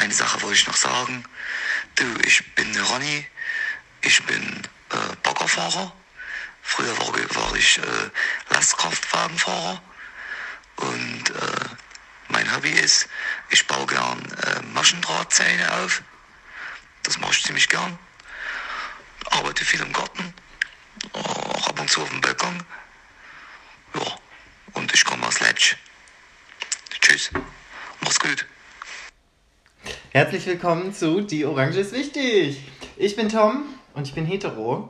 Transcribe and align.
eine 0.00 0.14
Sache 0.14 0.40
wollte 0.40 0.56
ich 0.56 0.66
noch 0.66 0.76
sagen. 0.76 1.24
Du, 1.96 2.04
ich 2.24 2.54
bin 2.54 2.78
Ronny. 2.80 3.26
Ich 4.00 4.24
bin 4.24 4.62
äh, 4.90 5.16
Baggerfahrer. 5.22 5.94
Früher 6.62 6.96
war, 6.98 7.08
war 7.36 7.54
ich 7.54 7.78
äh, 7.78 8.10
Lastkraftwagenfahrer. 8.48 9.82
Und 10.76 11.30
äh, 11.30 11.64
mein 12.28 12.54
Hobby 12.54 12.70
ist, 12.70 13.08
ich 13.50 13.66
baue 13.66 13.86
gern 13.86 14.24
äh, 14.46 14.62
Maschendrahtzähne 14.72 15.70
auf. 15.74 16.02
Das 17.02 17.18
mache 17.18 17.32
ich 17.32 17.42
ziemlich 17.42 17.68
gern. 17.68 17.98
Arbeite 19.26 19.64
viel 19.66 19.80
im 19.80 19.92
Garten. 19.92 20.32
Auch 21.12 21.68
ab 21.68 21.78
und 21.78 21.90
zu 21.90 22.02
auf 22.02 22.08
dem 22.08 22.22
Balkon. 22.22 22.64
Ja, 23.94 24.18
und 24.72 24.94
ich 24.94 25.04
komme 25.04 25.26
aus 25.26 25.40
Leipzig. 25.40 25.76
Tschüss. 27.00 27.30
Mach's 28.00 28.18
gut. 28.18 28.46
Herzlich 30.12 30.44
willkommen 30.46 30.92
zu 30.92 31.20
Die 31.20 31.44
Orange 31.44 31.78
ist 31.78 31.92
wichtig. 31.92 32.60
Ich 32.96 33.14
bin 33.14 33.28
Tom 33.28 33.62
und 33.94 34.08
ich 34.08 34.12
bin 34.12 34.26
hetero. 34.26 34.88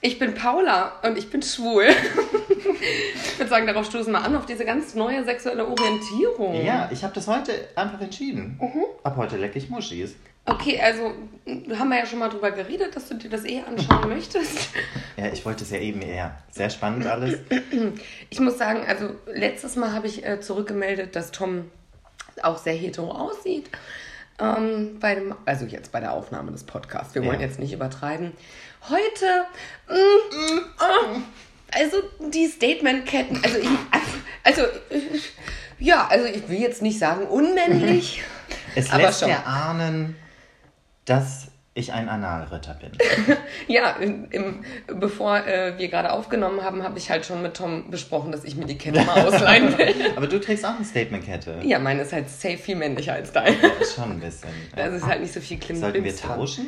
Ich 0.00 0.18
bin 0.18 0.32
Paula 0.32 0.94
und 1.02 1.18
ich 1.18 1.28
bin 1.28 1.42
schwul. 1.42 1.84
ich 2.48 3.38
würde 3.38 3.50
sagen, 3.50 3.66
darauf 3.66 3.84
stoßen 3.84 4.10
wir 4.10 4.24
an, 4.24 4.34
auf 4.34 4.46
diese 4.46 4.64
ganz 4.64 4.94
neue 4.94 5.22
sexuelle 5.26 5.66
Orientierung. 5.66 6.64
Ja, 6.64 6.88
ich 6.90 7.04
habe 7.04 7.12
das 7.12 7.28
heute 7.28 7.52
einfach 7.74 8.00
entschieden. 8.00 8.58
Ab 9.02 9.18
heute 9.18 9.36
leck 9.36 9.54
ich 9.56 9.68
Muschis. 9.68 10.16
Okay, 10.46 10.80
also 10.80 11.12
haben 11.78 11.90
wir 11.90 11.98
ja 11.98 12.06
schon 12.06 12.20
mal 12.20 12.30
drüber 12.30 12.50
geredet, 12.50 12.96
dass 12.96 13.10
du 13.10 13.16
dir 13.16 13.28
das 13.28 13.44
eh 13.44 13.60
anschauen 13.60 14.08
möchtest. 14.08 14.70
Ja, 15.18 15.26
ich 15.26 15.44
wollte 15.44 15.64
es 15.64 15.70
ja 15.70 15.80
eben 15.80 16.00
eher. 16.00 16.34
Sehr 16.50 16.70
spannend 16.70 17.04
alles. 17.06 17.40
Ich 18.30 18.40
muss 18.40 18.56
sagen, 18.56 18.86
also 18.88 19.16
letztes 19.26 19.76
Mal 19.76 19.92
habe 19.92 20.06
ich 20.06 20.24
äh, 20.24 20.40
zurückgemeldet, 20.40 21.14
dass 21.14 21.30
Tom 21.30 21.70
auch 22.42 22.56
sehr 22.56 22.74
hetero 22.74 23.10
aussieht. 23.10 23.68
Ähm, 24.38 24.98
bei 25.00 25.14
dem, 25.14 25.34
also 25.46 25.64
jetzt 25.64 25.92
bei 25.92 26.00
der 26.00 26.12
Aufnahme 26.12 26.52
des 26.52 26.64
Podcasts. 26.64 27.14
Wir 27.14 27.24
wollen 27.24 27.40
Ja. 27.40 27.46
jetzt 27.46 27.58
nicht 27.58 27.72
übertreiben. 27.72 28.32
Heute, 28.88 29.46
mm, 29.88 30.58
oh, 30.80 31.16
also 31.72 31.96
die 32.32 32.46
Statementketten, 32.48 33.40
also 33.42 33.58
ich, 33.58 33.68
also 34.44 34.62
ja, 35.78 36.06
also 36.08 36.26
ich 36.26 36.48
will 36.48 36.60
jetzt 36.60 36.82
nicht 36.82 36.98
sagen 36.98 37.26
unmännlich, 37.26 38.22
Es 38.74 38.90
Aber 38.92 39.04
lässt 39.04 39.20
schon. 39.20 39.30
mir 39.30 39.46
ahnen, 39.46 40.16
dass 41.06 41.48
ich 41.76 41.92
ein 41.92 42.08
Analritter 42.08 42.74
bin. 42.74 42.92
Ja, 43.68 43.90
im, 43.92 44.28
im, 44.30 44.64
bevor 44.86 45.36
äh, 45.46 45.78
wir 45.78 45.88
gerade 45.88 46.12
aufgenommen 46.12 46.62
haben, 46.62 46.82
habe 46.82 46.98
ich 46.98 47.10
halt 47.10 47.26
schon 47.26 47.42
mit 47.42 47.54
Tom 47.54 47.90
besprochen, 47.90 48.32
dass 48.32 48.44
ich 48.44 48.56
mir 48.56 48.64
die 48.66 48.78
Kette 48.78 49.02
mal 49.04 49.20
ausleihen 49.26 49.76
will. 49.76 49.94
Aber 50.16 50.26
du 50.26 50.40
trägst 50.40 50.64
auch 50.64 50.76
eine 50.76 50.84
Statementkette. 50.84 51.60
ja, 51.64 51.78
meine 51.78 52.02
ist 52.02 52.12
halt 52.12 52.28
safe 52.30 52.58
viel 52.58 52.76
männlicher 52.76 53.12
als 53.14 53.32
deine. 53.32 53.56
Ja, 53.60 53.70
schon 53.94 54.12
ein 54.12 54.20
bisschen. 54.20 54.50
Das 54.76 54.92
ist 54.94 55.06
halt 55.06 55.20
nicht 55.20 55.32
so 55.32 55.40
viel 55.40 55.58
Klim 55.58 55.76
Sollten 55.78 56.02
wir 56.04 56.16
tauschen? 56.16 56.66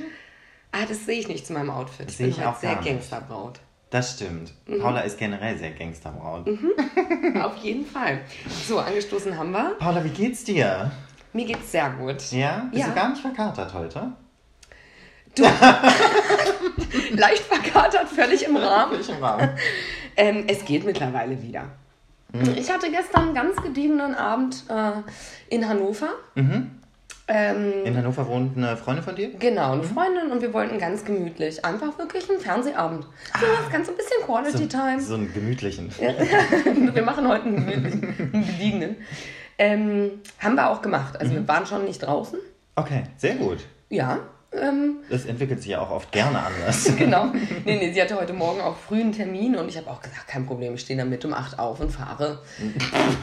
Ah, 0.73 0.84
das 0.89 1.06
sehe 1.06 1.19
ich 1.20 1.29
nicht 1.29 1.47
zu 1.47 1.53
meinem 1.53 1.70
Outfit. 1.70 2.06
Das 2.06 2.12
Ich 2.12 2.17
sehe 2.19 2.27
bin 2.27 2.34
ich 2.36 2.41
halt 2.45 2.48
auch 2.55 2.61
sehr. 2.61 2.75
Gangsterbraut. 2.77 3.61
Das 3.91 4.14
stimmt. 4.14 4.53
Mhm. 4.67 4.81
Paula 4.81 5.01
ist 5.01 5.19
generell 5.19 5.56
sehr 5.56 5.70
Gangsterbraut. 5.70 6.47
Auf 7.42 7.56
jeden 7.56 7.86
Fall. 7.86 8.20
So, 8.67 8.79
angestoßen 8.79 9.36
haben 9.39 9.51
wir. 9.53 9.77
Paula, 9.79 10.05
wie 10.05 10.11
geht's 10.11 10.45
dir? 10.45 10.91
Mir 11.33 11.47
geht's 11.47 11.73
sehr 11.73 11.89
gut. 11.91 12.31
Ja? 12.33 12.69
Bist 12.70 12.83
Ja. 12.83 12.89
du 12.91 12.95
gar 12.95 13.09
nicht 13.11 13.23
verkatert 13.23 13.73
heute? 13.73 14.12
Leicht 17.17 17.42
verkatert, 17.44 18.08
völlig 18.08 18.47
im 18.47 18.56
Rahmen. 18.56 19.00
Ich 19.00 19.08
im 19.08 19.22
Rahmen. 19.22 19.50
Ähm, 20.17 20.45
es 20.48 20.64
geht 20.64 20.84
mittlerweile 20.84 21.41
wieder. 21.42 21.64
Mhm. 22.33 22.55
Ich 22.56 22.70
hatte 22.70 22.91
gestern 22.91 23.27
einen 23.27 23.34
ganz 23.34 23.56
gediegenen 23.62 24.14
Abend 24.14 24.64
äh, 24.69 24.92
in 25.55 25.69
Hannover. 25.69 26.08
Ähm, 26.36 26.70
Mhm. 27.30 27.84
In 27.84 27.95
Hannover 27.95 28.27
wohnt 28.27 28.56
eine 28.56 28.75
Freundin 28.78 29.05
von 29.05 29.14
dir? 29.14 29.28
Genau, 29.39 29.72
eine 29.72 29.83
Freundin 29.83 30.30
und 30.33 30.41
wir 30.41 30.55
wollten 30.55 30.78
ganz 30.78 31.05
gemütlich 31.05 31.62
einfach 31.62 31.98
wirklich 31.98 32.28
einen 32.30 32.41
Fernsehabend. 32.41 33.05
So 33.39 33.47
was 33.47 33.70
ganz 33.70 33.86
ein 33.89 33.97
bisschen 33.97 34.23
Quality 34.25 34.67
Time. 34.67 34.97
Ah. 34.97 35.00
So 35.00 35.13
einen 35.14 35.33
gemütlichen. 35.34 35.90
wir 36.95 37.02
machen 37.02 37.29
heute 37.29 37.45
einen 37.45 37.57
gemütlichen, 37.67 38.30
einen 38.33 38.46
gediegenen. 38.46 38.96
Ähm, 39.58 40.11
haben 40.39 40.55
wir 40.55 40.70
auch 40.70 40.80
gemacht. 40.80 41.20
Also 41.20 41.33
Mhm. 41.33 41.36
wir 41.40 41.48
waren 41.48 41.67
schon 41.67 41.84
nicht 41.84 41.98
draußen. 41.98 42.39
Okay, 42.77 43.02
sehr 43.18 43.34
gut. 43.34 43.58
Ja, 43.90 44.20
ähm, 44.53 44.98
Das 45.11 45.27
entwickelt 45.27 45.61
sich 45.61 45.73
ja 45.73 45.81
auch 45.81 45.91
oft 45.91 46.13
gerne 46.13 46.42
anders. 46.42 46.91
genau. 46.97 47.27
Nee, 47.64 47.79
nee, 47.79 47.92
sie 47.92 48.01
hatte 48.01 48.19
heute 48.19 48.33
Morgen 48.33 48.61
auch 48.61 48.77
früh 48.77 49.01
einen 49.01 49.13
Termin 49.13 49.57
und 49.57 49.69
ich 49.69 49.77
habe 49.77 49.91
auch 49.91 50.01
gesagt, 50.01 50.29
kein 50.29 50.47
Problem, 50.47 50.75
ich 50.75 50.81
stehe 50.81 50.98
dann 50.98 51.11
mit 51.11 51.25
um 51.25 51.35
8 51.35 51.59
auf 51.59 51.81
und 51.81 51.91
fahre. 51.91 52.41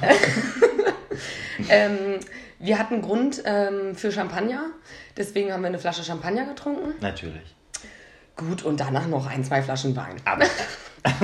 ähm, 1.70 2.20
wir 2.60 2.80
hatten 2.80 3.02
Grund 3.02 3.44
ähm, 3.46 3.96
für 3.96 4.12
Champagner, 4.12 4.66
deswegen 5.18 5.52
haben 5.52 5.62
wir 5.62 5.68
eine 5.68 5.80
Flasche 5.80 6.04
Champagner 6.04 6.46
getrunken. 6.46 6.94
Natürlich. 7.02 7.56
Gut, 8.36 8.64
und 8.64 8.80
danach 8.80 9.08
noch 9.08 9.28
ein, 9.28 9.44
zwei 9.44 9.62
Flaschen 9.62 9.96
Wein. 9.96 10.18
Aber. 10.26 10.46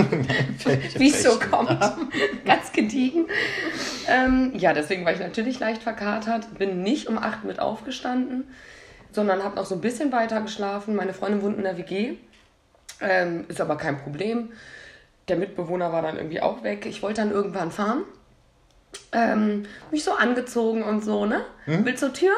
Wie 0.97 1.09
es 1.09 1.23
so 1.23 1.39
kommt. 1.39 1.79
Ganz 2.45 2.71
gediegen. 2.71 3.25
Ähm, 4.07 4.53
ja, 4.55 4.73
deswegen 4.73 5.05
war 5.05 5.13
ich 5.13 5.19
natürlich 5.19 5.59
leicht 5.59 5.83
verkatert. 5.83 6.57
Bin 6.57 6.83
nicht 6.83 7.07
um 7.07 7.17
8 7.17 7.43
mit 7.43 7.59
aufgestanden, 7.59 8.45
sondern 9.11 9.43
habe 9.43 9.55
noch 9.55 9.65
so 9.65 9.75
ein 9.75 9.81
bisschen 9.81 10.11
weiter 10.11 10.41
geschlafen. 10.41 10.95
Meine 10.95 11.13
Freundin 11.13 11.41
wohnt 11.41 11.57
in 11.57 11.63
der 11.63 11.77
WG. 11.77 12.15
Ähm, 12.99 13.45
ist 13.47 13.61
aber 13.61 13.77
kein 13.77 13.97
Problem. 13.97 14.51
Der 15.27 15.37
Mitbewohner 15.37 15.91
war 15.91 16.01
dann 16.01 16.17
irgendwie 16.17 16.41
auch 16.41 16.63
weg. 16.63 16.85
Ich 16.85 17.01
wollte 17.01 17.21
dann 17.21 17.31
irgendwann 17.31 17.71
fahren. 17.71 18.03
Ähm, 19.13 19.65
mich 19.91 20.03
so 20.03 20.11
angezogen 20.11 20.83
und 20.83 21.03
so, 21.03 21.25
ne? 21.25 21.45
Willst 21.65 22.03
du 22.03 22.07
zur 22.07 22.13
Tür? 22.13 22.33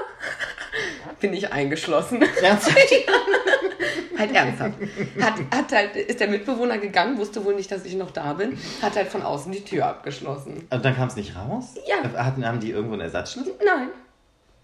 Bin 1.20 1.34
ich 1.34 1.52
eingeschlossen. 1.52 2.22
Ernsthaft? 2.42 2.78
Halt 4.18 4.36
ernsthaft. 4.36 4.78
Hat, 5.20 5.34
hat 5.52 5.72
halt, 5.72 5.96
ist 5.96 6.20
der 6.20 6.28
Mitbewohner 6.28 6.78
gegangen, 6.78 7.18
wusste 7.18 7.44
wohl 7.44 7.56
nicht, 7.56 7.72
dass 7.72 7.84
ich 7.84 7.96
noch 7.96 8.12
da 8.12 8.34
bin, 8.34 8.58
hat 8.82 8.96
halt 8.96 9.08
von 9.08 9.24
außen 9.24 9.52
die 9.52 9.64
Tür 9.64 9.88
abgeschlossen. 9.88 10.68
Und 10.70 10.86
dann 10.86 10.96
kam 10.96 11.08
es 11.08 11.16
nicht 11.16 11.36
raus? 11.36 11.74
Ja. 11.88 11.98
Hatten, 12.24 12.46
haben 12.46 12.60
die 12.60 12.70
irgendwo 12.70 12.94
einen 12.94 13.02
Ersatzschlüssel? 13.02 13.56
Nein. 13.66 13.90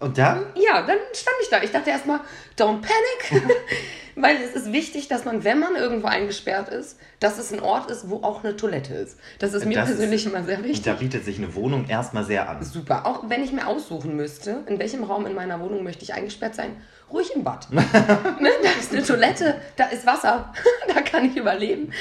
Und 0.00 0.16
dann? 0.18 0.44
Ja, 0.54 0.82
dann 0.82 0.96
stand 1.12 1.36
ich 1.42 1.48
da. 1.50 1.62
Ich 1.62 1.70
dachte 1.72 1.90
erstmal, 1.90 2.20
don't 2.58 2.80
panic. 2.80 3.42
Weil 4.16 4.36
es 4.36 4.54
ist 4.54 4.72
wichtig, 4.72 5.08
dass 5.08 5.24
man, 5.24 5.44
wenn 5.44 5.58
man 5.60 5.76
irgendwo 5.76 6.08
eingesperrt 6.08 6.68
ist, 6.68 6.98
dass 7.20 7.38
es 7.38 7.52
ein 7.52 7.60
Ort 7.60 7.90
ist, 7.90 8.10
wo 8.10 8.16
auch 8.22 8.42
eine 8.42 8.56
Toilette 8.56 8.94
ist. 8.94 9.18
Das 9.38 9.52
ist 9.54 9.64
mir 9.66 9.76
Das 9.76 9.88
ist- 9.90 9.96
persönlich 9.96 10.26
immer 10.26 10.42
sehr 10.42 10.58
wichtig. 10.64 10.82
Da 10.82 10.94
bietet 10.94 11.24
sich 11.24 11.38
eine 11.38 11.54
Wohnung 11.54 11.86
erstmal 11.86 12.24
sehr 12.24 12.48
an. 12.48 12.62
Super. 12.64 13.06
Auch 13.06 13.28
wenn 13.28 13.44
ich 13.44 13.52
mir 13.52 13.66
aussuchen 13.66 14.16
müsste, 14.16 14.62
in 14.66 14.78
welchem 14.78 15.04
Raum 15.04 15.26
in 15.26 15.34
meiner 15.34 15.60
Wohnung 15.60 15.84
möchte 15.84 16.02
ich 16.02 16.12
eingesperrt 16.14 16.54
sein, 16.54 16.76
ruhig 17.12 17.34
im 17.34 17.44
Bad. 17.44 17.70
ne? 17.72 17.84
Da 17.92 18.70
ist 18.78 18.92
eine 18.92 19.02
Toilette, 19.02 19.60
da 19.76 19.84
ist 19.86 20.06
Wasser, 20.06 20.52
da 20.94 21.00
kann 21.02 21.26
ich 21.26 21.36
überleben. 21.36 21.92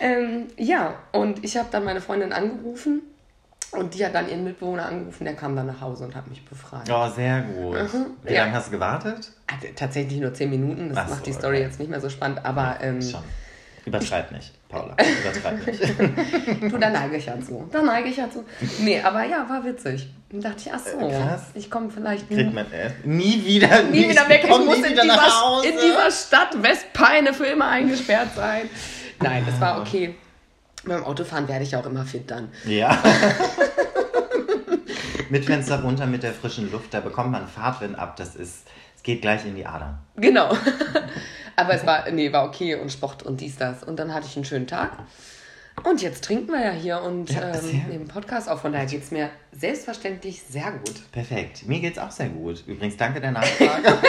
Ähm, 0.00 0.48
ja, 0.56 0.94
und 1.12 1.44
ich 1.44 1.56
habe 1.56 1.68
dann 1.72 1.84
meine 1.84 2.00
Freundin 2.00 2.32
angerufen 2.32 3.02
und 3.72 3.94
die 3.94 4.04
hat 4.04 4.14
dann 4.14 4.28
ihren 4.28 4.44
Mitbewohner 4.44 4.86
angerufen, 4.86 5.24
der 5.24 5.34
kam 5.34 5.54
dann 5.56 5.66
nach 5.66 5.80
Hause 5.80 6.04
und 6.04 6.14
hat 6.14 6.26
mich 6.28 6.44
befragt. 6.44 6.88
Oh, 6.90 7.08
sehr 7.14 7.42
gut. 7.42 7.76
Wie 7.76 7.98
Mhm. 7.98 8.06
Ja. 8.34 8.44
lange 8.44 8.52
hast 8.54 8.68
du 8.68 8.72
gewartet? 8.72 9.30
Tatsächlich 9.76 10.20
nur 10.20 10.32
zehn 10.34 10.50
Minuten, 10.50 10.92
das 10.94 11.06
so, 11.08 11.14
macht 11.14 11.26
die 11.26 11.32
Story 11.32 11.56
okay. 11.56 11.64
jetzt 11.64 11.78
nicht 11.78 11.90
mehr 11.90 12.00
so 12.00 12.08
spannend, 12.08 12.44
aber 12.44 12.78
ähm, 12.80 13.00
Schon. 13.02 13.22
Übertreib 13.84 14.32
nicht, 14.32 14.52
Paula. 14.68 14.94
Übertreib 15.22 15.66
nicht. 16.60 16.72
du, 16.72 16.76
da 16.78 16.90
neige 16.90 17.16
ich 17.16 17.24
ja 17.24 17.40
zu. 17.40 17.66
Da 17.72 17.80
neige 17.80 18.08
ich 18.10 18.18
ja 18.18 18.28
zu. 18.30 18.44
Nee, 18.80 19.00
aber 19.00 19.24
ja, 19.24 19.48
war 19.48 19.64
witzig. 19.64 20.10
Dann 20.30 20.42
dachte 20.42 20.56
ich, 20.66 20.72
ach 20.74 20.78
so, 20.80 21.08
Äh, 21.08 21.10
krass. 21.10 21.42
ich 21.54 21.70
komme 21.70 21.88
vielleicht 21.88 22.28
Kriegt 22.28 22.52
man 22.52 22.70
äh, 22.70 22.90
nie 23.04 23.42
wieder. 23.46 23.84
nie 23.84 24.06
wieder 24.10 24.28
weg. 24.28 24.42
Ich 24.44 24.50
komm 24.50 24.66
muss 24.66 24.76
nie 24.78 24.88
in 24.88 24.92
dieser, 24.92 25.62
in 25.64 25.72
dieser 25.72 26.10
Stadt 26.10 26.62
Westpeine 26.62 27.32
für 27.32 27.46
immer 27.46 27.68
eingesperrt 27.68 28.28
sein. 28.36 28.68
Nein, 29.20 29.44
das 29.46 29.58
war 29.58 29.80
okay. 29.80 30.14
Beim 30.84 31.04
Autofahren 31.04 31.48
werde 31.48 31.64
ich 31.64 31.74
auch 31.76 31.86
immer 31.86 32.04
fit 32.04 32.30
dann. 32.30 32.48
Ja. 32.64 33.02
mit 35.30 35.44
Fenster 35.44 35.82
runter, 35.82 36.06
mit 36.06 36.22
der 36.22 36.32
frischen 36.32 36.70
Luft, 36.70 36.94
da 36.94 37.00
bekommt 37.00 37.30
man 37.30 37.46
Fahrtwind 37.46 37.98
ab. 37.98 38.16
Das 38.16 38.36
ist, 38.36 38.66
es 38.96 39.02
geht 39.02 39.22
gleich 39.22 39.44
in 39.44 39.56
die 39.56 39.66
Adern. 39.66 39.98
Genau. 40.16 40.56
Aber 41.56 41.74
es 41.74 41.84
war, 41.84 42.10
nee, 42.10 42.32
war 42.32 42.46
okay 42.46 42.76
und 42.76 42.90
Sport 42.92 43.24
und 43.24 43.40
dies, 43.40 43.56
das. 43.56 43.82
Und 43.82 43.98
dann 43.98 44.14
hatte 44.14 44.26
ich 44.26 44.36
einen 44.36 44.44
schönen 44.44 44.66
Tag. 44.66 44.92
Und 45.84 46.02
jetzt 46.02 46.24
trinken 46.24 46.48
wir 46.52 46.64
ja 46.64 46.70
hier 46.72 47.02
und 47.02 47.30
Ja, 47.30 47.54
ähm, 47.54 47.84
nehmen 47.88 48.08
Podcast 48.08 48.48
auf. 48.48 48.60
Von 48.60 48.72
daher 48.72 48.86
geht 48.86 49.02
es 49.02 49.10
mir 49.10 49.30
selbstverständlich 49.52 50.42
sehr 50.42 50.72
gut. 50.72 51.10
Perfekt. 51.12 51.66
Mir 51.66 51.80
geht's 51.80 51.98
auch 51.98 52.10
sehr 52.10 52.28
gut. 52.28 52.62
Übrigens, 52.66 52.96
danke 52.96 53.20
der 53.20 53.32
Nachfrage. 53.32 53.98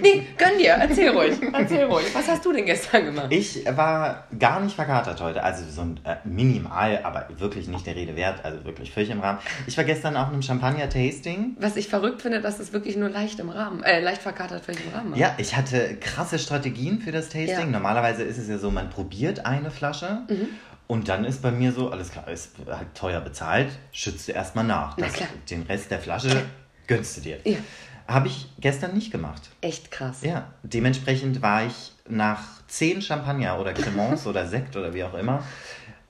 Nee, 0.00 0.26
gönn 0.38 0.56
dir, 0.58 0.70
erzähl 0.70 1.10
ruhig. 1.10 1.36
Erzähl 1.52 1.84
ruhig. 1.84 2.06
Was 2.14 2.26
hast 2.28 2.44
du 2.44 2.52
denn 2.52 2.64
gestern 2.64 3.04
gemacht? 3.04 3.26
Ich 3.30 3.64
war 3.76 4.26
gar 4.38 4.60
nicht 4.60 4.74
verkatert 4.74 5.20
heute, 5.20 5.42
also 5.42 5.64
so 5.70 5.82
ein 5.82 6.00
äh, 6.04 6.16
minimal, 6.24 7.00
aber 7.02 7.28
wirklich 7.36 7.68
nicht 7.68 7.86
der 7.86 7.94
Rede 7.94 8.16
wert, 8.16 8.44
also 8.44 8.64
wirklich 8.64 8.92
völlig 8.92 9.10
im 9.10 9.20
Rahmen. 9.20 9.40
Ich 9.66 9.76
war 9.76 9.84
gestern 9.84 10.16
auf 10.16 10.28
einem 10.28 10.40
Champagner-Tasting. 10.42 11.56
Was 11.58 11.76
ich 11.76 11.88
verrückt 11.88 12.22
finde, 12.22 12.40
dass 12.40 12.60
es 12.60 12.72
wirklich 12.72 12.96
nur 12.96 13.10
leicht 13.10 13.40
im 13.40 13.50
Rahmen, 13.50 13.82
äh, 13.82 14.00
leicht 14.00 14.22
verkatert 14.22 14.64
völlig 14.64 14.80
im 14.86 14.92
Rahmen 14.94 15.10
war. 15.12 15.18
Ja, 15.18 15.34
ich 15.36 15.54
hatte 15.56 15.96
krasse 16.00 16.38
Strategien 16.38 17.00
für 17.00 17.12
das 17.12 17.28
Tasting. 17.28 17.48
Ja. 17.48 17.66
Normalerweise 17.66 18.22
ist 18.22 18.38
es 18.38 18.48
ja 18.48 18.56
so, 18.58 18.70
man 18.70 18.88
probiert 18.90 19.44
eine 19.44 19.70
Flasche 19.70 20.22
Mhm. 20.28 20.48
Und 20.88 21.08
dann 21.08 21.24
ist 21.24 21.40
bei 21.42 21.52
mir 21.52 21.70
so, 21.72 21.90
alles 21.90 22.10
klar, 22.10 22.26
ist 22.28 22.52
halt 22.68 22.92
teuer 22.94 23.20
bezahlt, 23.20 23.68
schützt 23.92 24.26
du 24.26 24.32
erstmal 24.32 24.64
nach. 24.64 24.96
Na 24.98 25.06
Das, 25.06 25.14
klar. 25.14 25.28
den 25.48 25.62
Rest 25.62 25.90
der 25.92 26.00
Flasche 26.00 26.42
gönnst 26.88 27.16
du 27.18 27.20
dir. 27.20 27.38
Ja. 27.44 27.58
Habe 28.08 28.28
ich 28.28 28.48
gestern 28.58 28.94
nicht 28.94 29.10
gemacht. 29.12 29.42
Echt 29.60 29.90
krass. 29.90 30.22
Ja, 30.22 30.50
dementsprechend 30.62 31.42
war 31.42 31.64
ich 31.66 31.92
nach 32.08 32.42
zehn 32.66 33.02
Champagner 33.02 33.60
oder 33.60 33.72
Cremants 33.74 34.26
oder 34.26 34.46
Sekt 34.48 34.74
oder 34.76 34.92
wie 34.94 35.04
auch 35.04 35.14
immer 35.14 35.44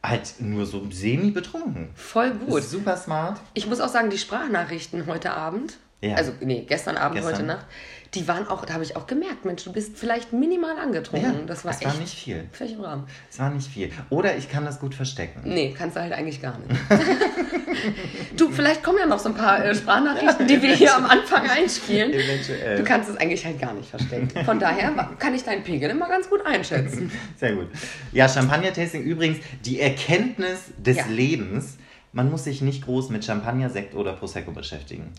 halt 0.00 0.34
nur 0.38 0.64
so 0.64 0.88
semi 0.92 1.32
betrunken. 1.32 1.90
Voll 1.94 2.30
gut. 2.30 2.62
Super 2.62 2.96
smart. 2.96 3.40
Ich 3.54 3.66
muss 3.66 3.80
auch 3.80 3.88
sagen, 3.88 4.10
die 4.10 4.16
Sprachnachrichten 4.18 5.06
heute 5.06 5.32
Abend, 5.32 5.76
Ja. 6.00 6.14
also 6.14 6.32
nee, 6.40 6.64
gestern 6.68 6.96
Abend, 6.96 7.16
Gestern. 7.16 7.34
heute 7.34 7.42
Nacht, 7.44 7.66
die 8.14 8.26
waren 8.26 8.48
auch, 8.48 8.64
da 8.64 8.74
habe 8.74 8.84
ich 8.84 8.96
auch 8.96 9.06
gemerkt, 9.06 9.44
Mensch, 9.44 9.64
du 9.64 9.72
bist 9.72 9.98
vielleicht 9.98 10.32
minimal 10.32 10.78
angetrunken. 10.78 11.46
das 11.46 11.64
war 11.64 11.72
es 11.72 11.78
echt 11.82 11.86
war 11.92 12.00
nicht 12.00 12.14
viel. 12.14 12.48
völlig 12.52 12.74
im 12.74 12.80
Rahmen. 12.80 13.04
Es 13.30 13.38
war 13.38 13.50
nicht 13.50 13.68
viel. 13.68 13.90
Oder 14.08 14.36
ich 14.36 14.48
kann 14.50 14.64
das 14.64 14.80
gut 14.80 14.94
verstecken. 14.94 15.42
Nee, 15.44 15.74
kannst 15.76 15.96
du 15.96 16.00
halt 16.00 16.12
eigentlich 16.14 16.40
gar 16.40 16.56
nicht. 16.58 16.80
du, 18.36 18.50
vielleicht 18.50 18.82
kommen 18.82 18.98
ja 18.98 19.06
noch 19.06 19.18
so 19.18 19.28
ein 19.28 19.34
paar 19.34 19.64
äh, 19.64 19.74
Sprachnachrichten, 19.74 20.46
die 20.46 20.60
wir 20.62 20.74
hier 20.74 20.96
am 20.96 21.04
Anfang 21.06 21.48
einspielen. 21.48 22.12
Eventuell. 22.12 22.78
Du 22.78 22.84
kannst 22.84 23.10
es 23.10 23.16
eigentlich 23.16 23.44
halt 23.44 23.60
gar 23.60 23.74
nicht 23.74 23.88
verstecken. 23.90 24.30
Von 24.44 24.58
daher 24.58 24.92
kann 25.18 25.34
ich 25.34 25.44
deinen 25.44 25.62
Pegel 25.62 25.90
immer 25.90 26.08
ganz 26.08 26.28
gut 26.30 26.44
einschätzen. 26.46 27.10
Sehr 27.36 27.52
gut. 27.54 27.68
Ja, 28.12 28.28
Champagner-Tasting 28.28 29.02
übrigens, 29.02 29.38
die 29.64 29.80
Erkenntnis 29.80 30.60
des 30.78 30.96
Ja. 30.96 31.06
Lebens, 31.08 31.76
man 32.12 32.30
muss 32.30 32.44
sich 32.44 32.62
nicht 32.62 32.84
groß 32.84 33.10
mit 33.10 33.24
Champagner, 33.24 33.70
Sekt 33.70 33.94
oder 33.94 34.14
Prosecco 34.14 34.50
beschäftigen. 34.52 35.12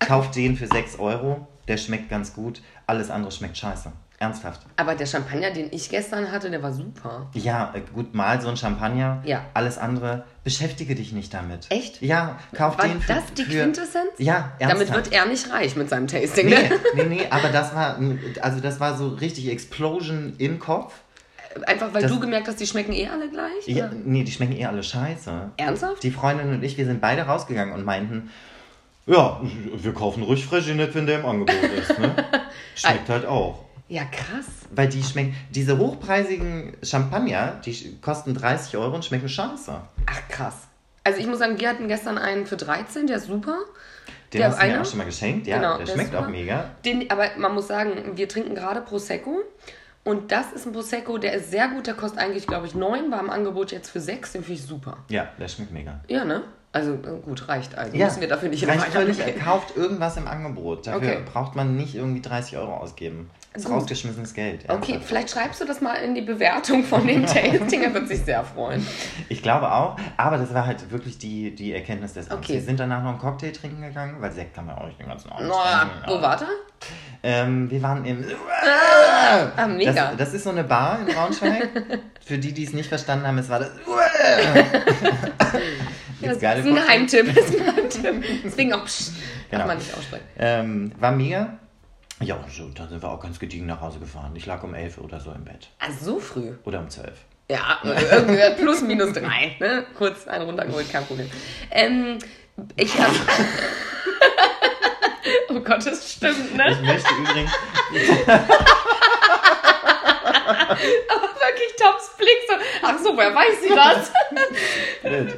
Kauft 0.00 0.34
den 0.34 0.56
für 0.56 0.66
6 0.66 0.98
Euro, 0.98 1.46
der 1.68 1.76
schmeckt 1.76 2.08
ganz 2.10 2.34
gut, 2.34 2.60
alles 2.86 3.10
andere 3.10 3.32
schmeckt 3.32 3.56
scheiße. 3.56 3.92
Ernsthaft. 4.18 4.60
Aber 4.76 4.94
der 4.94 5.06
Champagner, 5.06 5.50
den 5.50 5.66
ich 5.72 5.88
gestern 5.90 6.30
hatte, 6.30 6.48
der 6.48 6.62
war 6.62 6.72
super. 6.72 7.28
Ja, 7.34 7.72
äh, 7.74 7.80
gut, 7.92 8.14
mal 8.14 8.40
so 8.40 8.48
ein 8.48 8.56
Champagner, 8.56 9.20
Ja. 9.24 9.44
alles 9.52 9.78
andere, 9.78 10.24
beschäftige 10.44 10.94
dich 10.94 11.10
nicht 11.12 11.34
damit. 11.34 11.66
Echt? 11.70 12.00
Ja, 12.02 12.38
kauf 12.54 12.78
War 12.78 12.86
den 12.86 13.00
für... 13.00 13.14
das 13.14 13.24
die 13.36 13.42
für, 13.42 13.62
Quintessenz? 13.62 14.10
Ja, 14.18 14.52
ernsthaft. 14.60 14.90
Damit 14.90 14.94
wird 14.94 15.12
er 15.12 15.26
nicht 15.26 15.50
reich 15.52 15.74
mit 15.74 15.88
seinem 15.88 16.06
Tasting. 16.06 16.46
Nee, 16.50 16.54
Ne? 16.68 16.78
nee, 16.94 17.04
nee, 17.04 17.26
aber 17.30 17.48
das 17.48 17.74
war, 17.74 17.98
also 18.42 18.60
das 18.60 18.78
war 18.78 18.96
so 18.96 19.08
richtig 19.08 19.48
Explosion 19.50 20.34
im 20.38 20.60
Kopf. 20.60 20.94
Einfach 21.66 21.92
weil 21.92 22.02
Das- 22.02 22.10
du 22.12 22.20
gemerkt 22.20 22.46
hast, 22.46 22.60
die 22.60 22.66
schmecken 22.68 22.92
eh 22.92 23.08
alle 23.08 23.28
gleich? 23.28 23.66
Ja, 23.66 23.86
oder? 23.86 23.94
nee, 24.04 24.22
die 24.22 24.30
schmecken 24.30 24.52
eh 24.56 24.66
alle 24.66 24.84
scheiße. 24.84 25.50
Ernsthaft? 25.56 26.00
Die 26.04 26.12
Freundin 26.12 26.50
und 26.50 26.62
ich, 26.62 26.78
wir 26.78 26.86
sind 26.86 27.00
beide 27.00 27.22
rausgegangen 27.22 27.74
und 27.74 27.84
meinten, 27.84 28.30
ja, 29.06 29.40
wir 29.42 29.94
kaufen 29.94 30.22
ruhig 30.22 30.44
Freshnet, 30.46 30.94
wenn 30.94 31.06
der 31.06 31.20
im 31.20 31.26
Angebot 31.26 31.70
ist. 31.78 31.98
Ne? 31.98 32.14
Schmeckt 32.74 33.08
halt 33.08 33.26
auch. 33.26 33.64
Ja, 33.88 34.04
krass. 34.04 34.46
Weil 34.70 34.88
die 34.88 35.02
schmecken, 35.02 35.36
diese 35.50 35.76
hochpreisigen 35.76 36.76
Champagner, 36.82 37.60
die 37.64 37.98
kosten 38.00 38.32
30 38.32 38.76
Euro 38.78 38.94
und 38.94 39.04
schmecken 39.04 39.28
scheiße. 39.28 39.80
Ach, 40.06 40.28
krass. 40.30 40.68
Also 41.04 41.18
ich 41.18 41.26
muss 41.26 41.40
sagen, 41.40 41.58
wir 41.58 41.68
hatten 41.68 41.88
gestern 41.88 42.16
einen 42.16 42.46
für 42.46 42.56
13, 42.56 43.06
der 43.06 43.16
ist 43.16 43.26
super. 43.26 43.58
Den 44.32 44.38
Der 44.38 44.48
hast 44.48 44.62
du 44.62 44.66
mir 44.66 44.80
auch 44.80 44.86
schon 44.86 44.98
mal 44.98 45.04
geschenkt, 45.04 45.46
ja, 45.46 45.56
Genau, 45.56 45.76
der 45.76 45.84
der 45.84 45.92
schmeckt 45.92 46.14
auch 46.14 46.28
mega. 46.28 46.70
Den, 46.84 47.10
aber 47.10 47.26
man 47.36 47.54
muss 47.54 47.68
sagen, 47.68 48.16
wir 48.16 48.28
trinken 48.28 48.54
gerade 48.54 48.80
Prosecco. 48.80 49.40
Und 50.04 50.32
das 50.32 50.52
ist 50.52 50.66
ein 50.66 50.72
Prosecco, 50.72 51.18
der 51.18 51.34
ist 51.34 51.50
sehr 51.50 51.68
gut. 51.68 51.86
Der 51.86 51.94
kostet 51.94 52.20
eigentlich, 52.20 52.46
glaube 52.46 52.66
ich, 52.66 52.74
9, 52.74 53.10
war 53.10 53.20
im 53.20 53.30
Angebot 53.30 53.72
jetzt 53.72 53.90
für 53.90 54.00
6. 54.00 54.32
Den 54.32 54.42
finde 54.42 54.60
ich 54.60 54.66
super. 54.66 54.98
Ja, 55.10 55.28
der 55.38 55.48
schmeckt 55.48 55.72
mega. 55.72 56.00
Ja, 56.08 56.24
ne? 56.24 56.44
Also 56.74 56.92
äh, 56.94 57.20
gut, 57.22 57.48
reicht. 57.48 57.76
Also 57.76 57.94
Ja, 57.96 58.06
müssen 58.06 58.22
wir 58.22 58.28
dafür 58.28 58.48
nicht 58.48 58.66
reicht 58.66 58.84
völlig, 58.86 59.22
gehen. 59.22 59.38
kauft 59.38 59.76
irgendwas 59.76 60.16
im 60.16 60.26
Angebot. 60.26 60.86
Dafür 60.86 60.98
Okay. 61.02 61.18
braucht 61.30 61.54
man 61.54 61.76
nicht 61.76 61.94
irgendwie 61.94 62.22
30 62.22 62.56
Euro 62.56 62.74
ausgeben. 62.78 63.28
Das 63.52 63.64
ist 63.64 63.68
Gut. 63.68 63.76
rausgeschmissenes 63.76 64.32
Geld. 64.32 64.62
Okay, 64.64 64.72
ernsthaft. 64.92 65.04
vielleicht 65.04 65.30
schreibst 65.30 65.60
du 65.60 65.66
das 65.66 65.82
mal 65.82 65.96
in 65.96 66.14
die 66.14 66.22
Bewertung 66.22 66.82
von 66.84 67.06
dem 67.06 67.26
Tasting. 67.26 67.82
Er 67.82 67.92
wird 67.92 68.08
sich 68.08 68.20
sehr 68.22 68.42
freuen. 68.42 68.86
Ich 69.28 69.42
glaube 69.42 69.70
auch, 69.70 69.98
aber 70.16 70.38
das 70.38 70.54
war 70.54 70.64
halt 70.64 70.90
wirklich 70.90 71.18
die, 71.18 71.54
die 71.54 71.74
Erkenntnis 71.74 72.14
des 72.14 72.30
Abends. 72.30 72.46
Okay. 72.48 72.54
Wir 72.58 72.62
sind 72.64 72.80
danach 72.80 73.02
noch 73.02 73.10
einen 73.10 73.18
Cocktail 73.18 73.50
trinken 73.52 73.82
gegangen, 73.82 74.16
weil 74.20 74.32
Sekt 74.32 74.54
kann 74.54 74.64
man 74.64 74.76
auch 74.78 74.86
nicht 74.86 74.98
den 74.98 75.08
ganzen 75.08 75.30
Abend 75.30 75.48
Na, 75.50 75.80
trinken. 75.84 76.04
wo 76.08 76.22
war 76.22 76.38
der? 76.38 76.48
Ähm, 77.22 77.70
wir 77.70 77.82
waren 77.82 78.02
im... 78.06 78.24
Ah, 79.56 79.66
mega. 79.66 79.92
Das, 79.92 80.16
das 80.16 80.34
ist 80.34 80.44
so 80.44 80.50
eine 80.50 80.64
Bar 80.64 81.00
in 81.06 81.14
Braunschweig. 81.14 81.68
Für 82.24 82.38
die, 82.38 82.52
die 82.54 82.64
es 82.64 82.72
nicht 82.72 82.88
verstanden 82.88 83.26
haben, 83.26 83.36
es 83.36 83.50
war 83.50 83.58
das... 83.58 83.70
Das 86.22 86.30
Gibt's 86.30 86.42
geile 86.42 86.60
ist 86.60 86.66
ein? 86.66 86.74
Geheimtipp. 86.74 87.34
Das 87.34 87.50
ist 87.50 87.60
ein 87.60 87.66
Geheimtipp. 87.74 88.24
Deswegen 88.44 88.72
auch 88.72 88.84
Psst, 88.84 89.12
Genau. 89.50 89.66
man 89.66 89.78
nicht 89.78 89.94
aussprechen. 89.96 90.24
Ähm, 90.38 90.92
war 90.98 91.12
mega. 91.12 91.58
Ja, 92.20 92.38
so, 92.50 92.68
dann 92.68 92.88
sind 92.88 93.02
wir 93.02 93.10
auch 93.10 93.20
ganz 93.20 93.38
gediegen 93.38 93.66
nach 93.66 93.80
Hause 93.80 93.98
gefahren. 93.98 94.32
Ich 94.36 94.46
lag 94.46 94.62
um 94.62 94.74
11 94.74 94.98
oder 94.98 95.18
so 95.20 95.32
im 95.32 95.44
Bett. 95.44 95.68
Ah, 95.80 95.88
so 96.00 96.18
früh. 96.20 96.52
Oder 96.64 96.78
um 96.78 96.88
12. 96.88 97.10
Ja, 97.50 97.78
irgendwie 97.82 98.62
plus 98.62 98.80
minus 98.82 99.12
drei. 99.12 99.56
Ne? 99.60 99.84
Kurz 99.98 100.26
einen 100.28 100.44
runtergeholt, 100.46 100.90
kein 100.90 101.04
Problem. 101.04 101.28
Ähm, 101.70 102.18
ich 102.76 102.96
hab. 102.98 103.10
oh 105.50 105.60
Gott, 105.60 105.84
das 105.84 106.12
stimmt, 106.12 106.36
Ich 106.50 106.56
ne? 106.56 106.78
möchte 106.82 107.12
übrigens... 107.14 107.50
Aber 111.08 111.31
wirklich 111.52 111.76
Tops 111.78 112.16
Blick 112.16 112.28
so. 112.48 112.54
Ach 112.82 112.98
so, 113.02 113.16
woher 113.16 113.34
weiß 113.34 113.62
sie 113.62 113.74
das? 113.74 114.12
Ähm, 115.04 115.28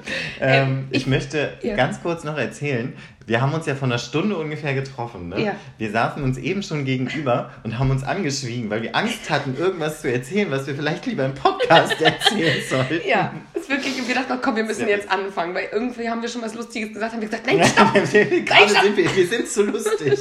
Ähm, 0.41 0.89
ich, 0.91 1.03
ich- 1.03 1.07
möchte 1.07 1.55
ja. 1.63 1.75
ganz 1.77 2.03
kurz 2.03 2.23
noch 2.25 2.37
erzählen, 2.37 2.95
wir 3.27 3.41
haben 3.41 3.55
uns 3.55 3.65
ja 3.65 3.75
vor 3.75 3.87
einer 3.89 3.97
Stunde 3.99 4.37
ungefähr 4.37 4.75
getroffen. 4.75 5.31
Ne? 5.31 5.43
Ja. 5.43 5.57
Wir 5.79 5.91
saßen 5.91 6.23
uns 6.23 6.37
eben 6.37 6.63
schon 6.63 6.85
gegenüber 6.85 7.51
und 7.65 7.79
haben 7.79 7.91
uns 7.91 8.05
angeschwiegen, 8.05 8.69
weil 8.69 8.83
wir 8.83 8.95
Angst 8.95 9.31
hatten, 9.31 9.57
irgendwas 9.59 10.03
zu 10.03 10.13
erzählen, 10.13 10.51
was 10.51 10.67
wir 10.67 10.75
vielleicht 10.75 11.07
lieber 11.07 11.25
im 11.25 11.35
Podcast 11.35 11.99
erzählen 12.03 12.63
sollten. 12.69 13.01
ja, 13.09 13.33
ist 13.55 13.71
wirklich. 13.71 13.99
Und 13.99 14.07
wir 14.09 14.15
dachten, 14.15 14.39
komm, 14.43 14.57
wir 14.57 14.65
müssen 14.65 14.87
jetzt 14.87 15.11
anfangen, 15.11 15.55
weil 15.55 15.69
irgendwie 15.73 16.09
haben 16.11 16.21
wir 16.21 16.29
schon 16.29 16.43
was 16.43 16.55
Lustiges 16.55 16.93
gesagt, 16.93 17.15
haben 17.15 17.23
wir 17.23 17.29
gesagt, 17.29 17.47
nein, 17.47 17.65
stopp. 17.65 17.95
Gerade 18.45 18.69
stopp. 18.69 18.83
sind 18.83 18.97
wir, 18.99 19.17
wir 19.17 19.27
sind 19.27 19.49
zu 19.49 19.63
lustig. 19.65 20.19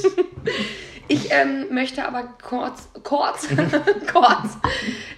Ich 1.08 1.30
ähm, 1.30 1.66
möchte 1.70 2.06
aber 2.06 2.24
kurz, 2.42 2.88
kurz, 3.02 3.48
kurz 4.12 4.58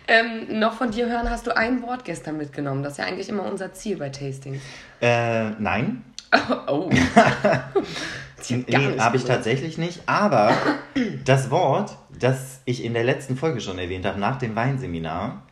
ähm, 0.08 0.58
noch 0.58 0.74
von 0.74 0.90
dir 0.90 1.08
hören, 1.08 1.30
hast 1.30 1.46
du 1.46 1.56
ein 1.56 1.82
Wort 1.82 2.04
gestern 2.04 2.36
mitgenommen? 2.36 2.82
Das 2.82 2.92
ist 2.94 2.98
ja 2.98 3.04
eigentlich 3.04 3.28
immer 3.28 3.44
unser 3.44 3.72
Ziel 3.72 3.96
bei 3.96 4.08
Tastings. 4.08 4.62
Äh, 5.00 5.50
nein, 5.58 6.04
Oh. 6.66 6.90
Gar 8.48 8.80
nee, 8.80 8.98
habe 8.98 9.16
ich 9.16 9.24
tatsächlich 9.24 9.78
nicht. 9.78 10.02
Aber 10.06 10.54
das 11.24 11.50
Wort, 11.50 11.96
das 12.18 12.60
ich 12.64 12.84
in 12.84 12.94
der 12.94 13.02
letzten 13.02 13.36
Folge 13.36 13.60
schon 13.60 13.78
erwähnt 13.78 14.06
habe, 14.06 14.20
nach 14.20 14.36
dem 14.36 14.54
Weinseminar, 14.54 15.42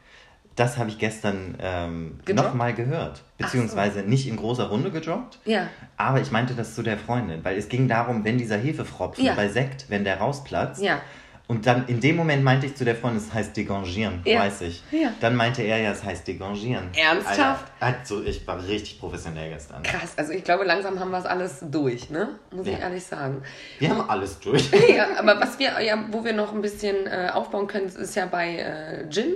das 0.56 0.78
habe 0.78 0.88
ich 0.88 0.98
gestern 0.98 1.56
ähm, 1.60 2.20
nochmal 2.32 2.74
gehört. 2.74 3.22
Beziehungsweise 3.38 4.02
nicht 4.02 4.28
in 4.28 4.36
großer 4.36 4.68
Runde 4.68 4.90
gedroppt. 4.90 5.38
Ja. 5.44 5.68
Aber 5.96 6.20
ich 6.20 6.30
meinte 6.30 6.54
das 6.54 6.74
zu 6.74 6.82
der 6.82 6.96
Freundin, 6.98 7.44
weil 7.44 7.56
es 7.58 7.68
ging 7.68 7.88
darum, 7.88 8.24
wenn 8.24 8.38
dieser 8.38 8.56
Hefefropfen 8.56 9.24
Ja. 9.24 9.34
bei 9.34 9.48
Sekt, 9.48 9.86
wenn 9.88 10.04
der 10.04 10.18
rausplatzt. 10.18 10.82
Ja. 10.82 11.00
Und 11.46 11.66
dann 11.66 11.86
in 11.88 12.00
dem 12.00 12.16
Moment 12.16 12.42
meinte 12.42 12.64
ich 12.64 12.74
zu 12.74 12.86
der 12.86 12.94
Freundin, 12.96 13.18
es 13.22 13.34
heißt 13.34 13.54
degangieren, 13.54 14.22
Ja. 14.24 14.40
weiß 14.40 14.62
ich. 14.62 14.82
Ja. 14.92 15.10
Dann 15.20 15.36
meinte 15.36 15.60
er 15.60 15.76
ja, 15.76 15.90
es 15.90 16.02
heißt 16.02 16.26
degangieren. 16.26 16.88
Ernsthaft? 16.96 17.66
Alter, 17.80 17.98
hat 17.98 18.06
so, 18.06 18.22
ich 18.22 18.46
war 18.46 18.64
richtig 18.66 18.98
professionell 18.98 19.50
gestern. 19.50 19.82
Krass, 19.82 20.14
also 20.16 20.32
ich 20.32 20.42
glaube, 20.42 20.64
langsam 20.64 20.98
haben 21.00 21.10
wir 21.10 21.18
es 21.18 21.26
alles 21.26 21.58
durch, 21.70 22.08
ne? 22.08 22.30
Muss 22.50 22.66
ich 22.66 22.72
Ja. 22.72 22.78
ehrlich 22.78 23.04
sagen. 23.04 23.42
Wir 23.78 23.90
haben 23.90 24.08
alles 24.08 24.40
durch. 24.40 24.70
ja, 24.96 25.08
aber 25.18 25.38
was 25.38 25.58
wir, 25.58 25.78
ja, 25.82 26.02
wo 26.10 26.24
wir 26.24 26.32
noch 26.32 26.54
ein 26.54 26.62
bisschen 26.62 27.06
äh, 27.06 27.28
aufbauen 27.30 27.66
können, 27.66 27.88
ist 27.88 28.14
ja 28.14 28.24
bei 28.24 28.56
äh, 28.56 29.10
Gin. 29.10 29.34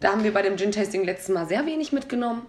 Da 0.00 0.10
haben 0.12 0.24
wir 0.24 0.32
bei 0.32 0.42
dem 0.42 0.56
Gin-Tasting 0.56 1.04
letztes 1.04 1.34
Mal 1.34 1.46
sehr 1.46 1.66
wenig 1.66 1.92
mitgenommen. 1.92 2.46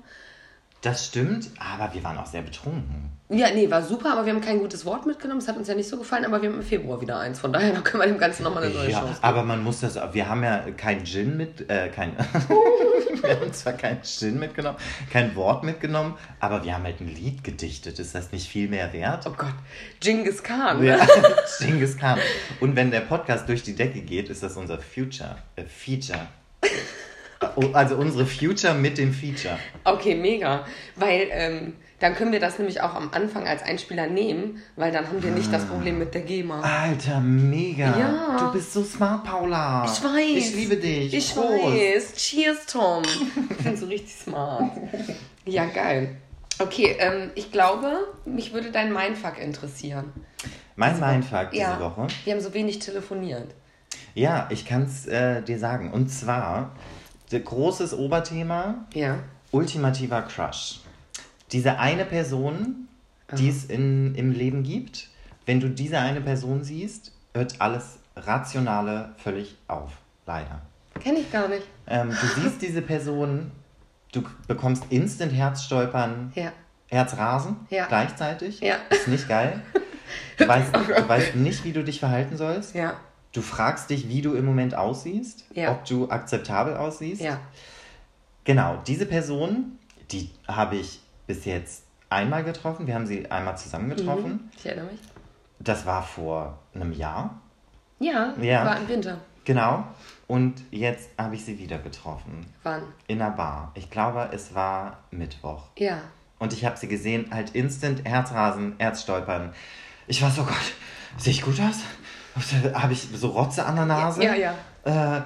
Das 0.82 1.06
stimmt, 1.06 1.50
aber 1.60 1.94
wir 1.94 2.04
waren 2.04 2.18
auch 2.18 2.26
sehr 2.26 2.42
betrunken. 2.42 3.12
Ja, 3.30 3.50
nee, 3.54 3.70
war 3.70 3.84
super, 3.84 4.14
aber 4.14 4.26
wir 4.26 4.34
haben 4.34 4.42
kein 4.42 4.60
gutes 4.60 4.84
Wort 4.84 5.06
mitgenommen. 5.06 5.40
Es 5.40 5.48
hat 5.48 5.56
uns 5.56 5.68
ja 5.68 5.76
nicht 5.76 5.88
so 5.88 5.98
gefallen, 5.98 6.26
aber 6.26 6.42
wir 6.42 6.50
haben 6.50 6.58
im 6.58 6.64
Februar 6.66 7.00
wieder 7.00 7.20
eins. 7.20 7.40
Von 7.40 7.54
daher 7.54 7.72
da 7.72 7.82
können 7.84 8.02
wir 8.04 8.08
dem 8.08 8.18
Ganzen 8.18 8.44
nochmal 8.44 8.64
eine 8.64 8.74
neue 8.74 8.90
Ja, 8.90 9.00
Chance 9.00 9.14
geben. 9.14 9.24
aber 9.24 9.44
man 9.44 9.64
muss 9.64 9.82
das, 9.82 9.96
wir 10.14 10.28
haben 10.28 10.44
ja 10.44 10.66
kein 10.76 11.06
Gin 11.06 11.38
mit, 11.38 11.70
äh, 11.70 11.90
kein, 11.90 12.14
wir 13.22 13.40
haben 13.40 13.54
zwar 13.54 13.74
kein 13.74 14.02
Gin 14.02 14.40
mitgenommen, 14.40 14.78
kein 15.12 15.36
Wort 15.36 15.64
mitgenommen, 15.64 16.18
aber 16.40 16.64
wir 16.66 16.74
haben 16.74 16.84
halt 16.84 17.00
ein 17.00 17.08
Lied 17.08 17.44
gedichtet. 17.44 18.00
Ist 18.00 18.16
das 18.16 18.32
nicht 18.32 18.50
viel 18.50 18.68
mehr 18.68 18.92
wert? 18.92 19.26
Oh 19.28 19.34
Gott, 19.38 19.54
Genghis 20.00 20.42
Khan. 20.42 20.84
Ja, 20.84 20.98
Genghis 21.60 21.96
Khan. 21.98 22.18
Und 22.60 22.76
wenn 22.76 22.90
der 22.92 23.02
Podcast 23.02 23.48
durch 23.48 23.62
die 23.64 23.76
Decke 23.76 24.02
geht, 24.02 24.30
ist 24.30 24.42
das 24.42 24.58
unser 24.58 24.80
Future, 24.80 25.38
äh, 25.58 25.64
Feature. 25.64 26.28
Also 27.74 27.96
unsere 27.96 28.26
Future 28.26 28.74
mit 28.74 28.98
dem 28.98 29.14
Feature. 29.14 29.58
Okay, 29.84 30.16
mega. 30.16 30.66
Weil 30.96 31.28
ähm, 31.32 31.74
dann 32.00 32.16
können 32.16 32.32
wir 32.32 32.40
das 32.40 32.58
nämlich 32.58 32.82
auch 32.82 32.96
am 32.96 33.12
Anfang 33.14 33.48
als 33.48 33.62
Einspieler 33.62 34.08
nehmen, 34.08 34.62
weil 34.76 34.92
dann 34.92 35.08
haben 35.08 35.22
wir 35.22 35.30
nicht 35.32 35.54
das 35.54 35.66
Problem 35.66 36.00
mit 36.00 36.16
der 36.16 36.22
GEMA. 36.22 36.62
Alter, 36.62 37.20
mega. 37.20 37.98
Ja. 37.98 38.38
Du 38.40 38.52
bist 38.54 38.74
so 38.74 38.84
smart, 38.84 39.24
Paula. 39.24 39.86
Ich 39.86 40.04
weiß. 40.04 40.38
Ich 40.38 40.56
liebe 40.56 40.78
dich. 40.78 41.14
Ich 41.14 41.36
Prost. 41.36 41.48
weiß. 41.48 42.14
Cheers, 42.16 42.66
Tom. 42.66 43.04
Ich 43.52 43.58
bin 43.58 43.78
so 43.78 43.86
richtig 43.86 44.16
smart. 44.16 44.72
Ja, 45.46 45.66
geil. 45.66 46.18
Okay, 46.58 46.96
ähm, 47.00 47.32
ich 47.36 47.52
glaube, 47.52 48.08
mich 48.26 48.54
würde 48.54 48.72
dein 48.72 48.94
Mindfuck 48.94 49.40
interessieren. 49.40 50.12
Mein 50.76 51.00
Mindfuck 51.00 51.52
diese 51.52 51.64
ja, 51.64 51.80
Woche. 51.80 52.08
wir 52.24 52.34
haben 52.34 52.42
so 52.42 52.54
wenig 52.54 52.80
telefoniert. 52.80 53.54
Ja, 54.14 54.48
ich 54.50 54.66
kann 54.66 54.84
es 54.84 55.06
äh, 55.08 55.42
dir 55.42 55.60
sagen. 55.60 55.92
Und 55.92 56.10
zwar, 56.10 56.76
großes 57.40 57.94
Oberthema, 57.94 58.86
Ja. 58.94 59.20
ultimativer 59.52 60.22
Crush. 60.24 60.80
Diese 61.52 61.80
eine 61.80 62.06
Person, 62.06 62.88
die 63.38 63.50
es 63.50 63.66
in, 63.66 64.16
im 64.16 64.32
Leben 64.32 64.64
gibt, 64.64 65.08
wenn 65.46 65.60
du 65.60 65.70
diese 65.70 66.00
eine 66.00 66.22
Person 66.22 66.64
siehst, 66.64 67.14
hört 67.34 67.60
alles 67.60 67.98
Rationale 68.16 69.14
völlig 69.18 69.58
auf. 69.68 69.92
Leider. 70.26 70.62
Kenne 71.00 71.20
ich 71.20 71.32
gar 71.32 71.48
nicht. 71.48 71.64
Ähm, 71.88 72.10
du 72.10 72.28
siehst 72.42 72.62
diese 72.62 72.82
Person, 72.82 73.52
du 74.12 74.24
bekommst 74.48 74.84
instant 74.90 75.34
Herzstolpern, 75.34 76.32
Ja. 76.36 76.52
Herzrasen 76.88 77.56
Ja. 77.70 77.86
gleichzeitig. 77.88 78.60
Ja. 78.60 78.76
Ist 78.90 79.08
nicht 79.08 79.28
geil. 79.28 79.62
Du 80.38 80.46
weißt, 80.46 80.76
du 80.76 81.08
weißt 81.10 81.36
nicht, 81.38 81.64
wie 81.64 81.72
du 81.72 81.86
dich 81.86 82.00
verhalten 82.02 82.36
sollst. 82.36 82.76
Ja. 82.76 82.96
Du 83.34 83.42
fragst 83.42 83.90
dich, 83.90 84.10
wie 84.10 84.22
du 84.22 84.34
im 84.34 84.46
Moment 84.46 84.76
aussiehst, 84.76 85.46
Ja. 85.54 85.72
ob 85.72 85.86
du 85.86 86.10
akzeptabel 86.10 86.76
aussiehst. 86.76 87.22
Ja. 87.22 87.40
Genau, 88.44 88.82
diese 88.88 89.06
Person, 89.06 89.78
die 90.12 90.30
habe 90.48 90.76
ich 90.78 91.00
bis 91.28 91.46
jetzt 91.46 91.84
einmal 92.10 92.44
getroffen. 92.44 92.88
Wir 92.88 92.96
haben 92.96 93.06
sie 93.08 93.30
einmal 93.32 93.58
zusammen 93.58 93.90
getroffen. 93.90 94.52
Ich 94.58 94.66
erinnere 94.66 94.86
mich. 94.92 95.00
Das 95.60 95.86
war 95.86 96.04
vor 96.04 96.60
einem 96.74 96.92
Jahr. 96.92 97.40
Ja, 98.00 98.34
Ja. 98.42 98.66
war 98.66 98.78
im 98.78 98.88
Winter. 98.88 99.18
Genau. 99.46 99.86
Und 100.28 100.62
jetzt 100.72 101.10
habe 101.18 101.36
ich 101.36 101.46
sie 101.46 101.58
wieder 101.60 101.78
getroffen. 101.78 102.46
Wann? 102.64 102.84
In 103.08 103.22
einer 103.22 103.32
Bar. 103.32 103.72
Ich 103.76 103.90
glaube, 103.90 104.30
es 104.34 104.54
war 104.56 105.00
Mittwoch. 105.12 105.68
Ja. 105.78 106.02
Und 106.40 106.54
ich 106.54 106.66
habe 106.66 106.78
sie 106.78 106.88
gesehen, 106.88 107.28
halt 107.32 107.52
instant 107.56 108.04
Herzrasen, 108.06 108.76
Herzstolpern. 108.80 109.54
Ich 110.08 110.22
war 110.22 110.32
so, 110.32 110.44
Gott, 110.44 110.56
sehe 111.18 111.32
ich 111.34 111.42
gut 111.44 111.60
aus? 111.60 111.78
Habe 112.74 112.94
ich 112.94 113.08
so 113.14 113.30
Rotze 113.30 113.66
an 113.66 113.76
der 113.76 113.86
Nase? 113.86 114.24
Ja, 114.24 114.34
ja. 114.36 114.54
Äh, 114.84 115.22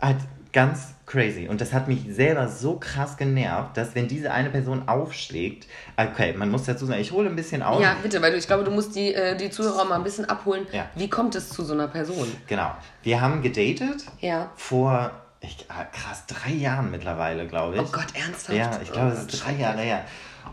halt 0.00 0.18
ganz 0.52 0.94
crazy. 1.06 1.48
Und 1.48 1.60
das 1.60 1.72
hat 1.72 1.86
mich 1.86 2.00
selber 2.10 2.48
so 2.48 2.78
krass 2.78 3.16
genervt, 3.16 3.76
dass 3.76 3.94
wenn 3.94 4.08
diese 4.08 4.32
eine 4.32 4.50
Person 4.50 4.88
aufschlägt, 4.88 5.66
okay, 5.96 6.32
man 6.36 6.50
muss 6.50 6.64
dazu 6.64 6.86
sagen, 6.86 7.00
ich 7.00 7.12
hole 7.12 7.28
ein 7.28 7.36
bisschen 7.36 7.62
aus. 7.62 7.80
Ja, 7.82 7.96
bitte, 8.02 8.20
weil 8.22 8.32
du, 8.32 8.38
ich 8.38 8.46
glaube, 8.46 8.64
du 8.64 8.70
musst 8.70 8.96
die, 8.96 9.14
äh, 9.14 9.36
die 9.36 9.50
Zuhörer 9.50 9.84
mal 9.84 9.96
ein 9.96 10.04
bisschen 10.04 10.24
abholen. 10.28 10.66
Ja. 10.72 10.86
Wie 10.94 11.08
kommt 11.08 11.34
es 11.34 11.50
zu 11.50 11.64
so 11.64 11.74
einer 11.74 11.88
Person? 11.88 12.26
Genau. 12.46 12.72
Wir 13.02 13.20
haben 13.20 13.42
gedatet 13.42 14.04
Ja. 14.20 14.50
vor, 14.56 15.10
ich, 15.40 15.64
ah, 15.68 15.84
krass, 15.84 16.24
drei 16.26 16.52
Jahren 16.52 16.90
mittlerweile, 16.90 17.46
glaube 17.46 17.76
ich. 17.76 17.82
Oh 17.82 17.88
Gott, 17.92 18.06
ernsthaft? 18.14 18.58
Ja, 18.58 18.70
ich 18.82 18.90
glaube, 18.90 19.08
oh 19.08 19.12
es 19.12 19.20
Gott, 19.20 19.34
ist 19.34 19.44
drei 19.46 19.52
Jahre 19.52 19.80
her. 19.82 20.04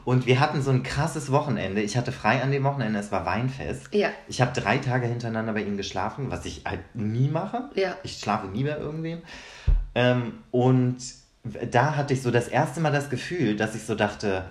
Und 0.05 0.25
wir 0.25 0.39
hatten 0.39 0.61
so 0.61 0.71
ein 0.71 0.83
krasses 0.83 1.31
Wochenende. 1.31 1.81
Ich 1.81 1.95
hatte 1.97 2.11
frei 2.11 2.41
an 2.41 2.51
dem 2.51 2.63
Wochenende, 2.63 2.99
es 2.99 3.11
war 3.11 3.25
Weinfest. 3.25 3.93
Ja. 3.93 4.09
Ich 4.27 4.41
habe 4.41 4.59
drei 4.59 4.77
Tage 4.77 5.07
hintereinander 5.07 5.53
bei 5.53 5.61
ihm 5.63 5.77
geschlafen, 5.77 6.29
was 6.29 6.45
ich 6.45 6.61
halt 6.65 6.81
nie 6.93 7.27
mache. 7.29 7.69
Ja. 7.75 7.95
Ich 8.03 8.19
schlafe 8.19 8.47
nie 8.47 8.63
bei 8.63 8.77
irgendwem. 8.77 9.21
Ähm, 9.95 10.33
und 10.51 10.97
da 11.71 11.95
hatte 11.95 12.13
ich 12.13 12.21
so 12.21 12.31
das 12.31 12.47
erste 12.47 12.79
Mal 12.81 12.91
das 12.91 13.09
Gefühl, 13.09 13.55
dass 13.55 13.75
ich 13.75 13.83
so 13.83 13.95
dachte, 13.95 14.45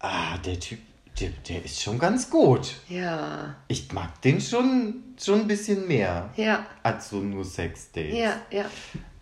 ah, 0.00 0.36
der 0.44 0.60
Typ, 0.60 0.78
der, 1.20 1.30
der 1.48 1.64
ist 1.64 1.82
schon 1.82 1.98
ganz 1.98 2.28
gut. 2.30 2.74
Ja. 2.88 3.54
Ich 3.68 3.90
mag 3.92 4.20
den 4.22 4.40
schon, 4.40 4.96
schon 5.18 5.40
ein 5.42 5.46
bisschen 5.46 5.88
mehr 5.88 6.28
Ja. 6.36 6.66
als 6.82 7.08
so 7.08 7.16
nur 7.20 7.44
Sex-Dates. 7.44 8.14
Ja, 8.18 8.34
ja. 8.50 8.66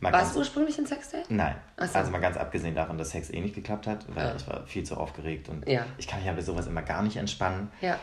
Mal 0.00 0.12
War 0.12 0.22
es 0.22 0.36
ursprünglich 0.36 0.76
ein 0.78 0.86
Sexdate? 0.86 1.24
Nein. 1.30 1.54
So. 1.78 1.98
Also 1.98 2.10
mal 2.10 2.20
ganz 2.20 2.36
abgesehen 2.36 2.74
davon, 2.74 2.98
dass 2.98 3.10
Sex 3.10 3.30
eh 3.30 3.40
nicht 3.40 3.54
geklappt 3.54 3.86
hat, 3.86 4.04
weil 4.14 4.26
Ja. 4.26 4.34
ich 4.36 4.46
war 4.46 4.66
viel 4.66 4.82
zu 4.84 4.96
aufgeregt 4.96 5.48
und 5.48 5.66
Ja. 5.68 5.86
ich 5.98 6.06
kann 6.06 6.18
mich 6.18 6.26
ja 6.26 6.32
bei 6.34 6.42
sowas 6.42 6.66
immer 6.66 6.82
gar 6.82 7.02
nicht 7.02 7.16
entspannen. 7.16 7.70
Ja. 7.80 7.98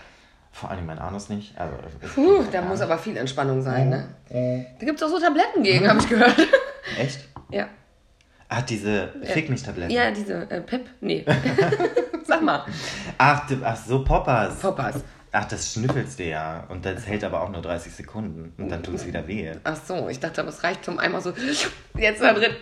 Vor 0.52 0.70
allem 0.72 0.86
mein 0.86 1.00
Anus 1.00 1.30
nicht. 1.30 1.58
Also, 1.58 1.76
Puh, 2.16 2.44
da 2.52 2.62
muss 2.62 2.82
aber 2.82 2.98
viel 2.98 3.16
Entspannung 3.18 3.62
sein, 3.62 3.88
ne? 3.90 4.08
Da 4.80 4.86
gibt 4.86 5.00
es 5.00 5.04
auch 5.08 5.10
so 5.12 5.20
Tabletten 5.20 5.64
gegen, 5.64 5.88
habe 5.88 6.00
ich 6.00 6.10
gehört. 6.10 6.36
Echt? 7.00 7.20
ja. 7.50 7.68
Ach, 8.50 8.62
diese 8.64 9.14
Fick 9.24 9.50
mich 9.50 9.64
Tabletten. 9.64 9.94
Ja, 9.94 10.12
diese 10.12 10.50
äh, 10.52 10.60
Pip. 10.60 10.86
Nee. 11.00 11.24
Sag 12.26 12.42
mal. 12.42 12.66
Ach, 13.18 13.48
du- 13.48 13.64
ach 13.64 13.78
so, 13.78 14.04
Poppers. 14.04 14.60
Poppers. 14.60 14.96
Ach, 15.34 15.46
das 15.46 15.74
schnüffelst 15.74 16.20
du 16.20 16.24
ja. 16.26 16.66
Und 16.70 16.86
das 16.86 17.06
hält 17.08 17.24
aber 17.24 17.42
auch 17.42 17.50
nur 17.50 17.62
30 17.62 17.94
Sekunden. 17.94 18.54
Und 18.58 18.70
dann 18.70 18.84
tut 18.84 18.96
es 18.96 19.06
wieder 19.06 19.26
weh. 19.28 19.52
Ach 19.64 19.78
so, 19.88 20.10
ich 20.10 20.20
dachte, 20.20 20.42
aber 20.42 20.50
es 20.50 20.62
reicht 20.64 20.84
zum 20.84 21.00
einmal 21.00 21.22
so. 21.22 21.34
Jetzt 21.98 22.22
da 22.22 22.34
drin. 22.34 22.52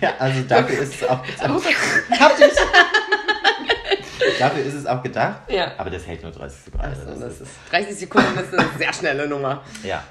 Ja, 0.00 0.14
also 0.20 0.42
dafür 0.42 0.78
ist 0.80 0.94
es 1.02 1.08
auch 1.08 1.20
gedacht. 1.26 1.50
Hab 2.20 2.36
dich. 2.36 2.52
Dafür 4.38 4.64
ist 4.64 4.74
es 4.74 4.86
auch 4.86 5.02
gedacht. 5.02 5.40
Ja. 5.50 5.72
Aber 5.78 5.90
das 5.90 6.06
hält 6.06 6.22
nur 6.22 6.30
30 6.32 6.64
Sekunden. 6.64 6.86
Also 6.86 7.04
das 7.04 7.18
das 7.18 7.40
ist 7.40 7.50
30 7.70 7.96
Sekunden 7.96 8.38
ist 8.38 8.54
eine 8.54 8.68
sehr 8.78 8.92
schnelle 8.92 9.28
Nummer. 9.28 9.62
Ja. 9.82 10.02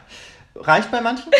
Reicht 0.55 0.91
bei 0.91 0.99
manchen? 0.99 1.31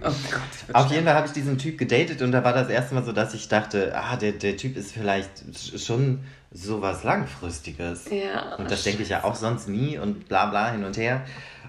Oh 0.00 0.04
Gott, 0.30 0.74
Auf 0.74 0.92
jeden 0.92 1.04
Fall 1.04 1.14
habe 1.14 1.26
ich 1.26 1.32
diesen 1.32 1.58
Typ 1.58 1.76
gedatet 1.78 2.22
und 2.22 2.30
da 2.30 2.44
war 2.44 2.52
das 2.52 2.68
erste 2.68 2.94
Mal 2.94 3.02
so, 3.04 3.10
dass 3.10 3.34
ich 3.34 3.48
dachte, 3.48 3.92
ah, 3.96 4.14
der, 4.16 4.32
der 4.32 4.56
Typ 4.56 4.76
ist 4.76 4.92
vielleicht 4.92 5.30
sch- 5.52 5.84
schon 5.84 6.20
sowas 6.56 7.04
Langfristiges. 7.04 8.06
Ja. 8.10 8.56
Und 8.56 8.70
das 8.70 8.82
denke 8.82 9.02
ich 9.02 9.08
ja 9.10 9.24
auch 9.24 9.34
sonst 9.34 9.68
nie 9.68 9.98
und 9.98 10.28
bla 10.28 10.46
bla 10.46 10.70
hin 10.72 10.84
und 10.84 10.96
her. 10.96 11.22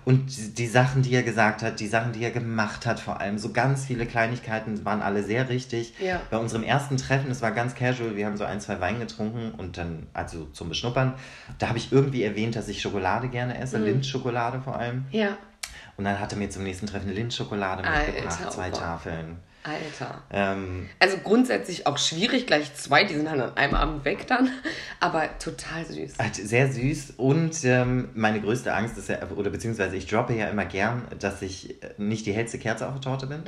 Und 0.05 0.57
die- 0.57 0.67
Sachen, 0.67 1.01
die 1.01 1.13
er 1.13 1.23
gesagt 1.23 1.61
hat, 1.63 1.81
die 1.81 1.87
Sachen, 1.87 2.13
die 2.13 2.23
er 2.23 2.31
gemacht 2.31 2.85
hat, 2.85 2.99
vor 3.01 3.19
allem 3.19 3.37
so 3.37 3.51
ganz 3.51 3.83
viele 3.85 4.05
Kleinigkeiten 4.05 4.85
waren 4.85 5.01
alle 5.01 5.21
sehr 5.21 5.49
richtig. 5.49 5.93
Ja. 5.99 6.21
Bei 6.31 6.37
unserem 6.37 6.63
ersten 6.63 6.95
Treffen, 6.95 7.29
es 7.29 7.41
war 7.41 7.51
ganz 7.51 7.75
casual, 7.75 8.15
wir 8.15 8.25
haben 8.25 8.37
so 8.37 8.45
ein, 8.45 8.61
zwei 8.61 8.79
Wein 8.79 8.99
getrunken 8.99 9.51
und 9.57 9.77
dann, 9.77 10.07
also 10.13 10.45
zum 10.53 10.69
Beschnuppern, 10.69 11.13
da 11.59 11.67
habe 11.67 11.77
ich 11.77 11.91
irgendwie 11.91 12.23
erwähnt, 12.23 12.55
dass 12.55 12.69
ich 12.69 12.81
Schokolade 12.81 13.27
gerne 13.27 13.55
Mhm. 13.55 13.61
esse, 13.61 13.77
Lindschokolade 13.79 14.61
vor 14.61 14.77
allem. 14.79 15.05
Ja. 15.11 15.37
Und 15.97 16.05
dann 16.05 16.17
hat 16.19 16.31
er 16.31 16.37
mir 16.37 16.49
zum 16.49 16.63
nächsten 16.63 16.85
Treffen 16.85 17.09
Lindschokolade 17.13 17.83
Alter, 17.83 18.05
mitgebracht, 18.11 18.39
oh 18.47 18.49
zwei 18.49 18.69
Gott. 18.69 18.79
Tafeln. 18.79 19.37
Alter. 19.67 20.21
Ähm, 20.31 20.89
Also 20.99 21.17
grundsätzlich 21.17 21.85
auch 21.87 21.97
schwierig, 21.97 22.47
gleich 22.47 22.73
zwei, 22.75 23.03
die 23.03 23.15
sind 23.15 23.29
halt 23.29 23.41
an 23.41 23.57
einem 23.57 23.73
Abend 23.73 24.05
weg 24.05 24.25
dann. 24.27 24.49
Aber 24.99 25.27
total 25.39 25.85
süß. 25.85 26.13
halt 26.19 26.35
sehr 26.35 26.71
süß 26.71 27.15
und 27.17 27.63
ähm, 27.65 28.09
meine 28.15 28.39
größte 28.39 28.73
Angst 28.73 28.97
ist 28.97 29.09
ja, 29.09 29.17
oder 29.35 29.49
beziehungsweise 29.49 29.95
ich 29.95 30.07
droppe 30.07 30.33
ja 30.33 30.47
immer 30.47 30.65
gern, 30.65 31.03
dass 31.19 31.41
ich 31.41 31.81
äh, 31.83 31.89
nicht 31.97 32.25
die 32.25 32.33
hellste 32.33 32.57
Kerze 32.57 32.87
auf 32.87 32.93
der 32.93 33.01
Torte 33.01 33.27
bin. 33.27 33.43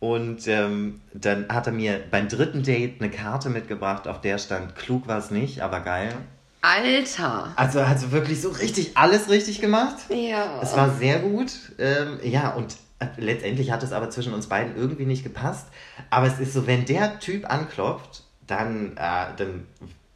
Und 0.00 0.48
ähm, 0.48 1.00
dann 1.14 1.48
hat 1.48 1.66
er 1.66 1.72
mir 1.72 2.00
beim 2.10 2.28
dritten 2.28 2.62
Date 2.62 3.00
eine 3.00 3.10
Karte 3.10 3.48
mitgebracht, 3.48 4.06
auf 4.08 4.20
der 4.20 4.38
stand, 4.38 4.76
klug 4.76 5.06
war 5.06 5.18
es 5.18 5.30
nicht, 5.30 5.62
aber 5.62 5.80
geil. 5.80 6.12
Alter. 6.60 7.52
Also, 7.56 7.80
also 7.80 8.10
wirklich 8.10 8.40
so 8.40 8.48
richtig 8.48 8.96
alles 8.96 9.28
richtig 9.28 9.60
gemacht. 9.60 9.96
Ja. 10.08 10.60
Es 10.62 10.74
war 10.74 10.90
sehr 10.94 11.18
gut. 11.18 11.52
Ähm, 11.78 12.18
ja, 12.22 12.50
und 12.54 12.72
äh, 12.72 12.76
letztendlich 13.16 13.70
hat 13.70 13.82
es 13.82 13.92
aber 13.92 14.10
zwischen 14.10 14.34
uns 14.34 14.48
beiden 14.48 14.76
irgendwie 14.76 15.06
nicht 15.06 15.22
gepasst. 15.22 15.66
Aber 16.10 16.26
es 16.26 16.38
ist 16.38 16.52
so, 16.52 16.66
wenn 16.66 16.84
der 16.84 17.18
Typ 17.18 17.50
anklopft, 17.50 18.22
dann, 18.46 18.96
äh, 18.96 19.26
dann 19.36 19.66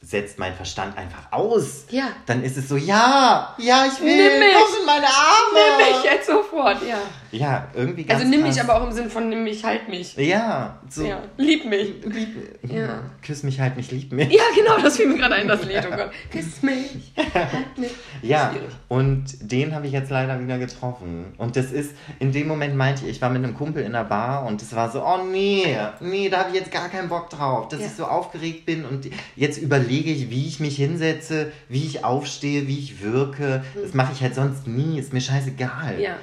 setzt 0.00 0.38
mein 0.38 0.54
Verstand 0.54 0.96
einfach 0.96 1.32
aus. 1.32 1.84
Ja. 1.90 2.04
Dann 2.26 2.42
ist 2.44 2.56
es 2.56 2.68
so, 2.68 2.76
ja, 2.76 3.54
ja, 3.58 3.84
ich 3.86 4.00
will, 4.00 4.16
Nimm 4.16 4.38
mich. 4.38 4.54
komm 4.54 4.80
in 4.80 4.86
meine 4.86 5.06
Arme. 5.06 5.76
Nimm 5.78 5.94
mich 5.96 6.04
jetzt 6.04 6.26
sofort, 6.28 6.78
ja. 6.86 6.98
Ja, 7.30 7.68
irgendwie 7.74 8.04
ganz 8.04 8.20
Also 8.20 8.30
nimm 8.30 8.42
mich 8.42 8.56
krass. 8.56 8.68
aber 8.68 8.80
auch 8.80 8.86
im 8.86 8.92
Sinn 8.92 9.10
von 9.10 9.28
nimm 9.28 9.44
mich, 9.44 9.62
halt 9.64 9.88
mich. 9.88 10.16
Ja, 10.16 10.78
so. 10.88 11.04
Ja. 11.04 11.20
Lieb 11.36 11.64
mich. 11.66 11.94
Lieb, 12.04 12.36
Ja. 12.62 13.00
Küss 13.22 13.42
mich 13.42 13.60
halt 13.60 13.76
mich, 13.76 13.90
lieb 13.90 14.12
mich. 14.12 14.32
Ja, 14.32 14.42
genau, 14.56 14.78
das 14.82 14.96
fiel 14.96 15.06
mir 15.08 15.16
gerade 15.18 15.34
ein, 15.34 15.46
das 15.48 15.64
Lied. 15.64 15.82
Oh 15.86 15.94
Gott. 15.94 16.10
Küss 16.30 16.62
mich. 16.62 17.12
Halt 17.34 17.76
mich. 17.76 17.90
Ja, 18.22 18.54
und 18.88 19.24
den 19.40 19.74
habe 19.74 19.86
ich 19.86 19.92
jetzt 19.92 20.10
leider 20.10 20.40
wieder 20.42 20.58
getroffen. 20.58 21.26
Und 21.36 21.56
das 21.56 21.70
ist, 21.72 21.92
in 22.18 22.32
dem 22.32 22.48
Moment 22.48 22.74
meinte 22.76 23.04
ich, 23.04 23.10
ich 23.12 23.22
war 23.22 23.30
mit 23.30 23.44
einem 23.44 23.54
Kumpel 23.54 23.82
in 23.82 23.92
der 23.92 24.04
Bar 24.04 24.46
und 24.46 24.62
es 24.62 24.74
war 24.74 24.90
so, 24.90 25.04
oh 25.04 25.24
nee, 25.30 25.76
nee, 26.00 26.28
da 26.28 26.38
habe 26.38 26.50
ich 26.50 26.56
jetzt 26.56 26.72
gar 26.72 26.88
keinen 26.88 27.08
Bock 27.08 27.28
drauf, 27.30 27.68
dass 27.68 27.80
Ja. 27.80 27.86
ich 27.86 27.92
so 27.92 28.04
aufgeregt 28.06 28.64
bin 28.66 28.84
und 28.84 29.06
jetzt 29.36 29.58
überlege 29.58 30.10
ich, 30.10 30.30
wie 30.30 30.46
ich 30.46 30.60
mich 30.60 30.76
hinsetze, 30.76 31.52
wie 31.68 31.84
ich 31.84 32.04
aufstehe, 32.04 32.66
wie 32.66 32.78
ich 32.78 33.02
wirke. 33.02 33.62
Das 33.82 33.92
mache 33.94 34.12
ich 34.14 34.22
halt 34.22 34.34
sonst 34.34 34.66
nie, 34.66 34.98
ist 34.98 35.12
mir 35.12 35.20
scheißegal. 35.20 36.00
Ja. 36.00 36.16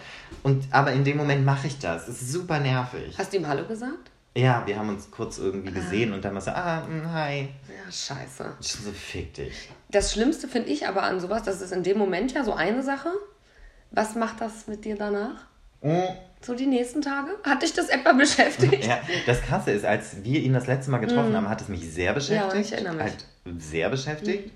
Und, 0.44 0.66
aber 0.72 0.92
in 0.92 1.04
dem 1.04 1.18
Moment 1.18 1.46
mache 1.46 1.68
ich 1.68 1.80
das. 1.80 2.08
Es 2.08 2.22
ist 2.22 2.32
super 2.32 2.60
nervig. 2.60 3.16
Hast 3.18 3.34
du 3.34 3.38
ihm 3.38 3.48
Hallo 3.48 3.66
gesagt? 3.66 4.12
Ja, 4.38 4.64
wir 4.66 4.78
haben 4.78 4.90
uns 4.90 5.10
kurz 5.12 5.38
irgendwie 5.38 5.72
gesehen 5.72 6.12
und 6.12 6.26
dann 6.26 6.34
war 6.34 6.42
so, 6.42 6.52
ah, 6.52 6.82
mm, 6.82 7.14
hi. 7.14 7.48
Ja, 7.70 7.90
scheiße. 7.90 8.54
So, 8.60 8.92
fick 8.92 9.34
dich. 9.34 9.70
Das 9.90 10.12
Schlimmste 10.12 10.50
finde 10.50 10.70
ich 10.70 10.88
aber 10.88 11.04
an 11.04 11.22
sowas, 11.22 11.44
das 11.44 11.62
ist 11.62 11.72
in 11.72 11.84
dem 11.84 11.98
Moment 11.98 12.34
ja 12.34 12.44
so 12.44 12.54
eine 12.54 12.84
Sache. 12.84 13.10
Was 13.92 14.16
macht 14.16 14.42
das 14.42 14.68
mit 14.68 14.84
dir 14.84 14.98
danach? 14.98 15.46
So 16.42 16.54
die 16.54 16.66
nächsten 16.66 17.02
Tage? 17.02 17.32
Hat 17.44 17.62
dich 17.62 17.74
das 17.74 17.90
etwa 17.90 18.12
beschäftigt? 18.18 18.86
Ja, 18.86 19.00
das 19.26 19.42
Krasse 19.42 19.72
ist, 19.72 19.86
als 19.86 20.24
wir 20.24 20.42
ihn 20.42 20.54
das 20.54 20.68
letzte 20.68 20.92
Mal 20.92 20.98
getroffen 20.98 21.36
haben, 21.36 21.48
hat 21.48 21.62
es 21.62 21.70
mich 21.70 21.90
sehr 21.92 22.14
beschäftigt. 22.14 22.56
Mhm. 22.56 22.62
ich 22.62 22.72
erinnere 22.74 22.94
mich. 22.96 23.04
Halt 23.04 23.26
sehr 23.60 23.90
beschäftigt. 23.90 24.52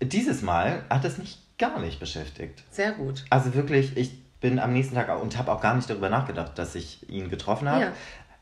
Dieses 0.00 0.42
Mal 0.42 0.84
hat 0.88 1.04
es 1.04 1.18
mich 1.18 1.38
gar 1.58 1.78
nicht 1.80 2.00
beschäftigt. 2.00 2.62
Sehr 2.70 2.92
gut. 2.92 3.24
Also 3.30 3.54
wirklich, 3.54 3.96
ich 3.96 4.21
bin 4.42 4.58
am 4.58 4.74
nächsten 4.74 4.94
Tag 4.94 5.08
auch- 5.08 5.22
und 5.22 5.38
habe 5.38 5.50
auch 5.50 5.60
gar 5.62 5.74
nicht 5.74 5.88
darüber 5.88 6.10
nachgedacht, 6.10 6.58
dass 6.58 6.74
ich 6.74 7.08
ihn 7.08 7.30
getroffen 7.30 7.68
habe. 7.70 7.80
Ja. 7.80 7.92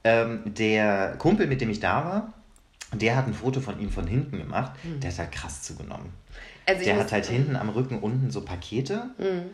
Ähm, 0.03 0.41
der 0.47 1.15
Kumpel, 1.19 1.47
mit 1.47 1.61
dem 1.61 1.71
ich 1.71 1.79
da 1.79 2.05
war, 2.05 2.33
der 2.93 3.15
hat 3.15 3.29
ein 3.29 3.35
Foto 3.35 3.61
von 3.61 3.79
ihm 3.79 3.91
von 3.91 4.07
hinten 4.09 4.39
gemacht. 4.39 4.73
Mhm. 4.83 4.99
Der 5.01 5.13
hat 5.13 5.19
halt 5.19 5.33
krass 5.33 5.63
zugenommen. 5.63 6.13
Also 6.67 6.85
Der 6.85 6.99
hat 6.99 7.13
halt 7.13 7.27
hinten 7.27 7.55
am 7.55 7.69
Rücken 7.69 8.01
unten 8.01 8.31
so 8.31 8.41
Pakete. 8.41 9.05
Mhm. 9.19 9.51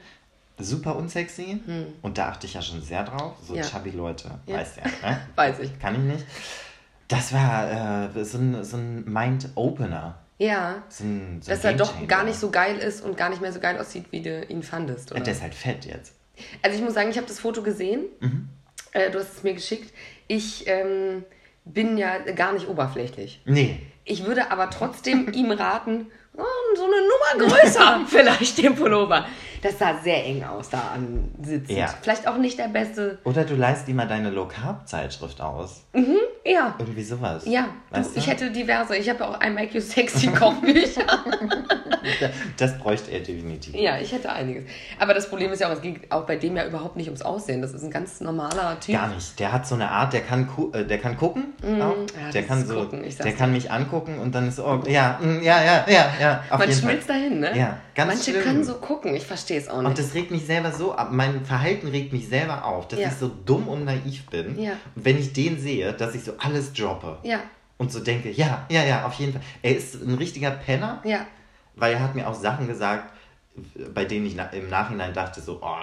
Super 0.58 0.96
unsexy. 0.96 1.60
Und 2.00 2.16
da 2.16 2.28
achte 2.30 2.46
ich 2.46 2.54
ja 2.54 2.62
schon 2.62 2.80
sehr 2.80 3.04
drauf. 3.04 3.34
So 3.46 3.54
Ja. 3.54 3.62
chubby 3.62 3.90
Leute, 3.90 4.30
Ja. 4.46 4.56
weißt 4.56 4.78
ja. 4.78 4.84
Ne? 5.10 5.20
Weiß 5.36 5.58
ich. 5.58 5.78
Kann 5.78 5.94
ich 5.96 6.00
nicht. 6.00 6.24
Das 7.08 7.32
war 7.34 8.06
äh, 8.16 8.24
so 8.24 8.38
ein, 8.38 8.64
so 8.64 8.76
ein 8.78 9.04
Mind-Opener. 9.04 10.16
Ja. 10.38 10.82
So 10.88 11.04
ein, 11.04 11.40
so 11.42 11.50
ein 11.50 11.56
Dass 11.56 11.64
er 11.64 11.74
doch 11.74 12.06
gar 12.08 12.24
nicht 12.24 12.38
so 12.38 12.50
geil 12.50 12.76
ist 12.78 13.02
und 13.04 13.16
gar 13.16 13.28
nicht 13.30 13.42
mehr 13.42 13.52
so 13.52 13.60
geil 13.60 13.78
aussieht, 13.78 14.06
wie 14.10 14.22
du 14.22 14.44
ihn 14.44 14.62
fandest, 14.62 15.12
oder? 15.12 15.20
der 15.20 15.32
ist 15.34 15.42
halt 15.42 15.54
fett 15.54 15.84
jetzt. 15.84 16.14
Also 16.62 16.76
ich 16.76 16.82
muss 16.82 16.94
sagen, 16.94 17.10
ich 17.10 17.16
habe 17.16 17.26
das 17.26 17.40
Foto 17.40 17.62
gesehen. 17.62 18.04
Mhm. 18.20 18.48
Äh, 18.92 19.10
du 19.10 19.18
hast 19.18 19.34
es 19.34 19.42
mir 19.42 19.54
geschickt. 19.54 19.92
Ich 20.28 20.64
ähm, 20.66 21.24
bin 21.64 21.98
ja 21.98 22.18
gar 22.18 22.52
nicht 22.52 22.68
oberflächlich. 22.68 23.40
Nee. 23.44 23.80
Ich 24.04 24.24
würde 24.24 24.50
aber 24.50 24.70
trotzdem 24.70 25.32
ihm 25.32 25.50
raten, 25.50 26.06
oh, 26.36 26.76
so 26.76 26.84
eine 26.84 27.42
Nummer 27.42 27.50
größer 27.50 28.00
vielleicht 28.08 28.58
den 28.58 28.74
Pullover. 28.74 29.26
Das 29.62 29.78
sah 29.78 29.94
sehr 30.02 30.24
eng 30.24 30.44
aus 30.44 30.68
da 30.70 30.92
an 30.94 31.28
Sitzen. 31.42 31.76
Ja. 31.76 31.86
Vielleicht 32.02 32.26
auch 32.28 32.36
nicht 32.36 32.58
der 32.58 32.68
beste. 32.68 33.18
Oder 33.24 33.44
du 33.44 33.54
leist 33.54 33.88
ihm 33.88 33.96
mal 33.96 34.06
deine 34.08 34.30
Low-Carb-Zeitschrift 34.30 35.40
aus. 35.40 35.84
Ja. 36.44 36.74
Irgendwie 36.78 37.02
sowas. 37.02 37.44
Ja, 37.46 37.68
Weißt 37.90 38.14
du? 38.14 38.20
ich 38.20 38.26
hätte 38.28 38.50
diverse. 38.50 38.96
Ich 38.96 39.08
habe 39.08 39.20
ja 39.20 39.28
auch 39.30 39.40
ein 39.40 39.54
Make 39.54 39.74
You 39.74 39.80
Sexy 39.80 40.28
Kochbücher. 40.28 41.02
Das 42.56 42.78
bräuchte 42.78 43.10
er 43.10 43.20
definitiv. 43.20 43.74
ja, 43.74 43.98
ich 43.98 44.12
hätte 44.12 44.30
einiges. 44.30 44.64
Aber 45.00 45.12
das 45.12 45.28
Problem 45.28 45.50
ist 45.52 45.60
ja 45.60 45.68
auch, 45.68 45.72
es 45.72 45.82
geht 45.82 46.10
auch 46.12 46.24
bei 46.24 46.36
dem 46.36 46.56
ja 46.56 46.64
überhaupt 46.64 46.96
nicht 46.96 47.08
ums 47.08 47.22
Aussehen. 47.22 47.62
Das 47.62 47.72
ist 47.72 47.82
ein 47.82 47.90
ganz 47.90 48.20
normaler 48.20 48.78
Typ. 48.78 48.94
Gar 48.94 49.08
nicht. 49.08 49.38
Der 49.40 49.52
hat 49.52 49.66
so 49.66 49.74
eine 49.74 49.90
Art, 49.90 50.12
der 50.12 50.20
kann, 50.20 50.48
äh, 50.72 50.84
der 50.84 50.98
kann 50.98 51.16
gucken. 51.16 51.54
auch. 51.62 51.66
Mhm. 51.66 51.80
Ja, 51.80 52.30
der 52.32 52.42
kann 52.44 52.64
so, 52.64 52.74
gucken, 52.82 53.02
ich 53.04 53.16
sag's 53.16 53.24
der 53.28 53.32
kann 53.36 53.52
mich 53.52 53.70
angucken 53.72 54.18
und 54.20 54.34
dann 54.34 54.48
ist 54.48 54.56
so, 54.56 54.64
oh, 54.66 54.82
ja, 54.86 55.18
mm, 55.20 55.42
ja, 55.42 55.62
ja, 55.64 55.84
ja, 55.88 56.12
ja. 56.20 56.44
Auf 56.48 56.60
Man 56.60 56.72
schmilzt 56.72 57.10
dahin, 57.10 57.40
ne? 57.40 57.56
Ja, 57.58 57.78
ganz 57.94 58.14
Manche 58.14 58.30
schlimm. 58.30 58.42
können 58.44 58.64
so 58.64 58.74
gucken, 58.74 59.14
ich 59.16 59.26
verstehe 59.26 59.55
es 59.56 59.68
auch 59.68 59.78
nicht. 59.82 59.88
Und 59.90 59.98
das 59.98 60.14
regt 60.14 60.30
mich 60.30 60.46
selber 60.46 60.72
so 60.72 60.94
ab. 60.94 61.08
Mein 61.12 61.44
Verhalten 61.44 61.88
regt 61.88 62.12
mich 62.12 62.28
selber 62.28 62.64
auf, 62.64 62.88
dass 62.88 62.98
Ja. 63.00 63.08
ich 63.08 63.14
so 63.14 63.28
dumm 63.28 63.68
und 63.68 63.84
naiv 63.84 64.26
bin. 64.26 64.58
Ja. 64.58 64.72
Und 64.94 65.04
wenn 65.04 65.18
ich 65.18 65.32
den 65.32 65.58
sehe, 65.58 65.92
dass 65.92 66.14
ich 66.14 66.24
so 66.24 66.32
alles 66.38 66.72
droppe. 66.72 67.18
ja, 67.22 67.40
Und 67.78 67.92
so 67.92 68.00
denke, 68.00 68.30
ja, 68.30 68.66
ja, 68.70 68.82
ja, 68.84 69.04
auf 69.06 69.14
jeden 69.14 69.32
Fall. 69.34 69.42
Er 69.62 69.76
ist 69.76 69.94
ein 69.96 70.14
richtiger 70.14 70.50
Penner, 70.50 71.00
ja, 71.04 71.26
weil 71.74 71.92
er 71.94 72.00
hat 72.00 72.14
mir 72.14 72.26
auch 72.28 72.34
Sachen 72.34 72.66
gesagt, 72.66 73.12
bei 73.94 74.04
denen 74.04 74.26
ich 74.26 74.34
na 74.34 74.44
im 74.46 74.68
Nachhinein 74.70 75.12
dachte, 75.12 75.40
so, 75.40 75.60
oh, 75.62 75.76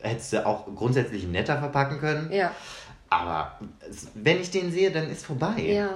hättest 0.00 0.32
du 0.32 0.46
auch 0.46 0.66
grundsätzlich 0.74 1.24
netter 1.26 1.58
verpacken 1.58 1.98
können. 1.98 2.30
ja, 2.32 2.50
Aber 3.10 3.58
wenn 4.14 4.40
ich 4.40 4.50
den 4.50 4.72
sehe, 4.72 4.90
dann 4.90 5.08
ist 5.10 5.24
vorbei. 5.26 5.54
ja. 5.60 5.90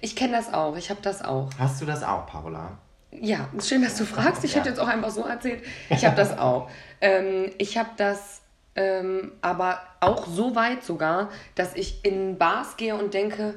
Ich 0.00 0.14
kenne 0.16 0.32
das 0.36 0.52
auch, 0.54 0.76
ich 0.76 0.90
habe 0.90 1.00
das 1.02 1.22
auch. 1.22 1.50
Hast 1.58 1.80
du 1.80 1.86
das 1.86 2.02
auch, 2.02 2.26
Paula? 2.26 2.78
Ja, 3.20 3.48
schön, 3.62 3.82
dass 3.82 3.96
du 3.96 4.04
fragst. 4.04 4.42
Ich 4.44 4.52
Ja. 4.52 4.58
hätte 4.60 4.70
jetzt 4.70 4.78
auch 4.80 4.88
einfach 4.88 5.10
so 5.10 5.24
erzählt. 5.26 5.62
Ich 5.90 6.04
habe 6.04 6.16
das 6.16 6.36
auch. 6.38 6.70
ähm, 7.00 7.50
ich 7.58 7.76
habe 7.78 7.90
das 7.96 8.40
ähm, 8.74 9.32
aber 9.42 9.80
auch 10.00 10.26
so 10.26 10.54
weit 10.54 10.82
sogar, 10.82 11.28
dass 11.54 11.74
ich 11.74 12.04
in 12.04 12.38
Bars 12.38 12.76
gehe 12.78 12.94
und 12.94 13.12
denke, 13.12 13.54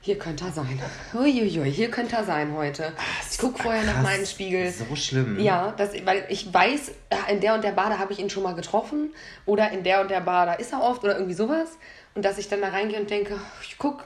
hier 0.00 0.18
könnte 0.18 0.46
er 0.46 0.52
sein. 0.52 0.80
Uiuiui, 1.14 1.70
hier 1.70 1.90
könnte 1.90 2.16
er 2.16 2.24
sein 2.24 2.52
heute. 2.56 2.92
Ich 3.30 3.38
gucke 3.38 3.62
vorher 3.62 3.84
nach 3.84 3.94
Krass, 3.94 4.02
meinen 4.02 4.26
Spiegel. 4.26 4.72
So 4.72 4.96
schlimm. 4.96 5.38
Ja, 5.38 5.72
das, 5.76 5.90
weil 6.04 6.24
ich 6.28 6.52
weiß, 6.52 6.92
in 7.28 7.40
der 7.40 7.54
und 7.54 7.62
der 7.64 7.72
Bar, 7.72 7.90
da 7.90 7.98
habe 7.98 8.12
ich 8.12 8.18
ihn 8.18 8.30
schon 8.30 8.42
mal 8.42 8.54
getroffen. 8.54 9.12
Oder 9.46 9.70
in 9.70 9.82
der 9.84 10.00
und 10.00 10.10
der 10.10 10.20
Bar, 10.20 10.46
da 10.46 10.54
ist 10.54 10.72
er 10.72 10.82
oft 10.82 11.04
oder 11.04 11.14
irgendwie 11.14 11.34
sowas. 11.34 11.78
Und 12.14 12.24
dass 12.24 12.38
ich 12.38 12.48
dann 12.48 12.60
da 12.60 12.68
reingehe 12.68 12.98
und 13.00 13.08
denke, 13.10 13.36
ich 13.62 13.76
guck, 13.78 14.04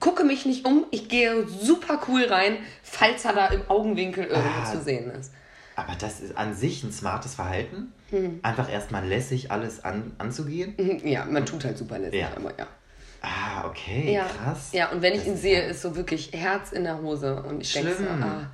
gucke 0.00 0.24
mich 0.24 0.46
nicht 0.46 0.66
um, 0.66 0.84
ich 0.90 1.08
gehe 1.08 1.46
super 1.46 2.00
cool 2.08 2.24
rein, 2.24 2.56
falls 2.82 3.24
er 3.24 3.34
da 3.34 3.46
im 3.48 3.62
Augenwinkel 3.68 4.24
irgendwo 4.24 4.60
Ah. 4.62 4.64
zu 4.70 4.80
sehen 4.82 5.10
ist. 5.12 5.32
Aber 5.76 5.94
das 5.98 6.20
ist 6.20 6.36
an 6.36 6.54
sich 6.54 6.82
ein 6.84 6.92
smartes 6.92 7.34
Verhalten. 7.34 7.92
Hm. 8.10 8.40
Einfach 8.42 8.70
erstmal 8.70 9.06
lässig 9.06 9.50
alles 9.50 9.84
an, 9.84 10.12
anzugehen. 10.18 10.74
Mhm, 10.76 11.06
Ja, 11.06 11.24
man 11.24 11.46
tut 11.46 11.64
halt 11.64 11.78
super 11.78 11.98
lässig 11.98 12.20
Ja. 12.20 12.28
immer, 12.36 12.50
ja. 12.58 12.66
Ah, 13.24 13.66
okay, 13.68 14.12
Ja, 14.12 14.24
krass. 14.26 14.70
ja, 14.72 14.90
und 14.90 15.00
wenn 15.00 15.14
ich 15.14 15.24
ihn 15.26 15.36
sehe, 15.36 15.62
ist 15.62 15.80
so 15.82 15.94
wirklich 15.94 16.32
Herz 16.32 16.72
in 16.72 16.82
der 16.82 17.00
Hose. 17.00 17.40
Und 17.42 17.60
ich 17.60 17.72
denke 17.72 17.94
so, 17.94 18.02
ah, 18.04 18.50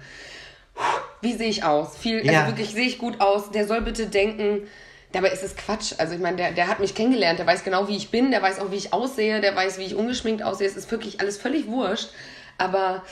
wie 1.21 1.35
sehe 1.35 1.49
ich 1.49 1.65
aus? 1.65 1.97
Viel, 1.97 2.25
Ja. 2.25 2.41
also 2.41 2.53
wirklich 2.53 2.71
sehe 2.73 2.87
ich 2.87 2.99
gut 2.99 3.21
aus. 3.21 3.51
Der 3.51 3.67
soll 3.67 3.81
bitte 3.83 4.07
denken, 4.07 4.67
dabei 5.13 5.29
ist 5.31 5.43
es 5.43 5.57
Quatsch. 5.57 5.95
Also 5.99 6.15
ich 6.15 6.21
meine, 6.21 6.37
der, 6.37 6.53
der 6.53 6.69
hat 6.69 6.81
mich 6.81 6.95
kennengelernt, 6.95 7.39
der 7.39 7.47
weiß 7.47 7.65
genau, 7.65 7.89
wie 7.89 7.97
ich 7.97 8.11
bin, 8.11 8.31
der 8.31 8.43
weiß 8.43 8.61
auch, 8.61 8.71
wie 8.71 8.77
ich 8.77 8.93
aussehe, 8.93 9.41
der 9.41 9.57
weiß, 9.57 9.79
wie 9.79 9.85
ich 9.85 9.95
ungeschminkt 9.95 10.43
aussehe. 10.43 10.67
Es 10.69 10.77
ist 10.77 10.91
wirklich 10.91 11.21
alles 11.21 11.37
völlig 11.39 11.67
wurscht. 11.67 12.11
Aber 12.59 13.03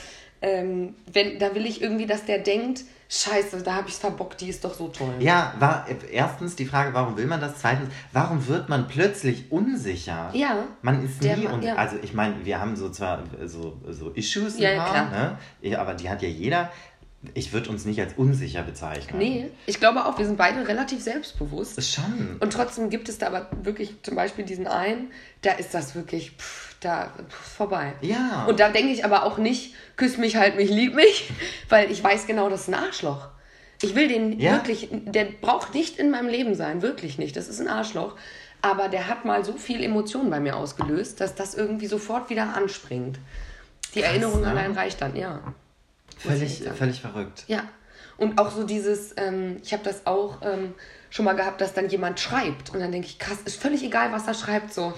ähm, 0.41 0.95
wenn, 1.11 1.39
da 1.39 1.55
will 1.55 1.65
ich 1.65 1.81
irgendwie, 1.81 2.05
dass 2.05 2.25
der 2.25 2.39
denkt, 2.39 2.81
scheiße, 3.09 3.63
da 3.63 3.75
habe 3.75 3.87
ich 3.87 3.93
es 3.93 3.99
verbockt, 3.99 4.41
die 4.41 4.49
ist 4.49 4.65
doch 4.65 4.73
so 4.73 4.89
toll. 4.89 5.13
Ja, 5.19 5.53
war 5.59 5.85
erstens 6.11 6.57
die 6.57 6.65
Frage, 6.65 6.93
warum 6.93 7.15
will 7.17 7.25
man 7.25 7.39
das? 7.39 7.59
Zweitens, 7.59 7.89
warum 8.11 8.45
wird 8.47 8.67
man 8.67 8.87
plötzlich 8.89 9.49
unsicher? 9.51 10.29
Ja. 10.33 10.65
Man 10.81 11.03
ist 11.05 11.23
Der 11.23 11.37
nie 11.37 11.47
und 11.47 11.63
ja. 11.63 11.75
also 11.75 11.95
ich 12.01 12.13
meine, 12.13 12.35
wir 12.45 12.59
haben 12.59 12.75
so 12.75 12.89
zwar 12.89 13.23
so, 13.45 13.77
so 13.89 14.09
Issues 14.11 14.59
Ja, 14.59 14.71
ja, 14.71 14.83
paar, 14.83 14.91
klar. 14.91 15.09
ne? 15.09 15.37
Ja, 15.61 15.79
aber 15.79 15.93
die 15.93 16.09
hat 16.09 16.21
ja 16.21 16.27
jeder. 16.27 16.69
Ich 17.33 17.53
würde 17.53 17.69
uns 17.69 17.85
nicht 17.85 17.99
als 17.99 18.13
unsicher 18.15 18.63
bezeichnen. 18.63 19.17
Nee, 19.17 19.49
ich 19.65 19.79
glaube 19.79 20.05
auch, 20.05 20.17
wir 20.17 20.25
sind 20.25 20.37
beide 20.37 20.67
relativ 20.67 21.01
selbstbewusst. 21.01 21.81
Schon. 21.83 22.37
Und 22.39 22.53
trotzdem 22.53 22.89
gibt 22.89 23.09
es 23.09 23.17
da 23.17 23.27
aber 23.27 23.49
wirklich 23.63 23.95
zum 24.03 24.15
Beispiel 24.15 24.45
diesen 24.45 24.67
einen, 24.67 25.11
da 25.41 25.51
ist 25.51 25.73
das 25.73 25.95
wirklich 25.95 26.31
pff, 26.31 26.75
da 26.79 27.11
pff, 27.29 27.35
vorbei. 27.57 27.93
Ja. 28.01 28.45
Und 28.47 28.59
da 28.59 28.69
denke 28.69 28.91
ich 28.91 29.05
aber 29.05 29.23
auch 29.23 29.37
nicht, 29.37 29.73
küss 29.95 30.17
mich, 30.17 30.35
halt 30.35 30.55
mich, 30.55 30.69
lieb 30.69 30.95
mich, 30.95 31.29
weil 31.69 31.91
ich 31.91 32.03
weiß 32.03 32.27
genau, 32.27 32.49
das 32.49 32.61
ist 32.61 32.67
ein 32.69 32.75
Arschloch. 32.75 33.29
Ich 33.81 33.93
will 33.95 34.07
den 34.07 34.39
Ja. 34.39 34.53
wirklich, 34.53 34.89
der 34.91 35.25
braucht 35.25 35.73
nicht 35.73 35.97
in 35.99 36.09
meinem 36.09 36.29
Leben 36.29 36.55
sein, 36.55 36.81
wirklich 36.81 37.17
nicht. 37.17 37.35
Das 37.35 37.47
ist 37.47 37.59
ein 37.61 37.67
Arschloch. 37.67 38.15
Aber 38.61 38.89
der 38.89 39.07
hat 39.07 39.23
mal 39.23 39.45
so 39.45 39.53
viel 39.53 39.83
Emotionen 39.83 40.31
bei 40.31 40.39
mir 40.39 40.55
ausgelöst, 40.55 41.21
dass 41.21 41.35
das 41.35 41.53
irgendwie 41.53 41.85
sofort 41.85 42.29
wieder 42.31 42.55
anspringt. 42.55 43.19
Die 43.93 44.01
Erinnerung 44.01 44.41
ne? 44.41 44.47
allein 44.47 44.71
reicht 44.71 45.01
dann, 45.01 45.15
ja. 45.15 45.53
Völlig, 46.17 46.63
völlig 46.77 47.01
verrückt. 47.01 47.43
Ja. 47.47 47.63
Und 48.17 48.39
auch 48.39 48.51
so 48.51 48.63
dieses, 48.63 49.13
ähm, 49.17 49.57
ich 49.63 49.73
habe 49.73 49.83
das 49.83 50.07
auch 50.07 50.41
ähm, 50.41 50.73
schon 51.09 51.25
mal 51.25 51.33
gehabt, 51.33 51.61
dass 51.61 51.73
dann 51.73 51.89
jemand 51.89 52.19
schreibt. 52.19 52.71
Und 52.71 52.79
dann 52.79 52.91
denke 52.91 53.07
ich, 53.07 53.19
krass, 53.19 53.37
ist 53.45 53.61
völlig 53.61 53.83
egal, 53.83 54.11
was 54.11 54.27
er 54.27 54.33
schreibt. 54.33 54.73
So, 54.73 54.93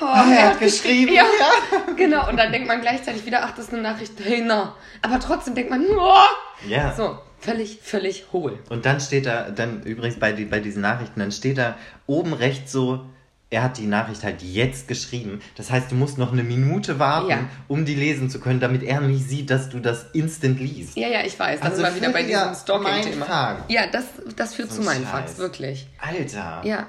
oh, 0.00 0.04
er 0.04 0.50
hat 0.50 0.60
geschrieben, 0.60 1.14
Ja, 1.14 1.24
genau. 1.96 2.28
Und 2.28 2.36
dann 2.36 2.52
denkt 2.52 2.68
man 2.68 2.80
gleichzeitig 2.80 3.24
wieder, 3.24 3.44
ach, 3.44 3.52
das 3.52 3.66
ist 3.66 3.72
eine 3.72 3.82
Nachricht, 3.82 4.12
hey, 4.22 4.42
na. 4.44 4.76
Aber 5.02 5.18
trotzdem 5.20 5.54
denkt 5.54 5.70
man, 5.70 5.86
oh. 5.86 6.68
Ja. 6.68 6.94
So, 6.94 7.18
völlig, 7.38 7.80
völlig 7.82 8.26
hohl. 8.32 8.58
Und 8.68 8.84
dann 8.84 9.00
steht 9.00 9.26
da, 9.26 9.50
dann 9.50 9.82
übrigens 9.82 10.18
bei, 10.18 10.32
die, 10.32 10.44
bei 10.44 10.60
diesen 10.60 10.82
Nachrichten, 10.82 11.20
dann 11.20 11.32
steht 11.32 11.56
da 11.58 11.76
oben 12.06 12.34
rechts 12.34 12.72
so, 12.72 13.06
er 13.50 13.62
hat 13.62 13.78
die 13.78 13.86
Nachricht 13.86 14.24
halt 14.24 14.42
jetzt 14.42 14.88
geschrieben. 14.88 15.40
Das 15.56 15.70
heißt, 15.70 15.90
du 15.90 15.94
musst 15.94 16.18
noch 16.18 16.32
eine 16.32 16.42
Minute 16.42 16.98
warten, 16.98 17.30
Ja. 17.30 17.38
um 17.66 17.84
die 17.86 17.94
lesen 17.94 18.28
zu 18.28 18.40
können, 18.40 18.60
damit 18.60 18.82
er 18.82 19.00
nicht 19.00 19.26
sieht, 19.28 19.48
dass 19.50 19.70
du 19.70 19.80
das 19.80 20.06
instant 20.12 20.60
liest. 20.60 20.96
Ja, 20.96 21.08
ja, 21.08 21.20
ich 21.24 21.38
weiß. 21.38 21.60
Das 21.60 21.70
Also 21.70 21.82
ist 21.82 21.88
mal 21.90 21.96
wieder 21.96 22.10
bei 22.12 22.22
diesem 22.24 22.54
Stalking-Thema. 22.54 23.64
Ja, 23.68 23.86
das, 23.90 24.04
das 24.36 24.54
führt 24.54 24.70
So 24.70 24.82
zu 24.82 24.88
ein 24.90 24.96
Mindfucks, 24.98 25.30
Scheiß. 25.30 25.38
wirklich. 25.38 25.86
Alter. 25.98 26.60
Ja. 26.64 26.86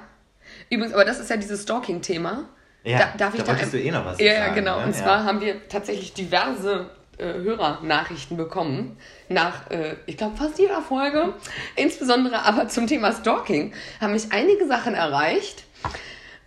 Übrigens, 0.68 0.92
aber 0.94 1.04
das 1.04 1.18
ist 1.18 1.30
ja 1.30 1.36
dieses 1.36 1.62
Stalking-Thema. 1.62 2.44
Ja, 2.84 2.98
da, 2.98 3.04
darf 3.16 3.34
ich 3.34 3.40
da 3.40 3.46
da 3.46 3.52
wolltest 3.52 3.74
ein- 3.74 3.80
du 3.80 3.86
eh 3.86 3.90
noch 3.90 4.04
was 4.06 4.18
Ja, 4.20 4.26
ja, 4.26 4.38
sagen, 4.44 4.54
genau. 4.54 4.78
ne? 4.80 4.86
Und 4.86 4.94
Ja. 4.96 5.02
zwar 5.02 5.24
haben 5.24 5.40
wir 5.40 5.68
tatsächlich 5.68 6.12
diverse 6.14 6.90
äh, 7.18 7.34
Hörernachrichten 7.34 8.38
bekommen. 8.38 8.96
Nach, 9.28 9.70
äh, 9.70 9.96
ich 10.06 10.16
glaube, 10.16 10.38
fast 10.38 10.58
jeder 10.58 10.80
Folge. 10.80 11.34
Insbesondere 11.76 12.42
aber 12.46 12.68
zum 12.68 12.86
Thema 12.86 13.12
Stalking 13.12 13.74
haben 14.00 14.12
mich 14.14 14.32
einige 14.32 14.66
Sachen 14.66 14.94
erreicht. 14.94 15.64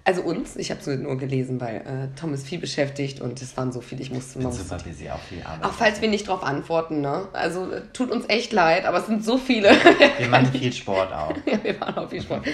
Also 0.05 0.21
uns, 0.21 0.57
ich 0.57 0.69
habe 0.69 0.81
es 0.81 0.87
nur 0.99 1.17
gelesen, 1.17 1.61
weil 1.61 1.77
äh, 1.77 2.19
Tom 2.19 2.33
ist 2.33 2.45
viel 2.45 2.59
beschäftigt 2.59 3.21
und 3.21 3.41
es 3.41 3.55
waren 3.55 3.71
so 3.71 3.79
viele, 3.79 4.01
ich 4.01 4.11
musste 4.11 4.39
man 4.39 4.51
super 4.51 4.77
busy, 4.83 5.09
auch 5.09 5.19
viel 5.19 5.41
Arbeit. 5.41 5.63
Auch 5.63 5.71
falls 5.71 6.01
wir 6.01 6.09
nicht 6.09 6.27
darauf 6.27 6.43
antworten, 6.43 6.99
ne? 6.99 7.29
Also 7.31 7.71
äh, 7.71 7.83
tut 7.93 8.11
uns 8.11 8.25
echt 8.27 8.51
leid, 8.51 8.83
aber 8.85 8.97
es 8.97 9.05
sind 9.05 9.23
so 9.23 9.37
viele. 9.37 9.69
wir 10.17 10.27
machen 10.27 10.47
viel 10.47 10.73
Sport 10.73 11.13
auch. 11.13 11.33
Ja, 11.45 11.63
wir 11.63 11.79
waren 11.79 11.95
auf 11.97 12.09
viel 12.09 12.21
Sport. 12.21 12.45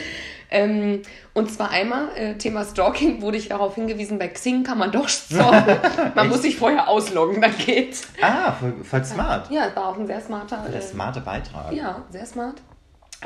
Ähm, 0.52 1.02
und 1.34 1.52
zwar 1.52 1.72
einmal, 1.72 2.10
äh, 2.16 2.36
Thema 2.36 2.64
Stalking, 2.66 3.22
wurde 3.24 3.38
ich 3.38 3.50
darauf 3.50 3.74
hingewiesen, 3.76 4.20
bei 4.20 4.28
Xing 4.28 4.64
kann 4.64 4.78
man 4.78 4.92
doch 4.92 5.08
stalken. 5.10 5.78
Man 6.16 6.30
muss 6.30 6.42
sich 6.44 6.56
vorher 6.56 6.88
ausloggen, 6.88 7.42
dann 7.42 7.56
geht's. 7.58 8.08
Ah, 8.22 8.52
voll, 8.52 8.74
voll 8.84 9.04
smart. 9.06 9.50
Ja, 9.52 9.68
es 9.68 9.76
war 9.76 9.88
auch 9.88 9.98
ein 9.98 10.06
sehr 10.08 10.22
smarter, 10.22 10.66
Der 10.72 10.80
äh, 10.80 10.82
smarte 10.84 11.22
Beitrag. 11.22 11.72
ja, 11.74 12.04
sehr 12.12 12.26
smart, 12.26 12.62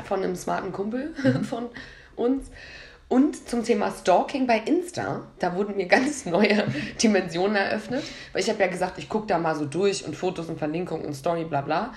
von 0.04 0.22
einem 0.22 0.36
smarten 0.36 0.72
Kumpel 0.72 1.14
von 1.48 1.66
uns. 2.16 2.50
Und 3.08 3.48
zum 3.48 3.64
Thema 3.64 3.90
Stalking 3.90 4.46
bei 4.46 4.58
Insta, 4.58 5.22
da 5.38 5.54
wurden 5.54 5.76
mir 5.76 5.86
ganz 5.86 6.26
neue 6.26 6.66
Dimensionen 7.02 7.56
eröffnet. 7.56 8.02
Weil 8.32 8.42
ich 8.42 8.48
habe 8.48 8.60
ja 8.60 8.66
gesagt, 8.66 8.98
ich 8.98 9.08
gucke 9.08 9.26
da 9.26 9.38
mal 9.38 9.54
so 9.54 9.66
durch 9.66 10.04
und 10.06 10.16
Fotos 10.16 10.48
und 10.48 10.58
Verlinkungen 10.58 11.04
und 11.04 11.14
Story, 11.14 11.44
bla 11.44 11.60
bla. 11.60 11.92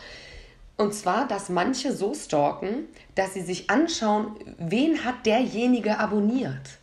Und 0.75 0.93
zwar, 0.93 1.27
dass 1.27 1.49
manche 1.49 1.91
so 1.91 2.13
stalken, 2.13 2.87
dass 3.15 3.33
sie 3.33 3.41
sich 3.41 3.69
anschauen, 3.69 4.35
wen 4.59 5.03
hat 5.03 5.25
derjenige 5.25 5.97
abonniert. 5.97 6.77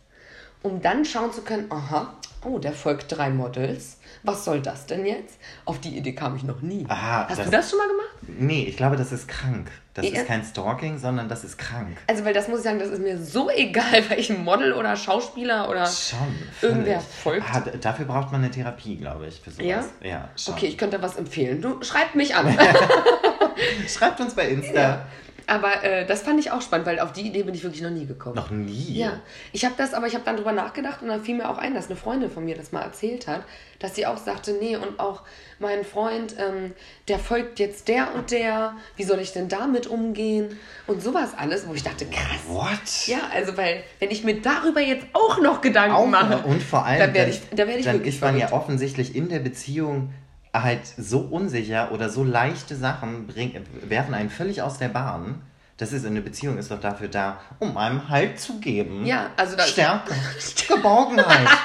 Um 0.63 0.81
dann 0.81 1.05
schauen 1.05 1.31
zu 1.31 1.43
können, 1.43 1.71
aha, 1.71 2.15
oh, 2.45 2.59
der 2.59 2.71
folgt 2.73 3.15
drei 3.15 3.29
Models. 3.29 3.97
Was 4.23 4.43
soll 4.45 4.61
das 4.61 4.85
denn 4.87 5.05
jetzt? 5.05 5.37
Auf 5.65 5.79
die 5.79 5.97
Idee 5.97 6.13
kam 6.13 6.35
ich 6.35 6.43
noch 6.43 6.61
nie. 6.61 6.85
Aha, 6.87 7.27
Hast 7.29 7.39
das- 7.39 7.45
du 7.45 7.51
das 7.51 7.69
schon 7.69 7.77
mal 7.79 7.87
gemacht? 7.87 8.39
Nee, 8.39 8.63
ich 8.63 8.77
glaube, 8.77 8.95
das 8.95 9.11
ist 9.11 9.27
krank. 9.27 9.69
Das 9.93 10.05
Ja. 10.09 10.19
ist 10.21 10.27
kein 10.27 10.43
Stalking, 10.43 10.97
sondern 10.97 11.29
das 11.29 11.43
ist 11.43 11.57
krank. 11.57 11.97
Also, 12.07 12.25
weil 12.25 12.33
das 12.33 12.47
muss 12.47 12.59
ich 12.59 12.63
sagen, 12.65 12.79
das 12.79 12.89
ist 12.89 13.01
mir 13.01 13.17
so 13.17 13.49
egal, 13.49 14.03
welchem 14.09 14.43
Model 14.43 14.73
oder 14.73 14.95
Schauspieler 14.95 15.69
oder. 15.69 15.85
Schon. 15.85 16.17
Irgendwer 16.61 16.99
folgt. 16.99 17.45
Ah, 17.53 17.61
dafür 17.79 18.05
braucht 18.05 18.31
man 18.31 18.41
eine 18.41 18.51
Therapie, 18.51 18.97
glaube 18.97 19.27
ich, 19.27 19.39
für 19.39 19.51
sowas. 19.51 19.65
Ja? 19.65 19.83
Ja, 20.01 20.29
schon. 20.35 20.53
Okay, 20.55 20.65
ich 20.67 20.77
könnte 20.77 21.01
was 21.01 21.15
empfehlen. 21.17 21.61
Du 21.61 21.81
schreib 21.83 22.15
mich 22.15 22.35
an. 22.35 22.57
Schreibt 23.87 24.19
uns 24.19 24.33
bei 24.33 24.47
Insta. 24.49 24.73
Ja. 24.81 25.05
Aber 25.47 25.83
äh, 25.83 26.05
das 26.05 26.23
fand 26.23 26.39
ich 26.39 26.51
auch 26.51 26.61
spannend, 26.61 26.87
weil 26.87 26.99
auf 26.99 27.11
die 27.13 27.21
Idee 27.21 27.43
bin 27.43 27.53
ich 27.53 27.63
wirklich 27.63 27.81
noch 27.83 27.89
nie 27.91 28.05
gekommen. 28.05 28.35
Noch 28.35 28.49
nie? 28.49 28.93
Ja. 28.97 29.19
Ich 29.53 29.63
habe 29.65 29.75
das, 29.77 29.93
aber 29.93 30.07
ich 30.07 30.15
habe 30.15 30.25
dann 30.25 30.37
drüber 30.37 30.51
nachgedacht 30.53 31.01
und 31.01 31.07
dann 31.09 31.23
fiel 31.23 31.35
mir 31.35 31.49
auch 31.49 31.57
ein, 31.57 31.73
dass 31.75 31.85
eine 31.87 31.95
Freundin 31.95 32.31
von 32.31 32.43
mir 32.45 32.55
das 32.55 32.71
mal 32.71 32.81
erzählt 32.81 33.27
hat, 33.27 33.43
dass 33.79 33.93
sie 33.95 34.05
auch 34.07 34.17
sagte, 34.17 34.53
nee, 34.59 34.75
und 34.75 34.99
auch 34.99 35.21
mein 35.59 35.83
Freund, 35.83 36.35
ähm, 36.39 36.73
der 37.07 37.19
folgt 37.19 37.59
jetzt 37.59 37.87
der 37.87 38.15
und 38.15 38.31
der, 38.31 38.73
wie 38.95 39.03
soll 39.03 39.19
ich 39.19 39.33
denn 39.33 39.47
damit 39.47 39.85
umgehen? 39.87 40.57
Und 40.87 41.03
sowas 41.03 41.31
alles, 41.37 41.67
wo 41.67 41.73
ich 41.73 41.83
dachte, 41.83 42.05
krass. 42.05 42.39
What? 42.47 43.07
Ja, 43.07 43.19
also 43.33 43.55
weil, 43.57 43.83
wenn 43.99 44.11
ich 44.11 44.23
mir 44.23 44.41
darüber 44.41 44.81
jetzt 44.81 45.05
auch 45.13 45.39
noch 45.41 45.61
Gedanken 45.61 45.95
Auch 45.95 46.07
mache. 46.07 46.37
Und 46.45 46.63
vor 46.63 46.85
allem, 46.85 46.99
dann 46.99 47.13
werde 47.13 47.31
dann- 47.31 47.39
ich, 47.41 47.49
da 47.55 47.67
werd 47.67 47.79
ich 47.79 47.85
dann 47.85 48.03
ist 48.03 48.21
man 48.21 48.37
ja 48.37 48.47
verrückt. 48.47 48.63
offensichtlich 48.65 49.15
in 49.15 49.29
der 49.29 49.39
Beziehung 49.39 50.13
halt 50.63 50.81
so 50.97 51.19
unsicher 51.19 51.91
oder 51.91 52.09
so 52.09 52.23
leichte 52.23 52.75
Sachen 52.75 53.27
bring, 53.27 53.53
werfen 53.83 54.13
einen 54.13 54.29
völlig 54.29 54.61
aus 54.61 54.77
der 54.77 54.89
Bahn. 54.89 55.41
Das 55.77 55.91
ist 55.91 56.05
eine 56.05 56.21
Beziehung 56.21 56.57
ist 56.57 56.71
doch 56.71 56.79
dafür 56.79 57.09
da, 57.09 57.37
um 57.59 57.75
einem 57.77 58.07
Halt 58.09 58.39
zu 58.39 58.59
geben. 58.59 59.05
Ja, 59.05 59.31
also 59.35 59.55
das- 59.57 59.69
Stärke, 59.71 60.13
Geborgenheit. 60.67 61.47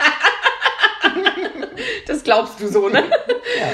Das 2.07 2.23
glaubst 2.25 2.61
du 2.61 2.69
so, 2.69 2.89
ne? 2.89 3.05
ja. 3.59 3.67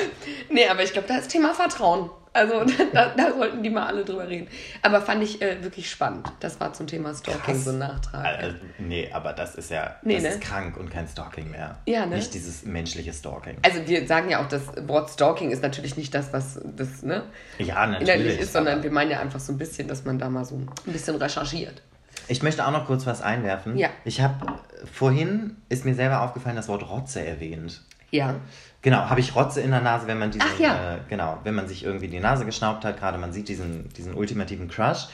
Nee, 0.51 0.69
aber 0.69 0.83
ich 0.83 0.93
glaube, 0.93 1.09
da 1.09 1.17
ist 1.17 1.29
Thema 1.31 1.55
Vertrauen. 1.55 2.11
Also 2.37 2.65
da, 2.93 3.15
da 3.17 3.33
sollten 3.33 3.63
die 3.63 3.71
mal 3.71 3.87
alle 3.87 4.05
drüber 4.05 4.29
reden. 4.29 4.47
Aber 4.83 5.01
fand 5.01 5.23
ich 5.23 5.41
äh, 5.43 5.63
wirklich 5.65 5.91
spannend. 5.91 6.31
Das 6.41 6.61
war 6.61 6.73
zum 6.73 6.87
Thema 6.87 7.15
Stalking 7.15 7.41
Krass. 7.55 7.65
so 7.65 7.71
ein 7.71 7.79
Nachtrag. 7.79 8.25
Also, 8.25 8.57
nee, 8.79 9.11
aber 9.13 9.33
das 9.33 9.55
ist 9.55 9.71
ja 9.71 9.97
Nee, 10.03 10.15
das 10.15 10.23
ne? 10.23 10.29
ist 10.31 10.41
krank 10.43 10.77
und 10.77 10.91
kein 10.91 11.09
Stalking 11.09 11.51
mehr. 11.51 11.79
Ja, 11.87 12.05
ne? 12.07 12.17
Nicht 12.17 12.35
dieses 12.35 12.65
menschliche 12.65 13.13
Stalking. 13.13 13.57
Also 13.65 13.87
wir 13.87 14.07
sagen 14.07 14.29
ja 14.31 14.45
auch, 14.45 14.49
das 14.49 14.63
Wort 14.87 15.11
Stalking 15.11 15.51
ist 15.51 15.63
natürlich 15.63 15.97
nicht 15.97 16.15
das, 16.15 16.33
was 16.33 16.61
das 16.65 17.03
ne, 17.03 17.25
Ja, 17.59 17.83
inhaltlich 17.85 18.09
natürlich. 18.09 18.39
ist, 18.41 18.53
sondern 18.53 18.83
wir 18.83 18.91
meinen 18.91 19.11
ja 19.11 19.21
einfach 19.21 19.41
so 19.41 19.53
ein 19.53 19.59
bisschen, 19.59 19.89
dass 19.89 20.05
man 20.05 20.19
da 20.19 20.29
mal 20.29 20.45
so 20.45 20.57
ein 20.57 20.69
bisschen 20.93 21.17
recherchiert. 21.17 21.83
ich 22.29 22.43
möchte 22.43 22.67
auch 22.67 22.71
noch 22.73 22.87
kurz 22.87 23.07
was 23.07 23.23
einwerfen. 23.23 23.77
Ja. 23.79 23.89
Ich 24.05 24.21
habe 24.21 24.35
vorhin 24.93 25.57
ist 25.69 25.85
mir 25.85 25.95
selber 25.95 26.21
aufgefallen 26.23 26.57
das 26.57 26.69
Wort 26.69 26.89
Rotze 26.89 27.25
erwähnt. 27.25 27.83
Ja. 28.17 28.35
Genau, 28.83 28.99
habe 29.11 29.21
ich 29.21 29.35
Rotze 29.35 29.61
in 29.61 29.71
der 29.73 29.81
Nase, 29.81 30.07
wenn 30.07 30.19
man 30.19 30.31
diesen, 30.31 30.47
Ach 30.55 30.61
ja. 30.61 30.95
äh, 30.95 30.99
genau, 31.09 31.39
wenn 31.45 31.55
man 31.55 31.67
sich 31.67 31.85
irgendwie 31.85 32.09
die 32.09 32.21
Nase 32.21 32.45
geschnaubt 32.45 32.85
hat, 32.85 32.99
gerade 32.99 33.19
man 33.19 33.33
sieht 33.33 33.49
diesen, 33.49 33.89
diesen 33.95 34.15
ultimativen 34.15 34.69
Crush. 34.69 35.09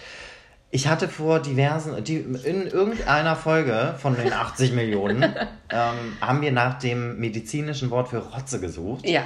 Ich 0.70 0.88
hatte 0.88 1.08
vor 1.08 1.40
diversen, 1.40 2.02
die, 2.04 2.16
in 2.16 2.66
irgendeiner 2.66 3.36
Folge 3.36 3.94
von 3.98 4.16
den 4.16 4.32
80 4.32 4.72
Millionen 4.74 5.22
ähm, 5.22 6.16
haben 6.20 6.40
wir 6.40 6.52
nach 6.52 6.78
dem 6.78 7.18
medizinischen 7.18 7.90
Wort 7.90 8.08
für 8.08 8.18
Rotze 8.18 8.60
gesucht. 8.60 9.06
Ja. 9.06 9.22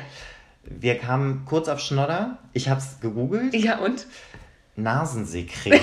Wir 0.64 0.98
kamen 0.98 1.44
kurz 1.44 1.68
auf 1.68 1.80
Schnodder. 1.80 2.38
Ich 2.52 2.68
habe 2.68 2.80
es 2.80 3.00
gegoogelt. 3.00 3.54
Ja, 3.54 3.78
und? 3.78 4.06
Nasensekret. 4.76 5.80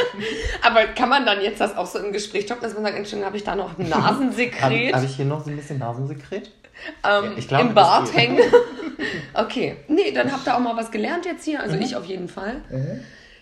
Aber 0.62 0.86
kann 0.86 1.08
man 1.08 1.26
dann 1.26 1.42
jetzt 1.42 1.60
das 1.60 1.76
auch 1.76 1.86
so 1.86 1.98
im 1.98 2.12
Gespräch 2.12 2.46
toppen, 2.46 2.62
dass 2.62 2.74
man 2.74 2.82
sagt, 2.82 2.96
Entschuldigung, 2.96 3.26
habe 3.26 3.36
ich 3.36 3.44
da 3.44 3.54
noch 3.54 3.78
ein 3.78 3.90
Habe 3.92 4.02
Nasensekret 4.02 4.94
hab 4.94 5.04
ich 5.04 5.16
hier 5.16 5.26
noch 5.26 5.44
so 5.44 5.50
ein 5.50 5.56
bisschen 5.56 5.78
Nasensekret? 5.78 6.50
Ähm, 7.08 7.32
ich 7.36 7.48
glaube, 7.48 7.68
im 7.68 7.74
Bart 7.74 8.14
hängen? 8.14 8.40
okay. 9.34 9.76
Nee, 9.88 10.12
dann 10.12 10.32
habt 10.32 10.46
ihr 10.46 10.54
auch 10.54 10.60
mal 10.60 10.76
was 10.76 10.90
gelernt 10.90 11.24
jetzt 11.26 11.44
hier. 11.44 11.60
Also 11.60 11.76
ich 11.76 11.96
auf 11.96 12.04
jeden 12.04 12.28
Fall. 12.28 12.62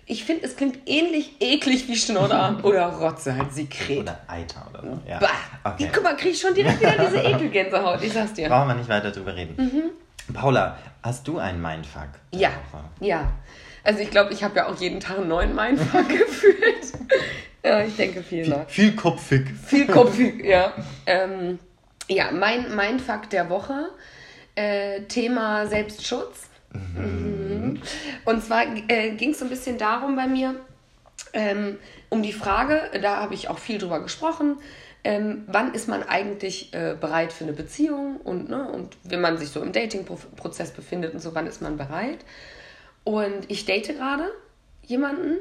Ich 0.07 0.25
finde, 0.25 0.45
es 0.45 0.57
klingt 0.57 0.79
ähnlich 0.87 1.37
eklig 1.41 1.87
wie 1.87 1.95
Schnodder 1.95 2.59
oder 2.65 2.87
Rotze, 2.87 3.37
halt 3.37 3.53
Sekret. 3.53 4.01
Oder 4.01 4.19
Eiter 4.27 4.67
oder 4.69 4.83
so. 4.83 5.01
Ja. 5.09 5.19
Bah. 5.21 5.29
Okay. 5.73 5.89
Guck 5.93 6.03
mal, 6.03 6.17
krieg 6.17 6.33
ich 6.33 6.41
schon 6.41 6.55
direkt 6.55 6.81
wieder 6.81 6.97
diese 6.99 7.19
Ekelgänsehaut, 7.23 8.03
ich 8.03 8.13
sag's 8.13 8.33
dir. 8.33 8.49
Brauchen 8.49 8.69
wir 8.69 8.75
nicht 8.75 8.89
weiter 8.89 9.13
drüber 9.13 9.37
reden. 9.37 9.93
Paula, 10.33 10.77
hast 11.03 11.29
du 11.29 11.39
einen 11.39 11.63
Mindfuck? 11.63 12.09
Mhm. 12.33 12.41
Ja, 12.41 12.49
Woche? 12.73 12.85
ja. 13.01 13.33
Also 13.85 14.01
ich 14.01 14.11
glaube, 14.11 14.33
ich 14.33 14.43
habe 14.45 14.57
ja 14.57 14.67
auch 14.67 14.77
jeden 14.77 15.01
Tag 15.01 15.19
einen 15.19 15.29
neuen 15.29 15.55
Mindfuck 15.55 16.09
gefühlt. 16.09 16.93
ja, 17.65 17.83
ich 17.83 17.97
denke 17.97 18.23
viel 18.23 18.49
nach. 18.49 18.69
Viel 18.69 18.95
kopfig. 18.95 19.47
Viel 19.65 19.87
kopfig, 19.87 20.45
ja. 20.45 20.73
Ähm, 21.07 21.59
ja, 22.11 22.33
mein 22.33 22.75
Mindfuck 22.75 23.31
der 23.31 23.49
Woche, 23.49 23.91
äh, 24.57 25.03
Thema 25.03 25.67
Selbstschutz. 25.67 26.49
Mhm. 26.73 27.81
Und 28.25 28.45
zwar 28.45 28.65
äh, 28.89 29.13
ging 29.13 29.31
es 29.31 29.39
so 29.39 29.45
ein 29.45 29.51
bisschen 29.51 29.79
darum 29.79 30.17
bei 30.17 30.27
mir, 30.27 30.57
ähm, 31.33 31.79
um 32.09 32.23
die 32.23 32.33
Frage, 32.33 32.83
da 33.01 33.19
habe 33.19 33.35
ich 33.35 33.49
auch 33.49 33.59
viel 33.59 33.79
drüber 33.79 34.01
gesprochen, 34.01 34.57
ähm, 35.05 35.45
wann 35.47 35.73
ist 35.73 35.89
man 35.89 36.03
eigentlich 36.03 36.75
äh, 36.75 36.95
bereit 37.01 37.33
für 37.33 37.45
eine 37.45 37.53
Beziehung 37.53 38.19
und, 38.19 38.51
ne, 38.51 38.69
und 38.69 38.97
wenn 39.05 39.21
man 39.21 39.39
sich 39.39 39.49
so 39.49 39.63
im 39.63 39.73
Dating-Prozess 39.73 40.73
befindet 40.73 41.15
und 41.15 41.21
so, 41.21 41.35
wann 41.35 41.47
ist 41.47 41.63
man 41.63 41.79
bereit? 41.79 42.19
Und 43.05 43.49
ich 43.49 43.65
date 43.65 43.97
gerade 43.97 44.31
jemanden 44.83 45.39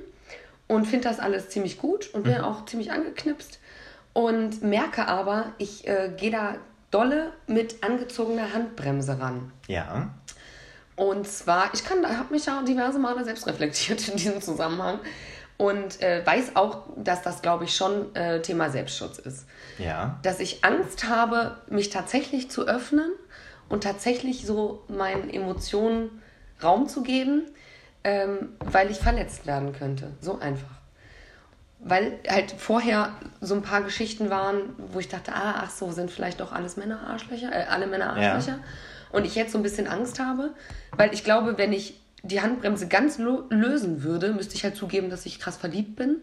und 0.67 0.85
finde 0.85 1.09
das 1.09 1.19
alles 1.19 1.49
ziemlich 1.49 1.77
gut 1.77 2.13
und 2.13 2.23
bin 2.23 2.37
auch 2.37 2.65
ziemlich 2.67 2.91
angeknipst 2.91 3.59
und 4.19 4.61
merke 4.63 5.07
aber, 5.07 5.53
ich 5.59 5.87
äh, 5.87 6.11
gehe 6.17 6.29
da 6.29 6.55
dolle 6.91 7.31
mit 7.47 7.81
angezogener 7.85 8.53
Handbremse 8.53 9.17
ran. 9.17 9.53
Ja. 9.67 10.09
Und 10.97 11.25
zwar, 11.25 11.73
ich 11.73 11.85
kann, 11.85 12.05
habe 12.05 12.33
mich 12.33 12.45
ja 12.45 12.61
diverse 12.63 12.99
Male 12.99 13.23
selbst 13.23 13.47
reflektiert 13.47 14.05
in 14.09 14.17
diesem 14.17 14.41
Zusammenhang 14.41 14.99
und 15.55 16.01
äh, 16.01 16.21
weiß 16.25 16.57
auch, 16.57 16.87
dass 16.97 17.21
das, 17.21 17.41
glaube 17.41 17.63
ich, 17.63 17.73
schon 17.73 18.13
äh, 18.13 18.41
Thema 18.41 18.69
Selbstschutz 18.69 19.19
ist. 19.19 19.45
Ja. 19.77 20.19
Dass 20.23 20.41
ich 20.41 20.65
Angst 20.65 21.07
habe, 21.07 21.55
mich 21.69 21.89
tatsächlich 21.89 22.51
zu 22.51 22.67
öffnen 22.67 23.13
und 23.69 23.85
tatsächlich 23.85 24.45
so 24.45 24.83
meinen 24.89 25.29
Emotionen 25.29 26.21
Raum 26.61 26.89
zu 26.89 27.03
geben, 27.03 27.43
ähm, 28.03 28.49
weil 28.59 28.91
ich 28.91 28.97
verletzt 28.97 29.47
werden 29.47 29.71
könnte. 29.71 30.11
So 30.19 30.39
einfach. 30.39 30.78
Weil 31.81 32.19
halt 32.27 32.51
vorher 32.57 33.13
so 33.39 33.55
ein 33.55 33.61
paar 33.61 33.81
Geschichten 33.83 34.29
waren, 34.29 34.75
wo 34.77 34.99
ich 34.99 35.07
dachte, 35.07 35.31
ah, 35.33 35.61
ach 35.63 35.69
so, 35.69 35.91
sind 35.91 36.11
vielleicht 36.11 36.41
doch 36.41 36.51
alles 36.51 36.75
Männer 36.75 36.99
Arschlöcher, 37.07 37.51
äh, 37.53 37.65
alle 37.69 37.87
Männer 37.87 38.17
Ja. 38.19 38.33
Arschlöcher. 38.33 38.59
Und 39.11 39.25
ich 39.25 39.35
jetzt 39.35 39.53
so 39.53 39.57
ein 39.57 39.63
bisschen 39.63 39.87
Angst 39.87 40.19
habe, 40.19 40.51
weil 40.95 41.13
ich 41.13 41.23
glaube, 41.23 41.57
wenn 41.57 41.71
ich 41.73 41.99
die 42.21 42.41
Handbremse 42.41 42.87
ganz 42.87 43.17
lösen 43.17 44.03
würde, 44.03 44.33
müsste 44.33 44.55
ich 44.55 44.63
halt 44.65 44.75
zugeben, 44.75 45.09
dass 45.09 45.25
ich 45.25 45.39
krass 45.39 45.55
verliebt 45.57 45.95
bin. 45.95 46.17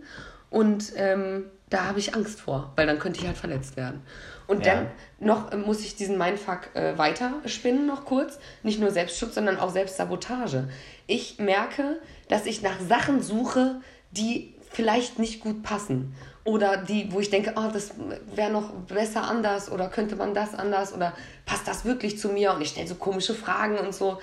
Und 0.50 0.92
ähm, 0.96 1.46
da 1.70 1.86
habe 1.86 1.98
ich 1.98 2.14
Angst 2.14 2.40
vor, 2.40 2.72
weil 2.76 2.86
dann 2.86 2.98
könnte 2.98 3.18
ich 3.18 3.26
halt 3.26 3.36
verletzt 3.38 3.76
werden. 3.76 4.02
Und 4.46 4.64
Ja. 4.64 4.74
dann 4.74 4.86
noch 5.18 5.50
äh, 5.52 5.56
muss 5.56 5.80
ich 5.80 5.96
diesen 5.96 6.18
Mindfuck 6.18 6.74
äh, 6.74 6.96
weiter 6.98 7.32
spinnen, 7.46 7.86
noch 7.86 8.04
kurz. 8.04 8.38
Nicht 8.62 8.78
nur 8.78 8.90
Selbstschutz, 8.90 9.34
sondern 9.34 9.58
auch 9.58 9.70
Selbstsabotage. 9.70 10.68
Ich 11.06 11.38
merke, 11.38 11.98
dass 12.28 12.46
ich 12.46 12.62
nach 12.62 12.78
Sachen 12.80 13.22
suche, 13.22 13.80
die 14.12 14.54
vielleicht 14.76 15.18
nicht 15.18 15.40
gut 15.40 15.62
passen. 15.62 16.14
Oder 16.44 16.76
die, 16.76 17.10
wo 17.10 17.18
ich 17.18 17.30
denke, 17.30 17.54
oh, 17.56 17.70
das 17.72 17.94
wäre 18.34 18.52
noch 18.52 18.70
besser 18.72 19.24
anders 19.24 19.70
oder 19.72 19.88
könnte 19.88 20.14
man 20.14 20.34
das 20.34 20.54
anders 20.54 20.92
oder 20.92 21.12
passt 21.46 21.66
das 21.66 21.84
wirklich 21.84 22.18
zu 22.18 22.28
mir? 22.28 22.52
Und 22.54 22.60
ich 22.60 22.68
stelle 22.68 22.86
so 22.86 22.94
komische 22.94 23.34
Fragen 23.34 23.78
und 23.78 23.94
so, 23.94 24.18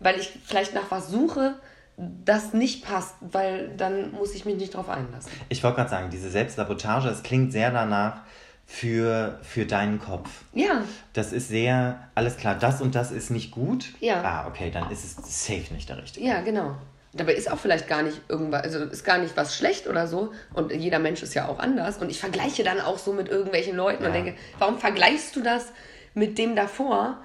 weil 0.00 0.18
ich 0.18 0.30
vielleicht 0.44 0.74
nach 0.74 0.90
was 0.90 1.08
suche, 1.08 1.54
das 1.96 2.52
nicht 2.52 2.84
passt, 2.84 3.14
weil 3.20 3.70
dann 3.76 4.12
muss 4.12 4.34
ich 4.34 4.44
mich 4.44 4.56
nicht 4.56 4.74
drauf 4.74 4.88
einlassen. 4.88 5.30
Ich 5.48 5.62
wollte 5.62 5.76
gerade 5.76 5.90
sagen, 5.90 6.10
diese 6.10 6.30
Selbstsabotage, 6.30 7.08
es 7.08 7.22
klingt 7.22 7.52
sehr 7.52 7.70
danach 7.70 8.22
für, 8.66 9.38
für 9.42 9.64
deinen 9.64 10.00
Kopf. 10.00 10.28
Ja, 10.52 10.82
Das 11.12 11.32
ist 11.32 11.48
sehr, 11.48 12.08
alles 12.14 12.36
klar, 12.36 12.56
das 12.56 12.82
und 12.82 12.94
das 12.94 13.12
ist 13.12 13.30
nicht 13.30 13.50
gut. 13.52 13.92
Ja. 14.00 14.20
Ah, 14.22 14.48
okay, 14.48 14.70
dann 14.70 14.90
ist 14.90 15.04
es 15.04 15.44
safe 15.46 15.72
nicht 15.72 15.88
der 15.88 15.98
richtige. 16.02 16.26
Ja, 16.26 16.40
genau. 16.40 16.74
Dabei 17.14 17.34
ist 17.34 17.50
auch 17.50 17.58
vielleicht 17.58 17.88
gar 17.88 18.02
nicht 18.02 18.20
irgendwas, 18.28 18.62
also 18.62 18.78
ist 18.84 19.04
gar 19.04 19.18
nicht 19.18 19.36
was 19.36 19.54
schlecht 19.56 19.86
oder 19.86 20.06
so. 20.06 20.32
Und 20.54 20.72
jeder 20.72 20.98
Mensch 20.98 21.22
ist 21.22 21.34
ja 21.34 21.46
auch 21.48 21.58
anders. 21.58 21.98
Und 21.98 22.10
ich 22.10 22.18
vergleiche 22.18 22.64
dann 22.64 22.80
auch 22.80 22.98
so 22.98 23.12
mit 23.12 23.28
irgendwelchen 23.28 23.76
Leuten 23.76 24.04
und 24.04 24.14
Ja. 24.14 24.22
denke, 24.22 24.34
warum 24.58 24.78
vergleichst 24.78 25.36
du 25.36 25.42
das 25.42 25.72
mit 26.14 26.38
dem 26.38 26.56
davor? 26.56 27.18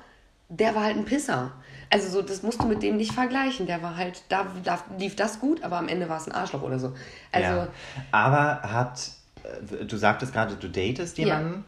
Der 0.50 0.76
war 0.76 0.84
halt 0.84 0.98
ein 0.98 1.06
Pisser. 1.06 1.52
Also 1.90 2.10
so, 2.10 2.22
das 2.22 2.44
musst 2.44 2.62
du 2.62 2.68
mit 2.68 2.84
dem 2.84 2.98
nicht 2.98 3.14
vergleichen. 3.14 3.66
Der 3.66 3.82
war 3.82 3.96
halt, 3.96 4.24
da, 4.28 4.48
da 4.66 4.80
lief 4.98 5.16
das 5.16 5.40
gut, 5.40 5.64
aber 5.64 5.78
am 5.78 5.88
Ende 5.88 6.10
war 6.10 6.18
es 6.18 6.28
ein 6.28 6.34
Arschloch 6.34 6.64
oder 6.64 6.80
so. 6.80 6.94
Also, 7.32 7.50
ja. 7.50 7.68
Aber 8.12 8.62
hat, 8.64 9.10
äh, 9.44 9.86
du 9.86 9.96
sagtest 9.96 10.34
gerade, 10.34 10.56
du 10.56 10.68
datest 10.68 11.18
jemanden. 11.18 11.64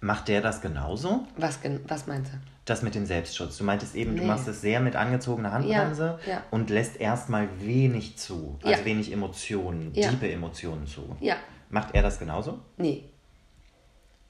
Macht 0.00 0.28
der 0.28 0.42
das 0.42 0.60
genauso? 0.60 1.26
was, 1.36 1.58
was 1.88 2.06
meinst 2.06 2.32
du? 2.32 2.36
Das 2.66 2.82
mit 2.82 2.94
dem 2.96 3.06
Selbstschutz. 3.06 3.56
Du 3.58 3.64
meintest 3.64 3.94
eben, 3.94 4.16
du 4.16 4.22
Nee. 4.22 4.28
machst 4.28 4.46
es 4.48 4.60
sehr 4.60 4.80
mit 4.80 4.96
angezogener 4.96 5.52
Handbremse 5.52 6.18
Ja, 6.26 6.32
ja. 6.32 6.42
und 6.50 6.68
lässt 6.68 7.00
erstmal 7.00 7.48
wenig 7.60 8.18
zu. 8.18 8.58
Also 8.62 8.80
Ja. 8.80 8.84
wenig 8.84 9.12
Emotionen, 9.12 9.92
Ja. 9.94 10.10
tiefe 10.10 10.28
Emotionen 10.30 10.86
zu. 10.86 11.16
Ja, 11.20 11.36
Macht 11.70 11.94
er 11.94 12.02
das 12.02 12.18
genauso? 12.18 12.58
nee. 12.76 13.04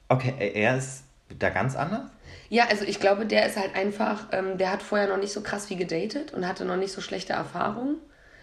Okay, 0.09 0.35
er- 0.55 0.77
ist 0.77 1.03
da 1.39 1.49
ganz 1.51 1.75
anders? 1.75 2.09
Ja, 2.49 2.67
also 2.71 2.85
ich 2.85 3.01
glaube, 3.01 3.27
der 3.27 3.47
ist 3.47 3.57
halt 3.57 3.75
einfach, 3.75 4.29
ähm, 4.33 4.57
der 4.59 4.71
hat 4.71 4.83
vorher 4.83 5.09
noch 5.09 5.17
nicht 5.17 5.33
so 5.33 5.41
krass 5.41 5.69
wie 5.71 5.77
gedatet 5.77 6.33
und 6.33 6.47
hatte 6.47 6.65
noch 6.65 6.77
nicht 6.77 6.93
so 6.93 7.01
schlechte 7.01 7.33
Erfahrungen. 7.33 7.97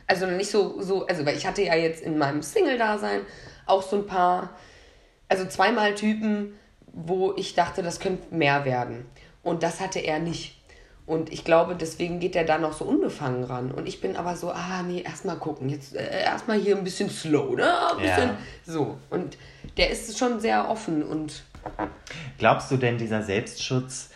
Also 0.07 0.25
nicht 0.27 0.51
so, 0.51 0.81
so, 0.81 1.05
also 1.07 1.25
weil 1.25 1.37
ich 1.37 1.45
hatte 1.47 1.61
ja 1.61 1.75
jetzt 1.75 2.01
in 2.03 2.17
meinem 2.17 2.41
Single-Dasein 2.41 3.21
auch 3.65 3.81
so 3.81 3.95
ein 3.97 4.05
paar, 4.07 4.49
also 5.29 5.45
zweimal 5.45 5.95
Typen, 5.95 6.53
wo 6.91 7.33
ich 7.37 7.55
dachte, 7.55 7.81
das 7.81 7.99
könnte 8.01 8.35
mehr 8.35 8.65
werden. 8.65 9.05
Und 9.43 9.61
das 9.61 9.79
hatte 9.79 9.99
er 9.99 10.19
nicht. 10.19 10.57
Und 11.05 11.33
ich 11.33 11.43
glaube, 11.43 11.75
deswegen 11.75 12.19
geht 12.21 12.35
er 12.35 12.45
da 12.45 12.57
noch 12.57 12.73
so 12.73 12.85
unbefangen 12.85 13.43
ran. 13.43 13.71
Und 13.71 13.87
ich 13.87 13.99
bin 13.99 14.15
aber 14.15 14.37
so, 14.37 14.51
ah 14.51 14.83
nee, 14.83 15.01
erstmal 15.01 15.35
gucken. 15.35 15.67
Jetzt 15.67 15.95
äh, 15.95 16.23
erstmal 16.23 16.57
hier 16.57 16.77
ein 16.77 16.83
bisschen 16.85 17.09
slow, 17.09 17.55
ne? 17.55 17.89
Ein 17.91 17.97
bisschen 17.97 18.29
Ja. 18.29 18.37
so. 18.65 18.97
Und 19.09 19.37
der 19.75 19.89
ist 19.89 20.17
schon 20.17 20.39
sehr 20.39 20.69
offen 20.69 21.03
und 21.03 21.43
Glaubst 22.37 22.71
du 22.71 22.77
denn, 22.77 22.97
dieser 22.97 23.23
Selbstschutz 23.23 24.09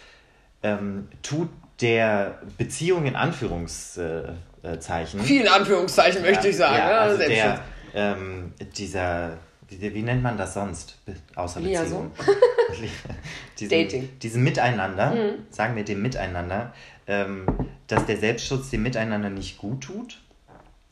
ähm, 0.63 1.07
tut 1.23 1.49
der 1.79 2.41
Beziehung 2.57 3.05
in 3.05 3.15
Anführungszeichen? 3.15 4.37
Äh, 4.63 4.79
Zeichen, 4.79 5.21
viel 5.21 5.47
Anführungszeichen 5.47 6.21
möchte 6.23 6.49
ich 6.49 6.57
sagen. 6.57 6.77
Ja, 6.77 6.87
ne? 6.87 6.97
also 6.97 7.17
der, 7.19 7.61
ähm, 7.93 8.53
dieser, 8.75 9.37
wie, 9.69 9.93
wie 9.93 10.01
nennt 10.01 10.23
man 10.23 10.37
das 10.37 10.53
sonst? 10.53 10.97
Außer 11.35 11.59
Liaison. 11.59 12.11
Beziehung. 12.11 12.89
diesen, 13.59 13.69
Dating. 13.69 14.01
Mhm. 14.03 14.19
Diesem 14.19 14.43
Miteinander, 14.43 15.35
sagen 15.49 15.75
wir 15.75 15.83
dem 15.83 16.01
Miteinander, 16.01 16.73
ähm, 17.07 17.45
dass 17.87 18.05
der 18.05 18.17
Selbstschutz 18.17 18.69
dem 18.69 18.83
Miteinander 18.83 19.29
nicht 19.29 19.57
gut 19.57 19.81
tut? 19.81 20.19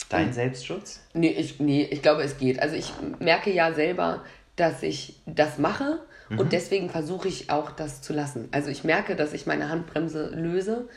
Dein 0.10 0.34
Selbstschutz? 0.34 1.02
Nee 1.14 1.32
ich, 1.32 1.60
nee, 1.60 1.84
ich 1.84 2.02
glaube, 2.02 2.22
es 2.22 2.38
geht. 2.38 2.60
Also 2.60 2.76
ich 2.76 2.94
merke 3.20 3.52
ja 3.52 3.74
selber, 3.74 4.24
dass 4.56 4.84
ich 4.84 5.20
das 5.26 5.58
mache 5.58 6.00
und 6.30 6.54
deswegen 6.54 6.90
versuche 6.90 7.28
ich 7.28 7.50
auch 7.50 7.72
das 7.72 8.02
zu 8.02 8.14
lassen. 8.14 8.50
Also 8.52 8.70
ich 8.70 8.84
merke, 8.84 9.16
dass 9.16 9.34
ich 9.34 9.46
meine 9.46 9.70
Handbremse 9.70 10.30
löse 10.30 10.88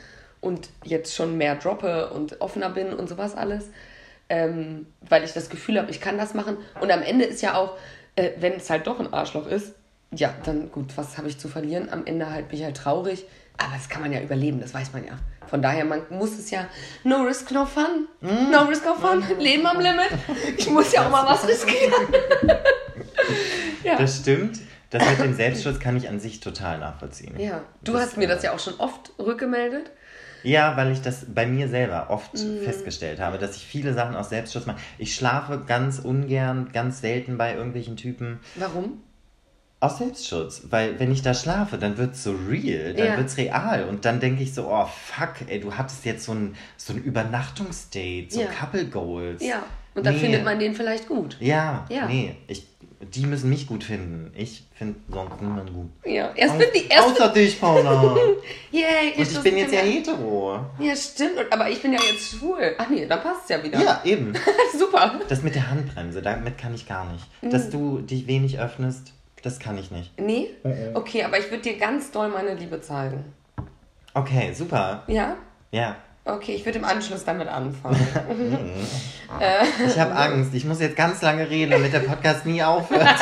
und 0.41 0.69
jetzt 0.83 1.15
schon 1.15 1.37
mehr 1.37 1.55
droppe 1.55 2.09
und 2.11 2.41
offener 2.41 2.69
bin 2.69 2.93
und 2.93 3.09
sowas 3.09 3.35
alles, 3.35 3.69
ähm, 4.29 4.87
weil 5.07 5.23
ich 5.23 5.33
das 5.33 5.49
Gefühl 5.49 5.77
habe, 5.79 5.91
ich 5.91 6.01
kann 6.01 6.17
das 6.17 6.33
machen. 6.33 6.57
Und 6.81 6.91
am 6.91 7.01
Ende 7.01 7.25
ist 7.25 7.41
ja 7.41 7.55
auch, 7.55 7.77
äh, 8.15 8.31
wenn 8.39 8.53
es 8.53 8.69
halt 8.69 8.87
doch 8.87 8.99
ein 8.99 9.11
Arschloch 9.13 9.47
ist, 9.47 9.73
ja, 10.11 10.33
dann 10.45 10.71
gut, 10.71 10.97
was 10.97 11.17
habe 11.17 11.27
ich 11.27 11.37
zu 11.37 11.47
verlieren? 11.47 11.89
Am 11.91 12.05
Ende 12.05 12.31
halt 12.31 12.49
bin 12.49 12.59
ich 12.59 12.65
halt 12.65 12.77
traurig. 12.77 13.25
Aber 13.57 13.73
das 13.75 13.89
kann 13.89 14.01
man 14.01 14.11
ja 14.13 14.21
überleben, 14.21 14.61
das 14.61 14.73
weiß 14.73 14.93
man 14.93 15.05
ja. 15.05 15.19
Von 15.47 15.61
daher, 15.61 15.83
man 15.83 16.01
muss 16.09 16.37
es 16.37 16.49
ja, 16.51 16.67
no 17.03 17.23
risk, 17.23 17.51
no 17.51 17.65
fun. 17.65 18.07
No 18.21 18.61
risk, 18.63 18.85
no 18.85 18.95
fun. 18.95 19.23
Leben 19.39 19.65
am 19.65 19.79
Limit. 19.79 20.09
Ich 20.57 20.69
muss 20.69 20.91
ja 20.93 21.05
auch 21.05 21.09
mal 21.09 21.25
was 21.25 21.47
riskieren. 21.47 21.93
ja. 23.83 23.97
Das 23.97 24.17
stimmt. 24.17 24.59
Das 24.91 25.07
mit 25.07 25.19
dem 25.19 25.33
Selbstschutz 25.35 25.79
kann 25.79 25.97
ich 25.97 26.09
an 26.09 26.19
sich 26.19 26.39
total 26.39 26.79
nachvollziehen. 26.79 27.39
ja, 27.39 27.61
du 27.83 27.93
Das, 27.93 28.01
hast 28.01 28.17
mir 28.17 28.25
äh, 28.25 28.27
das 28.27 28.41
ja 28.43 28.53
auch 28.53 28.59
schon 28.59 28.75
oft 28.79 29.11
rückgemeldet. 29.19 29.91
Ja, 30.43 30.77
weil 30.77 30.91
ich 30.91 31.01
das 31.01 31.25
bei 31.33 31.45
mir 31.45 31.67
selber 31.67 32.07
oft 32.09 32.33
Mhm. 32.33 32.61
festgestellt 32.63 33.19
habe, 33.19 33.37
dass 33.37 33.55
ich 33.55 33.65
viele 33.65 33.93
Sachen 33.93 34.15
aus 34.15 34.29
Selbstschutz 34.29 34.65
mache. 34.65 34.77
Ich 34.97 35.13
schlafe 35.15 35.63
ganz 35.67 35.99
ungern, 35.99 36.69
ganz 36.73 37.01
selten 37.01 37.37
bei 37.37 37.53
irgendwelchen 37.55 37.97
Typen 37.97 38.39
Warum? 38.55 39.01
aus 39.81 39.97
Selbstschutz. 39.97 40.63
Weil 40.69 40.99
wenn 40.99 41.11
ich 41.11 41.21
da 41.21 41.33
schlafe, 41.33 41.77
dann 41.77 41.97
wird 41.97 42.13
es 42.15 42.23
so 42.23 42.35
real, 42.49 42.93
dann 42.93 43.05
Ja. 43.07 43.17
wird 43.17 43.27
es 43.27 43.37
real. 43.37 43.85
Und 43.85 44.03
dann 44.05 44.19
denke 44.19 44.43
ich 44.43 44.53
so, 44.53 44.67
oh 44.69 44.85
fuck, 44.85 45.35
ey, 45.47 45.59
du 45.59 45.73
hattest 45.75 46.03
jetzt 46.05 46.25
so 46.25 46.33
ein, 46.33 46.55
so 46.77 46.93
ein 46.93 46.99
Übernachtungsdate, 47.03 48.27
so 48.29 48.41
Ja. 48.41 48.47
Couple 48.47 48.85
Goals. 48.85 49.43
Ja. 49.43 49.63
Und 49.95 50.05
dann 50.05 50.13
Nee. 50.15 50.19
findet 50.19 50.43
man 50.45 50.59
den 50.59 50.75
vielleicht 50.75 51.07
gut. 51.07 51.37
Ja, 51.39 51.85
Ja. 51.89 52.05
nee, 52.07 52.35
ich, 52.47 52.65
die 53.01 53.25
müssen 53.25 53.49
mich 53.49 53.65
gut 53.67 53.83
finden. 53.83 54.31
Ich 54.35 54.65
finde 54.73 54.95
sonst 55.09 55.41
niemanden 55.41 55.73
gut. 55.73 55.89
Ja. 56.05 56.31
Erst 56.35 56.55
finden 56.55 56.73
die 56.75 56.87
erst 56.87 57.07
Außer 57.21 57.29
dich, 57.29 57.59
Paula. 57.59 58.01
Und 58.13 58.19
Yay, 58.71 59.13
ich 59.17 59.39
bin 59.39 59.57
jetzt 59.57 59.73
ja 59.73 59.79
hetero. 59.79 60.59
Ja, 60.79 60.95
stimmt. 60.95 61.37
Und- 61.37 61.51
Aber 61.53 61.69
ich 61.69 61.81
bin 61.81 61.93
ja 61.93 61.99
jetzt 62.01 62.31
schwul. 62.31 62.75
Ach 62.77 62.89
nee, 62.89 63.05
dann 63.05 63.21
passt 63.21 63.43
es 63.43 63.49
ja 63.49 63.63
wieder. 63.63 63.79
Ja, 63.81 64.01
eben. 64.03 64.33
Super. 64.77 65.19
Das 65.29 65.41
mit 65.43 65.55
der 65.55 65.69
Handbremse, 65.69 66.21
damit 66.21 66.57
kann 66.57 66.73
ich 66.75 66.87
gar 66.87 67.05
nicht. 67.11 67.25
Dass 67.41 67.69
du 67.69 67.99
dich 67.99 68.27
wenig 68.27 68.59
öffnest, 68.59 69.13
das 69.43 69.59
kann 69.59 69.77
ich 69.77 69.91
nicht. 69.91 70.19
Nee? 70.19 70.49
Okay, 70.93 71.23
aber 71.23 71.39
ich 71.39 71.49
würde 71.49 71.63
dir 71.63 71.77
ganz 71.77 72.11
doll 72.11 72.27
meine 72.29 72.53
Liebe 72.55 72.81
zeigen. 72.81 73.23
Okay, 74.13 74.51
super. 74.53 75.03
Ja? 75.07 75.37
Ja. 75.71 75.95
Okay, 76.35 76.53
ich 76.53 76.65
würde 76.65 76.79
im 76.79 76.85
Anschluss 76.85 77.23
damit 77.25 77.47
anfangen. 77.47 77.99
Ich 79.85 79.99
habe 79.99 80.15
Angst. 80.15 80.55
Ich 80.55 80.65
muss 80.65 80.79
jetzt 80.79 80.95
ganz 80.95 81.21
lange 81.21 81.47
reden, 81.49 81.69
damit 81.71 81.93
der 81.93 81.99
Podcast 81.99 82.45
nie 82.47 82.63
aufhört. 82.63 83.07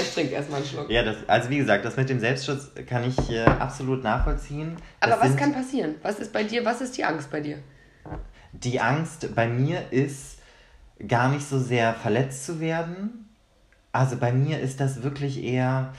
Ich 0.00 0.14
trinke 0.14 0.34
erstmal 0.34 0.60
einen 0.60 0.68
Schluck. 0.68 0.90
Ja, 0.90 1.02
das, 1.02 1.16
also 1.26 1.48
wie 1.50 1.58
gesagt, 1.58 1.84
das 1.84 1.96
mit 1.96 2.08
dem 2.08 2.20
Selbstschutz 2.20 2.70
kann 2.86 3.04
ich 3.04 3.30
äh, 3.30 3.44
absolut 3.44 4.02
nachvollziehen. 4.04 4.76
Aber 5.00 5.12
Das 5.12 5.20
was 5.20 5.28
sind- 5.28 5.38
kann 5.40 5.52
passieren? 5.54 5.94
Was 6.02 6.18
ist 6.18 6.32
bei 6.32 6.44
dir? 6.44 6.64
Was 6.64 6.80
ist 6.80 6.96
die 6.96 7.04
Angst 7.04 7.30
bei 7.30 7.40
dir? 7.40 7.58
Die 8.52 8.80
Angst 8.80 9.34
bei 9.34 9.48
mir 9.48 9.80
ist 9.90 10.38
gar 11.06 11.28
nicht 11.30 11.48
so 11.48 11.58
sehr 11.58 11.94
verletzt 11.94 12.44
zu 12.44 12.60
werden. 12.60 13.28
Also 13.92 14.16
bei 14.16 14.32
mir 14.32 14.60
ist 14.60 14.80
das 14.80 15.02
wirklich 15.02 15.42
eher, 15.42 15.92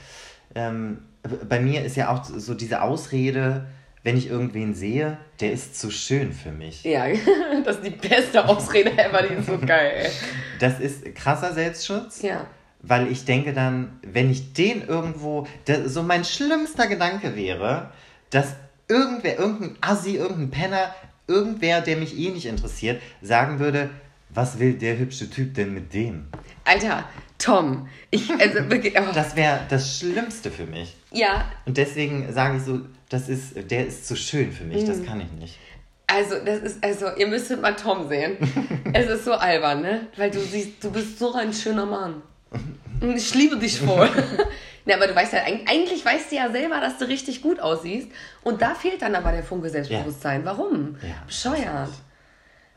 ähm, 0.56 1.00
bei 1.48 1.60
mir 1.60 1.84
ist 1.84 1.96
ja 1.96 2.10
auch 2.10 2.24
so 2.24 2.54
diese 2.54 2.82
Ausrede, 2.82 3.66
wenn 4.04 4.18
ich 4.18 4.28
irgendwen 4.30 4.74
sehe, 4.74 5.18
der 5.42 5.52
ist 5.52 5.80
zu 5.80 5.92
schön 5.92 6.32
für 6.34 6.52
mich. 6.52 6.84
Ja, 6.84 7.06
das 7.66 7.78
ist 7.78 7.86
die 7.86 7.90
beste 8.08 8.48
Ausrede 8.48 8.92
ever, 8.98 9.24
die 9.24 9.34
ist 9.36 9.48
so 9.48 9.58
geil. 9.58 9.92
ey. 10.06 10.12
Das 10.60 10.80
ist 10.80 11.14
krasser 11.16 11.54
Selbstschutz, 11.54 12.22
Ja. 12.22 12.46
weil 12.82 13.12
ich 13.12 13.26
denke 13.26 13.54
dann, 13.54 14.00
wenn 14.04 14.30
ich 14.30 14.54
den 14.54 14.88
irgendwo, 14.88 15.48
so 15.86 16.04
mein 16.04 16.24
schlimmster 16.26 16.88
Gedanke 16.88 17.36
wäre, 17.36 17.92
dass 18.30 18.56
irgendwer, 18.88 19.38
irgendein 19.38 19.78
Assi, 19.82 20.16
irgendein 20.16 20.52
Penner, 20.52 20.96
irgendwer, 21.28 21.82
der 21.82 21.98
mich 21.98 22.18
eh 22.18 22.30
nicht 22.30 22.46
interessiert, 22.46 23.02
sagen 23.22 23.60
würde, 23.60 23.90
was 24.30 24.60
will 24.60 24.74
der 24.74 24.98
hübsche 24.98 25.30
Typ 25.30 25.54
denn 25.56 25.74
mit 25.74 25.94
dem? 25.94 26.28
Alter, 26.64 27.04
Tom, 27.40 27.88
ich, 28.12 28.30
also 28.32 28.70
wirklich, 28.70 28.94
oh, 29.00 29.12
Das 29.14 29.36
wäre 29.36 29.62
das 29.70 29.98
Schlimmste 29.98 30.52
für 30.52 30.66
mich. 30.66 30.96
ja, 31.12 31.46
Und 31.66 31.78
deswegen 31.78 32.32
sage 32.32 32.58
ich 32.58 32.64
so, 32.64 32.82
das 33.10 33.28
ist, 33.30 33.54
der 33.72 33.88
ist 33.88 34.06
zu 34.08 34.16
schön 34.16 34.52
für 34.52 34.66
mich, 34.66 34.84
das 34.86 35.04
kann 35.04 35.20
ich 35.22 35.32
nicht. 35.32 35.58
also 36.08 36.36
das 36.46 36.60
ist, 36.60 36.84
also 36.84 37.08
ihr 37.18 37.28
müsstet 37.28 37.62
mal 37.62 37.76
Tom 37.76 38.08
sehen. 38.10 38.38
es 38.94 39.08
ist 39.08 39.26
so 39.26 39.34
albern, 39.34 39.82
ne? 39.82 40.08
Weil 40.18 40.30
du 40.32 40.40
siehst, 40.40 40.84
du 40.84 40.92
bist 40.92 41.18
so 41.18 41.34
ein 41.34 41.54
schöner 41.54 41.86
Mann. 41.86 42.22
Ich 43.16 43.34
liebe 43.34 43.58
dich 43.58 43.80
voll. 43.80 44.10
Na, 44.86 44.96
aber 44.96 45.08
du 45.08 45.16
weißt 45.16 45.34
ja, 45.34 45.40
eig- 45.40 45.68
eigentlich 45.70 46.04
weißt 46.04 46.32
du 46.32 46.36
ja 46.36 46.52
selber, 46.52 46.82
dass 46.82 46.98
du 46.98 47.08
richtig 47.08 47.42
gut 47.42 47.60
aussiehst. 47.60 48.10
Und 48.44 48.62
da 48.62 48.74
fehlt 48.76 49.02
dann 49.02 49.16
aber 49.16 49.32
der 49.32 49.44
Funke 49.44 49.70
Selbstbewusstsein. 49.70 50.44
Warum? 50.46 50.98
Ja, 51.02 51.16
Bescheuert. 51.28 51.90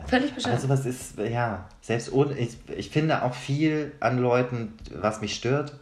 Völlig 0.07 0.35
bescheuert. 0.35 0.57
Also 0.57 0.69
was 0.69 0.87
ist, 0.87 1.19
ja, 1.19 1.69
selbst 1.81 2.13
ohne, 2.13 2.35
ich, 2.39 2.57
ich 2.77 2.91
finde 2.91 3.23
auch 3.23 3.35
viel 3.35 3.93
an 4.01 4.19
Leuten, 4.19 4.75
was 4.95 5.21
mich 5.21 5.35
stört, 5.35 5.75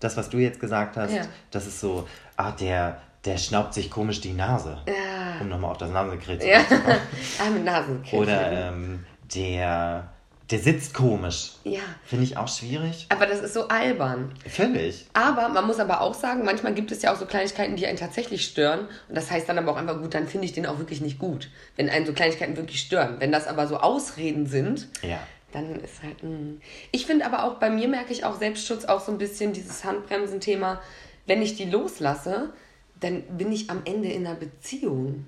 das, 0.00 0.16
was 0.16 0.30
du 0.30 0.38
jetzt 0.38 0.60
gesagt 0.60 0.96
hast, 0.96 1.12
Ja. 1.12 1.22
das 1.50 1.66
ist 1.66 1.80
so, 1.80 2.06
ah, 2.36 2.52
der, 2.52 3.00
der 3.24 3.36
schnaubt 3.36 3.74
sich 3.74 3.90
komisch 3.90 4.20
die 4.20 4.32
Nase. 4.32 4.78
Ja. 4.86 5.40
Um 5.40 5.48
nochmal 5.48 5.72
auf 5.72 5.78
das 5.78 5.90
Nasensekret 5.90 6.42
ja. 6.44 6.60
zurückzukommen. 6.66 6.98
ah, 7.46 7.50
mit 7.50 7.64
Nasenkrebs. 7.64 8.22
Oder 8.22 8.52
ähm, 8.52 9.04
der, 9.34 10.08
der 10.50 10.58
sitzt 10.58 10.94
komisch. 10.94 11.52
Ja. 11.64 11.80
Finde 12.04 12.24
ich 12.24 12.36
auch 12.38 12.48
schwierig. 12.48 13.06
Aber 13.10 13.26
das 13.26 13.40
ist 13.40 13.52
so 13.52 13.68
albern. 13.68 14.32
Völlig. 14.48 15.06
Aber 15.12 15.50
man 15.50 15.66
muss 15.66 15.78
aber 15.78 16.00
auch 16.00 16.14
sagen, 16.14 16.44
manchmal 16.44 16.72
gibt 16.74 16.90
es 16.90 17.02
ja 17.02 17.12
auch 17.12 17.18
so 17.18 17.26
Kleinigkeiten, 17.26 17.76
die 17.76 17.86
einen 17.86 17.98
tatsächlich 17.98 18.44
stören. 18.44 18.88
Und 19.08 19.16
das 19.16 19.30
heißt 19.30 19.48
dann 19.48 19.58
aber 19.58 19.72
auch 19.72 19.76
einfach, 19.76 20.00
gut, 20.00 20.14
dann 20.14 20.26
finde 20.26 20.46
ich 20.46 20.52
den 20.54 20.64
auch 20.66 20.78
wirklich 20.78 21.00
nicht 21.02 21.18
gut. 21.18 21.50
Wenn 21.76 21.90
einen 21.90 22.06
so 22.06 22.14
Kleinigkeiten 22.14 22.56
wirklich 22.56 22.80
stören. 22.80 23.16
Wenn 23.18 23.30
das 23.30 23.46
aber 23.46 23.66
so 23.66 23.76
Ausreden 23.76 24.46
sind, 24.46 24.88
Ja. 25.02 25.18
dann 25.52 25.76
ist 25.80 26.02
halt. 26.02 26.22
Mh. 26.22 26.60
Ich 26.92 27.04
finde 27.04 27.26
aber 27.26 27.44
auch, 27.44 27.56
bei 27.56 27.68
mir 27.68 27.88
merke 27.88 28.12
ich 28.12 28.24
auch 28.24 28.38
Selbstschutz 28.38 28.86
auch 28.86 29.00
so 29.00 29.12
ein 29.12 29.18
bisschen 29.18 29.52
dieses 29.52 29.84
Handbremsen-Thema. 29.84 30.80
Wenn 31.26 31.42
ich 31.42 31.56
die 31.56 31.66
loslasse, 31.66 32.54
dann 33.00 33.22
bin 33.36 33.52
ich 33.52 33.68
am 33.68 33.82
Ende 33.84 34.08
in 34.08 34.26
einer 34.26 34.34
Beziehung. 34.34 35.26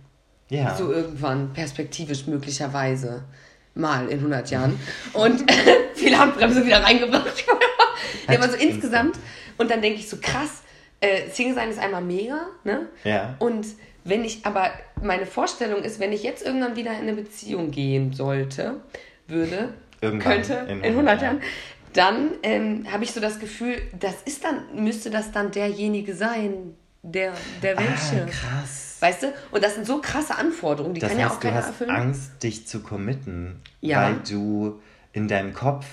Ja. 0.49 0.75
So 0.75 0.91
irgendwann, 0.91 1.53
perspektivisch 1.53 2.27
möglicherweise. 2.27 3.25
Mal 3.75 4.09
in 4.09 4.19
100 4.19 4.51
Jahren. 4.51 4.79
Und 5.13 5.51
viel 5.95 6.17
Handbremse 6.17 6.65
wieder 6.65 6.83
reingebracht. 6.83 7.45
ja, 8.29 8.37
aber 8.37 8.49
so 8.49 8.57
insgesamt. 8.57 9.17
Und 9.59 9.71
dann 9.71 9.83
denke 9.83 10.01
ich 10.01 10.09
so, 10.09 10.17
krass, 10.21 10.63
äh, 11.01 11.29
Single 11.31 11.55
sein 11.55 11.71
ist 11.71 11.79
einmal 11.79 12.03
mega, 12.03 12.47
ne? 12.65 12.89
Ja. 13.05 13.37
Und 13.39 13.67
wenn 14.05 14.25
ich, 14.25 14.45
aber 14.45 14.71
meine 15.03 15.27
Vorstellung 15.27 15.83
ist, 15.83 16.01
wenn 16.01 16.13
ich 16.13 16.23
jetzt 16.23 16.45
irgendwann 16.45 16.77
wieder 16.77 16.93
in 16.93 17.03
eine 17.03 17.15
Beziehung 17.15 17.71
gehen 17.71 18.13
sollte, 18.13 18.81
würde, 19.27 19.75
Irgendwann, 20.01 20.43
könnte, 20.43 20.55
in 20.69 20.83
in 20.83 20.93
100 20.93 21.21
100 21.21 21.23
Jahren, 21.23 21.41
dann 21.93 22.31
ähm, 22.43 22.87
habe 22.91 23.05
ich 23.05 23.13
so 23.13 23.21
das 23.21 23.39
Gefühl, 23.39 23.77
das 23.99 24.23
ist 24.25 24.45
dann, 24.45 24.63
müsste 24.75 25.11
das 25.11 25.33
dann 25.33 25.51
derjenige 25.51 26.15
sein, 26.15 26.77
der, 27.03 27.33
der 27.63 27.77
welche. 27.79 28.25
Ah, 28.25 28.27
krass. 28.27 28.97
Weißt 29.01 29.23
du? 29.23 29.33
Und 29.51 29.65
das 29.65 29.75
sind 29.75 29.87
so 29.87 30.01
krasse 30.01 30.37
Anforderungen, 30.37 30.95
die 30.95 31.01
Das 31.01 31.11
kann 31.11 31.19
heißt, 31.19 31.29
ja 31.31 31.35
auch 31.35 31.41
du 31.41 31.47
keiner 31.49 31.57
hast 31.61 31.67
erfüllen. 31.69 31.91
Angst, 31.91 32.43
dich 32.43 32.67
zu 32.67 32.81
committen, 32.81 33.61
Ja. 33.81 34.03
weil 34.03 34.17
du 34.29 34.81
in 35.13 35.27
deinem 35.29 35.55
Kopf 35.55 35.87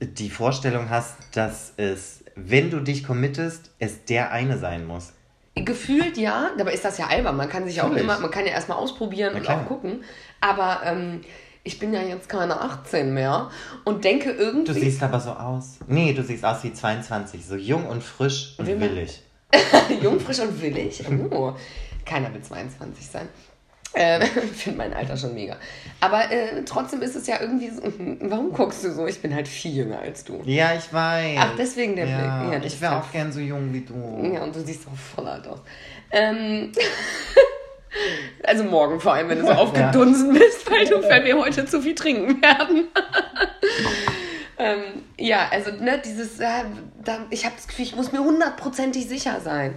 die 0.00 0.30
Vorstellung 0.30 0.90
hast, 0.90 1.16
dass 1.34 1.74
es, 1.76 2.24
wenn 2.34 2.70
du 2.70 2.80
dich 2.80 3.04
committest, 3.04 3.70
es 3.78 4.04
der 4.06 4.32
eine 4.32 4.58
sein 4.58 4.86
muss. 4.86 5.12
Gefühlt 5.54 6.16
ja, 6.16 6.50
dabei 6.56 6.72
ist 6.72 6.84
das 6.84 6.96
ja 6.96 7.08
albern. 7.08 7.36
Man 7.36 7.48
kann 7.48 7.66
sich 7.66 7.76
ja 7.76 7.82
auch 7.82 7.88
Natürlich. 7.88 8.08
immer, 8.08 8.18
man 8.18 8.30
kann 8.30 8.46
ja 8.46 8.52
erstmal 8.52 8.78
ausprobieren 8.78 9.34
und 9.34 9.46
auch 9.48 9.66
gucken. 9.66 10.02
Aber 10.40 10.80
ähm, 10.84 11.20
ich 11.62 11.78
bin 11.78 11.92
ja 11.92 12.00
jetzt 12.00 12.28
keine 12.30 12.58
18 12.58 13.12
mehr 13.12 13.50
und 13.84 14.02
denke 14.04 14.30
irgendwie. 14.30 14.72
Du 14.72 14.80
siehst 14.80 15.02
aber 15.02 15.20
so 15.20 15.30
aus. 15.32 15.76
Nee, 15.86 16.14
du 16.14 16.24
siehst 16.24 16.42
aus 16.44 16.64
wie 16.64 16.72
22, 16.72 17.44
so 17.46 17.54
jung 17.56 17.86
und 17.86 18.02
frisch 18.02 18.54
und 18.56 18.66
willig. 18.66 19.22
Jung, 20.02 20.20
frisch 20.20 20.40
und 20.40 20.60
willig. 20.60 21.04
Oh. 21.30 21.52
Keiner 22.04 22.32
will 22.32 22.42
22 22.42 23.06
sein. 23.06 23.28
Äh, 23.94 24.24
ich 24.52 24.62
finde 24.62 24.78
mein 24.78 24.94
Alter 24.94 25.16
schon 25.16 25.34
mega. 25.34 25.56
Aber 26.00 26.30
äh, 26.30 26.64
trotzdem 26.64 27.02
ist 27.02 27.14
es 27.14 27.26
ja 27.26 27.40
irgendwie 27.40 27.70
so. 27.70 27.82
Warum 28.20 28.52
guckst 28.52 28.84
du 28.84 28.92
so? 28.92 29.06
Ich 29.06 29.20
bin 29.20 29.34
halt 29.34 29.48
viel 29.48 29.76
jünger 29.76 30.00
als 30.00 30.24
du. 30.24 30.40
Ja, 30.44 30.74
ich 30.74 30.92
weiß. 30.92 31.38
Ach, 31.40 31.52
deswegen 31.58 31.96
der 31.96 32.06
ja, 32.06 32.42
Blick. 32.42 32.52
Ja, 32.52 32.66
ich 32.66 32.80
wäre 32.80 32.94
ja- 32.94 33.00
auch 33.00 33.12
gern 33.12 33.32
so 33.32 33.40
jung 33.40 33.72
wie 33.72 33.82
du. 33.82 34.32
Ja, 34.34 34.42
und 34.42 34.54
du 34.54 34.60
siehst 34.60 34.86
auch 34.86 34.96
voll 34.96 35.26
alt 35.26 35.46
aus. 35.46 35.60
Ähm, 36.10 36.72
also 38.44 38.64
morgen 38.64 39.00
vor 39.00 39.14
allem, 39.14 39.28
wenn 39.28 39.38
du 39.38 39.46
so 39.46 39.52
aufgedunsen 39.52 40.32
bist, 40.32 40.70
weil, 40.70 40.86
du, 40.86 41.02
weil 41.02 41.24
wir 41.24 41.38
heute 41.38 41.66
zu 41.66 41.82
viel 41.82 41.94
trinken 41.94 42.40
werden. 42.42 42.88
Ähm, 44.58 45.02
ja, 45.18 45.48
also 45.50 45.70
ne, 45.72 46.00
dieses, 46.04 46.38
äh, 46.40 46.64
da, 47.02 47.26
ich 47.30 47.44
habe 47.44 47.54
das 47.56 47.66
Gefühl, 47.66 47.84
ich 47.84 47.96
muss 47.96 48.12
mir 48.12 48.20
hundertprozentig 48.20 49.08
sicher 49.08 49.40
sein. 49.40 49.74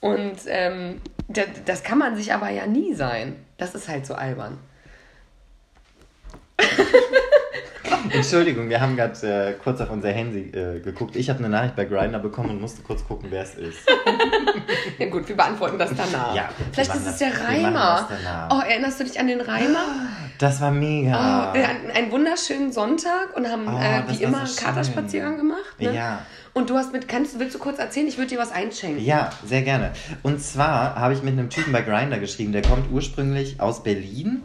Und 0.00 0.38
ähm, 0.46 1.00
das, 1.28 1.46
das 1.66 1.82
kann 1.82 1.98
man 1.98 2.16
sich 2.16 2.32
aber 2.32 2.48
ja 2.50 2.66
nie 2.66 2.94
sein. 2.94 3.36
Das 3.58 3.74
ist 3.74 3.88
halt 3.88 4.06
so 4.06 4.14
albern. 4.14 4.58
Entschuldigung, 8.12 8.68
wir 8.68 8.80
haben 8.80 8.96
gerade 8.96 9.48
äh, 9.50 9.52
kurz 9.62 9.80
auf 9.80 9.90
unser 9.90 10.10
Handy 10.10 10.50
äh, 10.56 10.80
geguckt. 10.80 11.16
Ich 11.16 11.28
habe 11.30 11.38
eine 11.40 11.48
Nachricht 11.48 11.76
bei 11.76 11.84
Grindr 11.84 12.18
bekommen 12.18 12.50
und 12.50 12.60
musste 12.60 12.82
kurz 12.82 13.04
gucken, 13.06 13.28
wer 13.30 13.42
es 13.42 13.54
ist. 13.54 13.78
Ja 14.98 15.06
gut, 15.08 15.28
wir 15.28 15.36
beantworten 15.36 15.78
das 15.78 15.90
danach. 15.96 16.34
Ja, 16.34 16.48
Vielleicht 16.72 16.94
ist 16.94 17.06
es 17.06 17.16
der 17.18 17.32
Reimer. 17.40 18.08
Oh, 18.50 18.60
erinnerst 18.60 19.00
du 19.00 19.04
dich 19.04 19.18
an 19.18 19.26
den 19.28 19.40
Reimer? 19.40 19.84
Das 20.38 20.60
war 20.60 20.70
mega. 20.70 21.50
Oh, 21.50 21.54
wir 21.54 21.68
hatten 21.68 21.90
einen 21.90 22.10
wunderschönen 22.10 22.72
Sonntag 22.72 23.36
und 23.36 23.46
haben 23.48 23.66
Oh, 23.68 23.78
äh, 23.78 24.02
wie 24.08 24.22
immer 24.22 24.46
so. 24.46 24.62
Katerspaziergang 24.64 25.36
gemacht. 25.36 25.78
Ne? 25.78 25.94
Ja. 25.94 26.22
Und 26.52 26.68
du 26.68 26.76
hast 26.76 26.92
mit, 26.92 27.06
kannst, 27.06 27.38
willst 27.38 27.54
du 27.54 27.58
kurz 27.58 27.78
erzählen? 27.78 28.08
Ich 28.08 28.18
würde 28.18 28.30
dir 28.30 28.38
was 28.38 28.50
einschenken. 28.50 29.04
Ja, 29.04 29.30
sehr 29.46 29.62
gerne. 29.62 29.92
Und 30.22 30.42
zwar 30.42 30.96
habe 30.96 31.14
ich 31.14 31.22
mit 31.22 31.34
einem 31.34 31.48
Typen 31.48 31.72
bei 31.72 31.82
Grindr 31.82 32.18
geschrieben, 32.18 32.52
der 32.52 32.62
kommt 32.62 32.90
ursprünglich 32.90 33.60
aus 33.60 33.82
Berlin. 33.82 34.42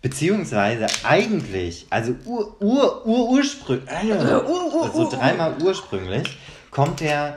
Beziehungsweise 0.00 0.86
eigentlich, 1.02 1.86
also 1.90 2.14
ur, 2.24 2.56
ur, 2.60 3.06
ur, 3.06 3.30
ursprünglich, 3.30 3.90
also 3.90 5.08
dreimal 5.10 5.54
ursprünglich, 5.60 6.38
kommt 6.70 7.02
er 7.02 7.34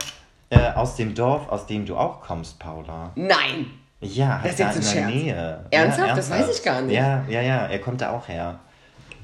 äh, 0.49 0.71
aus 0.73 0.95
dem 0.95 1.15
Dorf, 1.15 1.49
aus 1.49 1.65
dem 1.65 1.85
du 1.85 1.97
auch 1.97 2.21
kommst, 2.21 2.59
Paula. 2.59 3.11
Nein! 3.15 3.65
Ja, 4.01 4.39
Das 4.43 4.53
ist 4.53 4.59
jetzt 4.59 4.69
ein 4.69 4.75
in 4.75 4.81
der 4.81 4.89
Scherz. 4.89 5.13
Nähe. 5.13 5.65
Ernsthaft? 5.71 6.07
Ja, 6.09 6.15
Das 6.15 6.29
weiß 6.29 6.57
ich 6.57 6.63
gar 6.63 6.81
nicht. 6.81 6.95
Ja, 6.95 7.23
ja, 7.29 7.41
ja, 7.41 7.65
er 7.67 7.79
kommt 7.79 8.01
da 8.01 8.11
auch 8.11 8.27
her. 8.27 8.59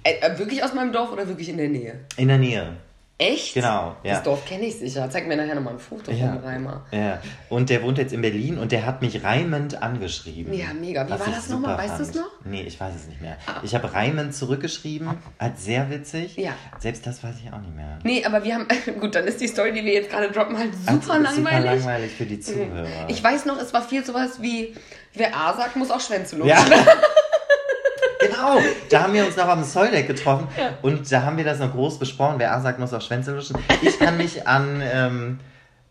Äh, 0.03 0.13
äh, 0.21 0.37
wirklich 0.37 0.63
aus 0.63 0.73
meinem 0.73 0.91
Dorf 0.91 1.11
oder 1.11 1.27
wirklich 1.27 1.49
in 1.49 1.57
der 1.57 1.69
Nähe? 1.69 1.99
In 2.15 2.27
der 2.27 2.37
Nähe. 2.37 2.73
Echt? 3.19 3.55
Genau, 3.55 3.95
ja. 4.03 4.13
Das 4.13 4.23
Dorf 4.23 4.45
kenne 4.45 4.65
ich 4.67 4.77
sicher. 4.77 5.09
Zeig 5.09 5.27
mir 5.27 5.35
nachher 5.35 5.55
nochmal 5.55 5.73
ein 5.73 5.79
Foto 5.79 6.11
Ja. 6.11 6.33
vom 6.33 6.37
Reimer. 6.43 6.85
Ja, 6.91 7.19
und 7.49 7.71
der 7.71 7.81
wohnt 7.81 7.97
jetzt 7.97 8.13
in 8.13 8.21
Berlin 8.21 8.59
und 8.59 8.71
der 8.71 8.85
hat 8.85 9.01
mich 9.01 9.23
reimend 9.23 9.81
angeschrieben. 9.81 10.53
Ja, 10.53 10.67
mega. 10.79 11.03
Wie 11.07 11.09
war 11.09 11.17
das 11.25 11.49
nochmal? 11.49 11.79
Weißt 11.79 11.97
du 11.97 12.03
es 12.03 12.13
noch? 12.13 12.27
Nee, 12.45 12.61
ich 12.61 12.79
weiß 12.79 12.93
es 12.93 13.07
nicht 13.07 13.19
mehr. 13.19 13.37
Ich 13.63 13.73
habe 13.73 13.91
reimend 13.91 14.35
zurückgeschrieben, 14.35 15.09
als 15.39 15.65
sehr 15.65 15.89
witzig. 15.89 16.37
Ja. 16.37 16.51
Selbst 16.79 17.07
das 17.07 17.23
weiß 17.23 17.33
ich 17.43 17.51
auch 17.51 17.59
nicht 17.59 17.75
mehr. 17.75 17.97
Nee, 18.03 18.23
aber 18.23 18.43
wir 18.43 18.53
haben. 18.53 18.67
Gut, 18.99 19.15
dann 19.15 19.25
ist 19.25 19.41
die 19.41 19.47
Story, 19.47 19.73
die 19.73 19.83
wir 19.83 19.93
jetzt 19.93 20.11
gerade 20.11 20.31
droppen, 20.31 20.55
halt 20.55 20.75
super 20.75 21.13
Also, 21.13 21.13
langweilig. 21.13 21.35
Super 21.35 21.61
langweilig 21.75 22.11
für 22.11 22.25
die 22.25 22.39
Zuhörer. 22.39 22.85
Ich 23.07 23.23
weiß 23.23 23.45
noch, 23.45 23.59
es 23.59 23.73
war 23.73 23.81
viel 23.81 24.05
sowas 24.05 24.41
wie: 24.43 24.75
Wer 25.15 25.35
A 25.35 25.55
sagt, 25.55 25.75
muss 25.75 25.89
auch 25.89 26.01
Schwänze 26.01 26.35
lutschen. 26.35 26.55
ja. 26.55 26.65
Genau, 28.37 28.59
da 28.89 29.03
haben 29.03 29.13
wir 29.13 29.25
uns 29.25 29.35
noch 29.35 29.47
am 29.47 29.63
Soldeck 29.63 30.07
getroffen 30.07 30.47
und 30.83 31.11
da 31.11 31.23
haben 31.23 31.37
wir 31.37 31.43
das 31.43 31.59
noch 31.59 31.71
groß 31.71 31.97
besprochen. 31.99 32.35
Wer 32.37 32.53
A 32.53 32.61
sagt, 32.61 32.79
muss 32.79 32.93
auch 32.93 33.01
Schwänze 33.01 33.33
luschen. 33.35 33.57
Ich 33.81 33.97
kann 33.97 34.17
mich 34.17 34.47
an, 34.47 34.81
ähm, 34.83 35.39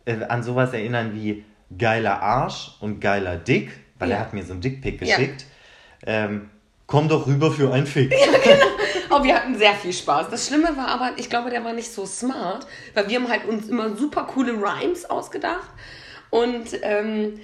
äh, 0.04 0.22
an 0.28 0.42
sowas 0.42 0.72
erinnern 0.72 1.10
wie 1.14 1.44
geiler 1.76 2.22
Arsch 2.22 2.72
und 2.80 3.00
geiler 3.00 3.36
Dick, 3.36 3.72
weil 3.98 4.10
Ja. 4.10 4.16
er 4.16 4.20
hat 4.20 4.32
mir 4.32 4.44
so 4.44 4.52
einen 4.52 4.60
Dickpick 4.60 5.00
Ja. 5.02 5.16
geschickt. 5.16 5.44
Ähm, 6.06 6.50
komm 6.86 7.08
doch 7.08 7.26
rüber 7.26 7.50
für 7.50 7.72
ein 7.72 7.86
Fick. 7.86 8.14
Oh, 9.10 9.22
wir 9.24 9.34
hatten 9.34 9.56
sehr 9.56 9.72
viel 9.74 9.92
Spaß. 9.92 10.28
Das 10.30 10.46
Schlimme 10.46 10.76
war 10.76 10.88
aber, 10.88 11.12
ich 11.16 11.28
glaube, 11.30 11.50
der 11.50 11.64
war 11.64 11.72
nicht 11.72 11.92
so 11.92 12.06
smart, 12.06 12.66
weil 12.94 13.08
wir 13.08 13.18
haben 13.18 13.28
halt 13.28 13.44
uns 13.46 13.68
immer 13.68 13.96
super 13.96 14.24
coole 14.24 14.52
Rhymes 14.52 15.08
ausgedacht 15.08 15.68
und 16.30 16.66
ähm, 16.82 17.40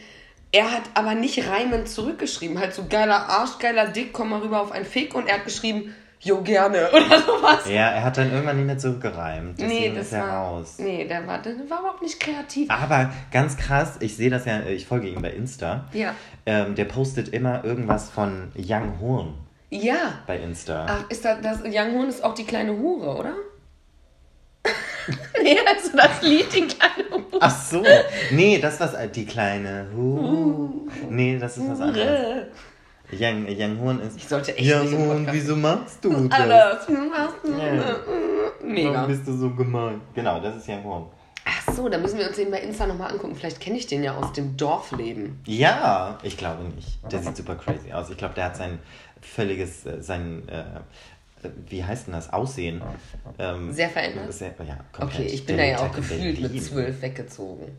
er 0.52 0.70
hat 0.70 0.82
aber 0.94 1.14
nicht 1.14 1.48
reimend 1.48 1.88
zurückgeschrieben. 1.88 2.58
Halt 2.60 2.74
so 2.74 2.84
geiler 2.88 3.28
Arsch, 3.28 3.58
geiler 3.58 3.88
Dick, 3.88 4.12
komm 4.12 4.30
mal 4.30 4.40
rüber 4.40 4.60
auf 4.60 4.70
ein 4.72 4.84
Fick 4.84 5.14
und 5.14 5.26
er 5.28 5.36
hat 5.36 5.44
geschrieben, 5.44 5.94
jo 6.20 6.40
gerne 6.42 6.88
oder 6.92 7.20
sowas. 7.20 7.66
Ja, 7.66 7.88
er 7.90 8.04
hat 8.04 8.16
dann 8.16 8.30
irgendwann 8.30 8.56
nicht 8.56 8.66
mehr 8.66 8.78
zurückgereimt. 8.78 9.58
nee, 9.58 9.64
Deswegen 9.66 9.94
das 9.96 10.06
ist 10.06 10.12
er 10.12 10.22
war, 10.28 10.36
raus. 10.46 10.74
nee, 10.78 11.04
der 11.08 11.26
war, 11.26 11.38
der 11.42 11.54
war 11.68 11.80
überhaupt 11.80 12.02
nicht 12.02 12.20
kreativ. 12.20 12.70
Aber 12.70 13.10
ganz 13.32 13.56
krass, 13.56 13.96
ich 14.00 14.16
sehe 14.16 14.30
das 14.30 14.44
ja, 14.44 14.60
ich 14.66 14.86
folge 14.86 15.08
ihm 15.08 15.20
bei 15.22 15.30
Insta. 15.30 15.86
Ja. 15.92 16.14
Ähm, 16.46 16.74
der 16.76 16.84
postet 16.84 17.28
immer 17.30 17.64
irgendwas 17.64 18.08
von 18.10 18.52
Young 18.56 19.00
Horn 19.00 19.34
Ja. 19.70 20.20
bei 20.26 20.38
Insta. 20.38 20.86
Ach, 20.88 21.10
ist 21.10 21.24
das, 21.24 21.40
das 21.42 21.60
Young 21.64 21.94
Horn 21.96 22.08
ist 22.08 22.22
auch 22.22 22.34
die 22.34 22.44
kleine 22.44 22.76
Hure, 22.76 23.16
oder? 23.16 23.32
nee, 25.42 25.56
also 25.66 25.96
das 25.96 26.22
Lied, 26.22 26.52
die 26.54 26.66
kleine 26.66 27.10
Hure. 27.10 27.38
Ach 27.40 27.50
so. 27.50 27.82
Nee, 28.30 28.58
das 28.58 28.78
was 28.80 28.94
die 29.12 29.26
kleine 29.26 29.88
Hu. 29.94 30.88
Nee, 31.08 31.38
das 31.38 31.56
ist 31.56 31.68
was 31.68 31.80
anderes. 31.80 32.46
Young, 33.12 33.46
Young 33.46 33.78
Horn 33.80 34.00
ist. 34.00 34.16
Ich 34.16 34.26
sollte 34.26 34.56
echt 34.56 34.72
Young 34.72 35.06
Horn, 35.06 35.28
wieso 35.30 35.56
machst 35.56 36.02
du 36.02 36.28
das? 36.28 36.40
Alles. 36.40 36.88
Mega. 38.62 38.94
Warum 38.94 39.08
bist 39.08 39.26
du 39.26 39.36
so 39.36 39.50
gemein? 39.50 40.00
Genau, 40.14 40.40
das 40.40 40.56
ist 40.56 40.68
Young 40.68 40.84
Horn. 40.84 41.06
Ach 41.44 41.74
so, 41.74 41.88
da 41.88 41.98
müssen 41.98 42.18
wir 42.18 42.28
uns 42.28 42.36
den 42.36 42.50
bei 42.50 42.60
Insta 42.60 42.86
nochmal 42.86 43.10
angucken. 43.10 43.34
Vielleicht 43.34 43.60
kenne 43.60 43.76
ich 43.76 43.86
den 43.86 44.04
ja 44.04 44.16
aus 44.16 44.32
dem 44.32 44.56
Dorfleben. 44.56 45.40
Ja, 45.46 46.18
ich 46.22 46.36
glaube 46.36 46.64
nicht. 46.64 46.98
Der 47.10 47.20
sieht 47.20 47.36
super 47.36 47.56
crazy 47.56 47.92
aus. 47.92 48.10
Ich 48.10 48.16
glaube, 48.16 48.34
der 48.34 48.44
hat 48.44 48.56
sein 48.56 48.78
völliges, 49.20 49.84
äh, 49.86 50.00
sein, 50.00 50.48
äh, 50.48 50.60
äh, 50.60 50.64
wie 51.68 51.84
heißt 51.84 52.06
denn 52.06 52.14
das, 52.14 52.32
Aussehen. 52.32 52.82
Ähm, 53.38 53.72
Sehr 53.72 53.88
verändert? 53.88 54.32
Sehr, 54.32 54.54
ja, 54.66 54.78
komplett. 54.92 55.20
Okay, 55.20 55.34
ich 55.34 55.46
bin 55.46 55.56
da 55.56 55.64
ja 55.64 55.78
auch 55.78 55.92
gefühlt 55.92 56.40
mit 56.40 56.52
Berlin. 56.52 56.62
zwölf 56.62 57.02
weggezogen. 57.02 57.76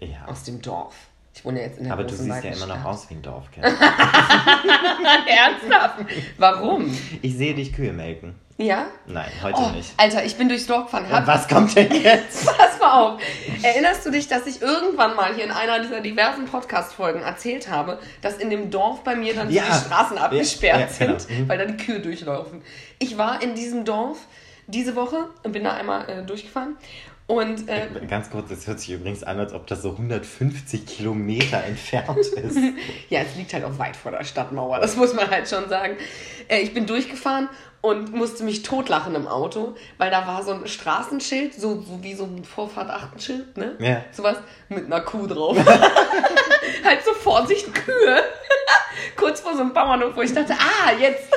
Ja. 0.00 0.26
Aus 0.26 0.44
dem 0.44 0.62
Dorf. 0.62 0.94
Ich 1.34 1.44
wohne 1.44 1.60
ja 1.60 1.66
jetzt 1.66 1.78
in 1.78 1.84
der 1.84 1.92
Aber 1.92 2.04
du 2.04 2.14
siehst 2.14 2.44
ja 2.44 2.50
immer 2.50 2.66
noch 2.66 2.84
aus 2.84 3.08
wie 3.08 3.14
ein 3.14 3.22
Dorfkind. 3.22 3.64
Ernsthaft? 5.28 6.04
Warum? 6.38 6.96
Ich 7.22 7.36
sehe 7.36 7.54
dich 7.54 7.72
Kühe 7.72 7.92
melken. 7.92 8.34
Ja? 8.62 8.88
Nein, 9.06 9.30
heute 9.42 9.56
Oh, 9.58 9.68
nicht. 9.70 9.94
Alter, 9.96 10.22
ich 10.22 10.36
bin 10.36 10.50
durchs 10.50 10.66
Dorf 10.66 10.84
gefahren. 10.84 11.08
Hab, 11.10 11.26
was 11.26 11.48
kommt 11.48 11.74
denn 11.74 11.90
jetzt? 11.94 12.44
Pass 12.58 12.78
mal 12.78 12.92
auf. 13.14 13.20
Erinnerst 13.62 14.04
du 14.04 14.10
dich, 14.10 14.28
dass 14.28 14.46
ich 14.46 14.60
irgendwann 14.60 15.16
mal 15.16 15.34
hier 15.34 15.44
in 15.44 15.50
einer 15.50 15.80
dieser 15.80 16.02
diversen 16.02 16.44
Podcast-Folgen 16.44 17.22
erzählt 17.22 17.70
habe, 17.70 17.98
dass 18.20 18.36
in 18.36 18.50
dem 18.50 18.70
Dorf 18.70 19.02
bei 19.02 19.16
mir 19.16 19.34
dann 19.34 19.50
Ja. 19.50 19.62
die 19.64 19.72
Straßen 19.86 20.18
abgesperrt 20.18 20.90
Ja, 21.00 21.06
ja, 21.06 21.06
genau. 21.06 21.18
sind, 21.18 21.38
Mhm. 21.40 21.48
weil 21.48 21.56
da 21.56 21.64
die 21.64 21.76
Kühe 21.82 22.00
durchlaufen? 22.00 22.60
Ich 22.98 23.16
war 23.16 23.42
in 23.42 23.54
diesem 23.54 23.86
Dorf 23.86 24.18
diese 24.66 24.94
Woche 24.94 25.30
und 25.42 25.52
bin 25.52 25.64
da 25.64 25.72
einmal 25.72 26.06
äh, 26.10 26.22
durchgefahren 26.22 26.76
und 27.28 27.66
äh, 27.66 27.86
Ganz 28.08 28.28
kurz, 28.28 28.50
das 28.50 28.66
hört 28.66 28.78
sich 28.80 28.90
übrigens 28.90 29.22
an, 29.24 29.38
als 29.40 29.54
ob 29.54 29.66
das 29.68 29.80
so 29.80 29.92
150 29.92 30.84
Kilometer 30.84 31.64
entfernt 31.64 32.18
ist. 32.36 32.58
Ja, 33.08 33.20
es 33.20 33.36
liegt 33.36 33.54
halt 33.54 33.64
auch 33.64 33.78
weit 33.78 33.96
vor 33.96 34.10
der 34.12 34.22
Stadtmauer, 34.24 34.80
das 34.80 34.96
muss 34.96 35.14
man 35.14 35.30
halt 35.30 35.48
schon 35.48 35.66
sagen. 35.70 35.96
Äh, 36.48 36.58
ich 36.60 36.74
bin 36.74 36.84
durchgefahren 36.86 37.48
und 37.82 38.14
musste 38.14 38.44
mich 38.44 38.62
totlachen 38.62 39.14
im 39.14 39.26
Auto, 39.26 39.74
weil 39.96 40.10
da 40.10 40.26
war 40.26 40.42
so 40.42 40.52
ein 40.52 40.66
Straßenschild, 40.66 41.54
so, 41.54 41.80
so 41.80 42.02
wie 42.02 42.14
so 42.14 42.24
ein 42.24 42.44
Vorfahrt-Achtenschild, 42.44 43.56
ne? 43.56 43.76
Ja. 43.78 44.02
Sowas 44.12 44.36
mit 44.68 44.86
einer 44.86 45.00
Kuh 45.00 45.26
drauf. 45.26 45.56
halt 46.84 47.04
so 47.04 47.12
Vorsicht, 47.14 47.72
Kühe. 47.74 48.22
Kurz 49.16 49.40
vor 49.40 49.54
so 49.54 49.60
einem 49.60 49.72
Bauernhof, 49.72 50.14
wo 50.14 50.20
ich 50.20 50.32
dachte, 50.32 50.52
ah, 50.52 50.92
jetzt, 51.00 51.30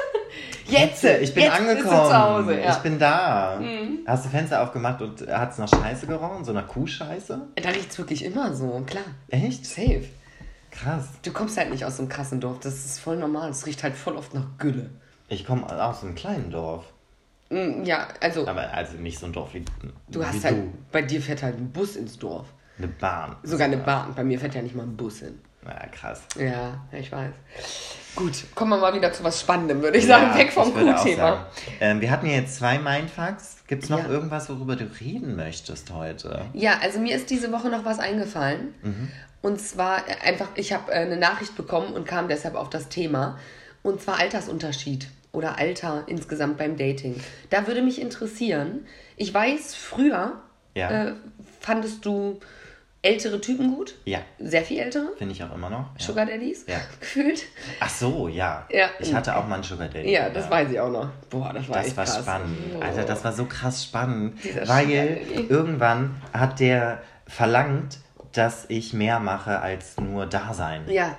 jetzt, 0.68 1.04
Ich 1.04 1.34
bin 1.34 1.44
jetzt 1.44 1.60
angekommen. 1.60 1.88
Zu 1.90 2.18
Hause, 2.18 2.60
ja. 2.60 2.66
Mhm. 2.66 2.72
Ich 2.72 2.78
bin 2.78 3.00
da. 3.00 3.62
Hast 4.06 4.26
du 4.26 4.30
Fenster 4.30 4.62
aufgemacht 4.64 5.02
und 5.02 5.26
hat 5.28 5.52
es 5.52 5.58
nach 5.60 5.70
Scheiße 5.70 6.08
gerochen? 6.08 6.44
So 6.44 6.52
nach 6.52 6.68
Kuhscheiße? 6.68 7.42
da 7.56 7.70
riecht's 7.70 7.98
wirklich 7.98 8.26
immer 8.26 8.54
so, 8.54 8.84
klar. 8.86 9.06
Echt? 9.30 9.66
Safe. 9.66 10.04
Krass. 10.72 11.06
Du 11.22 11.32
kommst 11.32 11.58
halt 11.58 11.70
nicht 11.70 11.86
aus 11.86 11.98
so 11.98 12.02
einem 12.02 12.10
krassen 12.10 12.42
Dorf, 12.42 12.60
das 12.60 12.74
ist 12.86 13.00
voll 13.00 13.16
normal. 13.16 13.52
Es 13.52 13.66
riecht 13.66 13.84
halt 13.84 13.96
voll 13.96 14.18
oft 14.18 14.34
nach 14.34 14.58
Gülle. 14.58 14.90
Ich 15.28 15.46
komme 15.46 15.66
aus 15.84 16.04
einem 16.04 16.16
kleinen 16.16 16.52
Dorf. 16.52 16.86
Mm, 17.50 17.84
Ja, 17.84 18.08
also 18.22 18.48
Aber 18.48 18.74
also 18.74 18.98
nicht 18.98 19.20
so 19.20 19.26
ein 19.26 19.34
Dorf 19.34 19.54
wie 19.54 19.64
Du 20.10 20.20
wie 20.22 20.26
hast 20.26 20.44
halt, 20.44 20.58
bei 20.92 21.02
dir 21.02 21.22
fährt 21.22 21.44
halt 21.44 21.58
ein 21.58 21.72
Bus 21.72 21.96
ins 21.96 22.18
Dorf. 22.18 22.48
Eine 22.78 22.88
Bahn. 22.88 23.36
Sogar 23.44 23.68
eine 23.68 23.78
Bahn. 23.78 24.14
Bei 24.16 24.24
mir 24.24 24.40
fährt 24.40 24.56
ja 24.56 24.62
nicht 24.62 24.76
mal 24.76 24.84
ein 24.84 24.98
Bus 24.98 25.20
hin. 25.20 25.40
Na 25.66 25.74
krass. 25.88 26.24
Ja, 26.38 26.82
ich 26.92 27.12
weiß. 27.12 27.34
Gut, 28.16 28.34
kommen 28.54 28.72
wir 28.72 28.78
mal 28.78 28.94
wieder 28.94 29.14
zu 29.14 29.24
was 29.24 29.40
Spannendem, 29.40 29.82
würde 29.82 29.98
ich 29.98 30.06
sagen. 30.06 30.32
Ja, 30.34 30.38
Weg 30.38 30.52
vom 30.52 30.72
sagen. 30.74 31.46
Ähm, 31.80 32.02
wir 32.02 32.12
hatten 32.12 32.26
ja 32.28 32.34
jetzt 32.34 32.58
zwei 32.58 32.78
Mindfucks. 32.80 33.64
Gibt 33.68 33.84
es 33.84 33.90
noch 33.90 34.00
Ja. 34.00 34.08
irgendwas, 34.10 34.50
worüber 34.50 34.76
du 34.76 34.86
reden 35.00 35.36
möchtest 35.36 35.92
heute? 35.94 36.46
Ja, 36.54 36.80
also 36.82 37.00
mir 37.00 37.16
ist 37.16 37.30
diese 37.30 37.52
Woche 37.52 37.70
noch 37.70 37.86
was 37.86 38.00
eingefallen. 38.00 38.74
Mhm. 38.82 39.12
Und 39.42 39.60
zwar 39.62 40.00
äh, 40.08 40.16
einfach, 40.28 40.50
ich 40.56 40.74
habe 40.74 40.92
äh, 40.92 40.96
eine 40.96 41.18
Nachricht 41.18 41.56
bekommen 41.56 41.94
und 41.94 42.06
kam 42.06 42.28
deshalb 42.28 42.56
auf 42.56 42.70
das 42.70 42.90
Thema. 42.90 43.38
Und 43.84 44.02
zwar 44.02 44.20
Altersunterschied 44.20 45.08
oder 45.32 45.58
Alter 45.60 46.04
insgesamt 46.08 46.58
beim 46.58 46.78
Dating. 46.78 47.16
Da 47.50 47.68
würde 47.68 47.82
mich 47.82 48.02
interessieren, 48.02 48.86
ich 49.18 49.34
weiß, 49.34 49.76
früher 49.76 50.42
Ja. 50.76 50.90
äh, 51.10 51.14
fandest 51.60 52.06
du 52.06 52.40
ältere 53.02 53.42
Typen 53.42 53.76
gut. 53.76 53.96
Ja. 54.06 54.20
Sehr 54.40 54.64
viel 54.64 54.80
ältere. 54.80 55.12
Finde 55.18 55.34
ich 55.34 55.44
auch 55.44 55.54
immer 55.54 55.70
noch. 55.70 55.90
Ja. 56.00 56.06
Sugar 56.06 56.26
Daddies. 56.26 56.66
Ja. 56.68 56.80
Gefühlt. 57.02 57.44
Ach 57.82 57.90
so, 57.90 58.30
ja. 58.30 58.66
Ja. 58.72 58.88
Ich 59.00 59.14
hatte 59.14 59.36
auch 59.36 59.46
mal 59.46 59.56
einen 59.56 59.64
Sugar 59.64 59.90
Daddy. 59.90 60.10
Ja, 60.12 60.30
das 60.30 60.50
weiß 60.50 60.72
ich 60.72 60.80
auch 60.80 60.90
noch. 60.90 61.10
Boah, 61.30 61.52
das 61.54 61.68
war 61.68 61.84
Das 61.84 61.98
war 61.98 62.06
krass. 62.06 62.20
spannend. 62.20 62.58
Oh. 62.78 62.82
Alter, 62.82 63.04
das 63.04 63.24
war 63.26 63.34
so 63.34 63.46
krass 63.46 63.84
spannend. 63.84 64.42
Dieser 64.44 64.68
weil 64.70 65.20
irgendwann 65.50 66.16
hat 66.32 66.62
der 66.62 67.02
verlangt, 67.28 67.98
dass 68.32 68.66
ich 68.70 68.94
mehr 68.94 69.20
mache 69.20 69.60
als 69.60 69.98
nur 70.00 70.26
da 70.26 70.54
sein. 70.54 70.84
Ja. 70.90 71.18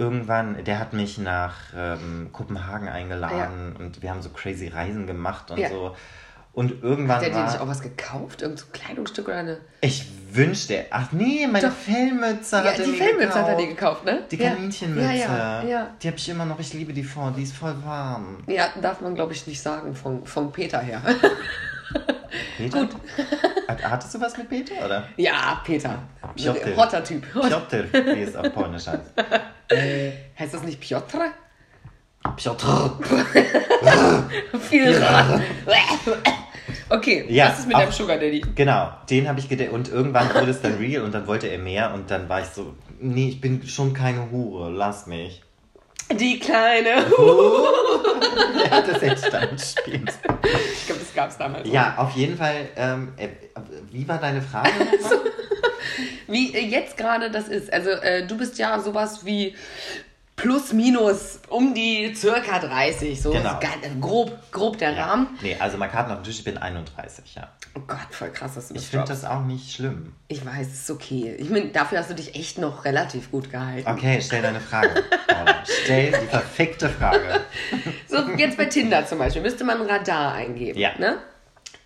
Irgendwann, 0.00 0.64
der 0.64 0.78
hat 0.78 0.94
mich 0.94 1.18
nach 1.18 1.56
ähm, 1.76 2.30
Kopenhagen 2.32 2.88
eingeladen 2.88 3.76
und 3.78 4.00
wir 4.02 4.10
haben 4.10 4.22
so 4.22 4.30
crazy 4.30 4.68
Reisen 4.68 5.06
gemacht 5.06 5.50
und 5.50 5.58
Ja. 5.58 5.68
so. 5.68 5.94
Und 6.52 6.82
irgendwann 6.82 7.16
Hat 7.16 7.22
der 7.22 7.28
dir 7.30 7.36
war, 7.36 7.44
nicht 7.44 7.60
auch 7.60 7.68
was 7.68 7.80
gekauft? 7.80 8.42
Irgend 8.42 8.58
so 8.58 8.66
ein 8.66 8.72
Kleidungsstück 8.72 9.28
oder 9.28 9.36
eine. 9.36 9.58
ich 9.82 10.04
wünschte, 10.32 10.86
ach 10.90 11.12
nee, 11.12 11.46
meine 11.46 11.68
Doch. 11.68 11.74
Fellmütze 11.74 12.56
Ja, 12.56 12.64
hat 12.64 12.78
er 12.78 12.84
die 12.86 12.92
Fellmütze 12.92 13.34
hat 13.34 13.48
er 13.48 13.56
dir 13.56 13.66
gekauft. 13.68 14.04
gekauft, 14.04 14.20
ne? 14.20 14.26
Die 14.30 14.36
Ja. 14.36 14.50
Kaninchenmütze. 14.50 15.06
Ja, 15.06 15.12
ja, 15.12 15.62
ja. 15.62 15.86
Die 16.02 16.06
habe 16.08 16.16
ich 16.16 16.28
immer 16.28 16.44
noch. 16.46 16.58
Ich 16.58 16.72
liebe 16.72 16.92
die 16.92 17.04
vor. 17.04 17.32
Die 17.36 17.42
ist 17.44 17.54
voll 17.54 17.74
warm. 17.84 18.42
Ja, 18.48 18.68
darf 18.82 19.00
man, 19.00 19.14
glaube 19.14 19.32
ich, 19.34 19.46
nicht 19.46 19.60
sagen 19.62 19.94
von, 19.94 20.24
von 20.26 20.50
Peter 20.50 20.80
her. 20.80 21.00
Peter? 22.56 22.80
Gut. 22.80 22.96
Hat, 23.68 23.84
hattest 23.84 24.14
du 24.14 24.20
was 24.20 24.36
mit 24.36 24.48
Peter, 24.48 24.74
oder? 24.84 25.04
ja, 25.16 25.60
Peter. 25.64 25.98
Piotr. 26.34 26.76
Hotter 26.76 27.04
Typ. 27.04 27.24
Piotr, 27.32 27.84
wie 27.92 28.22
es 28.22 28.34
auf 28.34 28.52
Polnisch 28.52 28.86
heißt. 28.88 29.12
Heißt 30.38 30.54
das 30.54 30.62
nicht 30.62 30.80
Piotr? 30.80 31.32
Piotr. 32.36 32.98
Viel 34.68 35.02
Okay, 36.88 37.24
Ja, 37.28 37.48
was 37.50 37.60
ist 37.60 37.66
mit 37.68 37.76
auch- 37.76 37.80
deinem 37.80 37.92
Sugar 37.92 38.16
Daddy? 38.18 38.42
Genau, 38.54 38.90
den 39.08 39.28
habe 39.28 39.38
ich 39.38 39.48
gedacht. 39.48 39.70
Und 39.70 39.88
irgendwann 39.88 40.32
wurde 40.34 40.50
es 40.50 40.60
dann 40.60 40.74
real 40.74 41.02
und 41.04 41.12
dann 41.14 41.26
wollte 41.26 41.46
er 41.46 41.58
mehr. 41.58 41.94
Und 41.94 42.10
dann 42.10 42.28
war 42.28 42.40
ich 42.40 42.46
so, 42.48 42.74
nee, 43.00 43.28
ich 43.28 43.40
bin 43.40 43.66
schon 43.66 43.94
keine 43.94 44.30
Hure, 44.30 44.70
lass 44.70 45.06
mich. 45.06 45.42
Die 46.12 46.38
kleine. 46.38 47.04
Ja, 48.70 48.82
das 48.82 49.00
hätte 49.02 49.14
ich 49.14 49.30
glaube, 50.86 51.00
das 51.00 51.14
gab 51.14 51.30
es 51.30 51.38
damals. 51.38 51.66
auch. 51.68 51.72
Ja, 51.72 51.94
auf 51.96 52.10
jeden 52.12 52.36
Fall. 52.36 52.68
Ähm, 52.76 53.12
äh, 53.16 53.28
wie 53.90 54.06
war 54.06 54.18
deine 54.18 54.40
Frage? 54.42 54.70
Wie 56.26 56.54
äh, 56.54 56.64
jetzt 56.66 56.96
gerade 56.96 57.30
das 57.30 57.48
ist. 57.48 57.72
Also, 57.72 57.90
äh, 57.90 58.26
du 58.26 58.36
bist 58.36 58.58
ja 58.58 58.78
sowas 58.80 59.24
wie 59.24 59.54
plus 60.36 60.72
minus 60.72 61.40
um 61.48 61.74
die 61.74 62.14
circa 62.14 62.58
30. 62.58 63.20
So 63.20 63.30
Genau. 63.30 63.60
äh, 63.60 63.90
grob, 64.00 64.38
grob 64.50 64.78
der 64.78 64.96
Rahmen. 64.96 65.38
Nee, 65.42 65.56
also 65.58 65.76
mal 65.76 65.88
Karten 65.88 66.10
auf 66.12 66.18
den 66.18 66.24
Tisch, 66.24 66.38
ich 66.38 66.44
bin 66.44 66.56
31, 66.56 67.34
ja. 67.34 67.48
Oh 67.76 67.80
Gott, 67.86 67.98
voll 68.10 68.30
krass, 68.30 68.54
dass 68.54 68.68
du 68.68 68.74
das 68.74 68.82
Ich 68.82 68.88
finde 68.88 69.06
das 69.06 69.24
auch 69.24 69.42
nicht 69.42 69.72
schlimm. 69.72 70.12
Ich 70.28 70.44
weiß, 70.44 70.66
es 70.66 70.80
ist 70.80 70.90
okay. 70.90 71.36
Ich 71.38 71.50
meine, 71.50 71.66
dafür 71.68 71.98
hast 71.98 72.10
du 72.10 72.14
dich 72.14 72.34
echt 72.34 72.58
noch 72.58 72.84
relativ 72.84 73.30
gut 73.30 73.50
gehalten. 73.50 73.88
Okay, 73.88 74.20
stell 74.22 74.42
deine 74.42 74.60
Frage. 74.60 74.90
Stell 75.84 76.10
die 76.12 76.26
verfickte 76.26 76.88
Frage. 76.88 77.40
So, 78.08 78.16
jetzt 78.36 78.56
bei 78.56 78.64
Tinder 78.64 79.06
zum 79.06 79.18
Beispiel 79.18 79.42
müsste 79.42 79.64
man 79.64 79.80
ein 79.80 79.86
Radar 79.88 80.34
eingeben. 80.34 80.78
Ja. 80.78 80.90
Ne? 80.98 81.18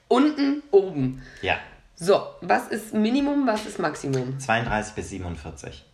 Unten, 0.08 0.62
oben. 0.70 1.22
Ja, 1.42 1.56
So, 2.04 2.26
was 2.42 2.68
ist 2.68 2.92
Minimum, 2.92 3.46
was 3.46 3.64
ist 3.64 3.78
Maximum? 3.78 4.38
32 4.38 4.94
bis 4.94 5.08
47. 5.08 5.84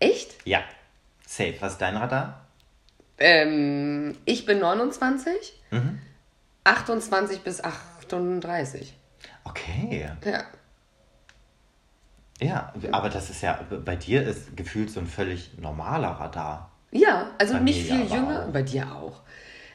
Echt? 0.00 0.34
Ja. 0.44 0.64
Safe. 1.24 1.54
Was 1.60 1.72
ist 1.74 1.80
dein 1.80 1.96
Radar? 1.96 2.46
Ähm, 3.18 4.18
ich 4.24 4.46
bin 4.46 4.58
29, 4.58 5.62
Mhm. 5.70 6.00
28 6.64 7.42
bis 7.42 7.62
38. 7.62 8.94
Okay. 9.44 10.10
Ja. 10.24 10.44
Ja, 12.40 12.72
aber 12.90 13.08
das 13.10 13.30
ist 13.30 13.40
ja, 13.42 13.60
bei 13.84 13.94
dir 13.94 14.24
ist 14.26 14.56
gefühlt 14.56 14.90
so 14.90 14.98
ein 14.98 15.06
völlig 15.06 15.56
normaler 15.58 16.08
Radar. 16.08 16.72
Ja, 16.90 17.30
also 17.38 17.54
Bei 17.54 17.60
nicht 17.60 17.86
viel 17.86 18.06
jünger. 18.10 18.46
auch. 18.48 18.52
Bei 18.52 18.62
dir 18.62 18.92
auch. 18.92 19.20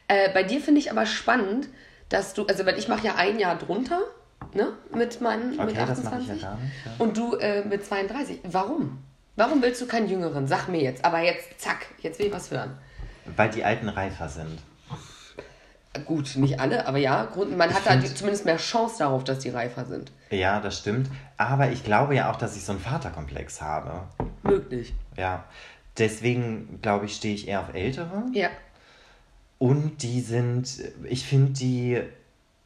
Äh, 0.10 0.30
bei 0.34 0.44
dir 0.44 0.60
finde 0.60 0.82
ich 0.82 0.92
aber 0.92 1.06
spannend, 1.06 1.70
dass 2.10 2.34
du, 2.34 2.46
also 2.48 2.66
weil 2.66 2.78
ich 2.78 2.90
mache 2.90 3.08
ja 3.08 3.16
ein 3.16 3.40
Jahr 3.40 3.58
drunter, 3.58 4.02
ne, 4.54 4.74
mit 4.94 5.22
meinen 5.22 5.52
mit 5.52 5.60
Okay, 5.60 5.74
das 5.88 6.04
mache 6.04 6.16
28. 6.16 6.36
ich 6.36 6.42
ja 6.42 6.56
nicht. 6.56 6.74
Ja. 6.86 6.92
Und 6.98 7.18
du 7.18 7.36
äh, 7.36 7.64
mit 7.66 7.86
32. 7.86 8.40
Warum? 8.44 9.04
Warum 9.36 9.62
willst 9.62 9.82
du 9.82 9.88
keinen 9.88 10.10
Jüngeren? 10.10 10.48
Sag 10.48 10.68
mir 10.68 10.82
jetzt. 10.82 11.06
Aber 11.06 11.20
jetzt, 11.20 11.62
zack, 11.62 11.88
jetzt 12.02 12.20
will 12.20 12.28
ich 12.28 12.34
was 12.34 12.52
hören. 12.52 12.78
Weil 13.36 13.50
die 13.50 13.64
Alten 13.64 13.90
reifer 13.90 14.28
sind. 14.28 14.60
Gut, 16.06 16.36
nicht 16.36 16.60
alle, 16.60 16.86
aber 16.88 16.98
ja, 16.98 17.28
man 17.58 17.74
hat 17.74 17.86
da 17.86 18.00
zumindest 18.04 18.46
mehr 18.46 18.58
Chance 18.58 19.00
darauf, 19.00 19.24
dass 19.24 19.40
die 19.40 19.50
reifer 19.50 19.86
sind. 19.86 20.12
Ja, 20.30 20.60
das 20.60 20.78
stimmt. 20.78 21.10
Aber 21.38 21.72
ich 21.72 21.84
glaube 21.84 22.16
ja 22.16 22.32
auch, 22.32 22.36
dass 22.36 22.56
ich 22.56 22.64
so 22.64 22.74
einen 22.74 22.82
Vaterkomplex 22.82 23.62
habe. 23.62 24.04
Möglich. 24.44 24.94
Ja. 25.18 25.46
Deswegen, 25.98 26.80
glaube 26.82 27.06
ich, 27.06 27.16
stehe 27.16 27.34
ich 27.34 27.48
eher 27.48 27.62
auf 27.62 27.74
Ältere. 27.74 28.24
Ja. 28.34 28.50
Und 29.58 30.04
die 30.04 30.22
sind, 30.22 30.70
ich 31.06 31.26
finde 31.26 31.52
die 31.54 32.02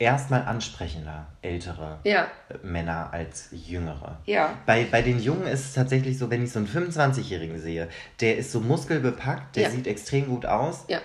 erstmal 0.04 0.44
ansprechender, 0.44 1.28
ältere 1.42 2.00
Ja. 2.04 2.28
Männer 2.62 3.10
als 3.12 3.50
jüngere. 3.52 4.18
Ja. 4.26 4.54
Bei, 4.66 4.86
bei 4.90 5.02
den 5.02 5.20
Jungen 5.20 5.48
ist 5.48 5.62
es 5.68 5.74
tatsächlich 5.74 6.18
so, 6.18 6.30
wenn 6.30 6.44
ich 6.44 6.52
so 6.52 6.60
einen 6.60 6.68
25-Jährigen 6.68 7.60
sehe, 7.60 7.88
der 8.22 8.38
ist 8.38 8.52
so 8.52 8.60
muskelbepackt, 8.60 9.56
der 9.56 9.64
Ja. 9.64 9.70
sieht 9.70 9.88
extrem 9.88 10.28
gut 10.28 10.46
aus, 10.46 10.86
Ja. 10.88 11.00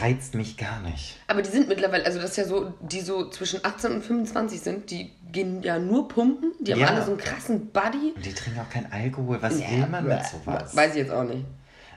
reizt 0.00 0.34
mich 0.34 0.56
gar 0.56 0.80
nicht. 0.80 1.16
Aber 1.28 1.40
die 1.42 1.50
sind 1.50 1.68
mittlerweile, 1.68 2.04
also 2.04 2.20
das 2.20 2.32
ist 2.32 2.36
ja 2.36 2.44
so, 2.44 2.74
die 2.80 3.00
so 3.00 3.30
zwischen 3.30 3.64
18 3.64 3.92
und 3.92 4.02
25 4.04 4.60
sind, 4.60 4.90
die 4.90 5.12
gehen 5.32 5.62
ja 5.62 5.78
nur 5.78 6.08
pumpen, 6.08 6.52
die 6.60 6.72
haben 6.74 6.82
alle 6.84 7.02
so 7.04 7.12
einen 7.12 7.20
krassen 7.20 7.68
Body. 7.70 8.12
Und 8.16 8.24
die 8.26 8.32
trinken 8.34 8.60
auch 8.60 8.70
kein 8.70 8.90
Alkohol. 8.92 9.40
Was 9.40 9.58
will 9.58 9.86
man 9.90 10.06
mit 10.06 10.20
sowas? 10.26 10.74
Weiß 10.76 10.90
ich 10.92 10.98
jetzt 10.98 11.12
auch 11.12 11.24
nicht. 11.24 11.44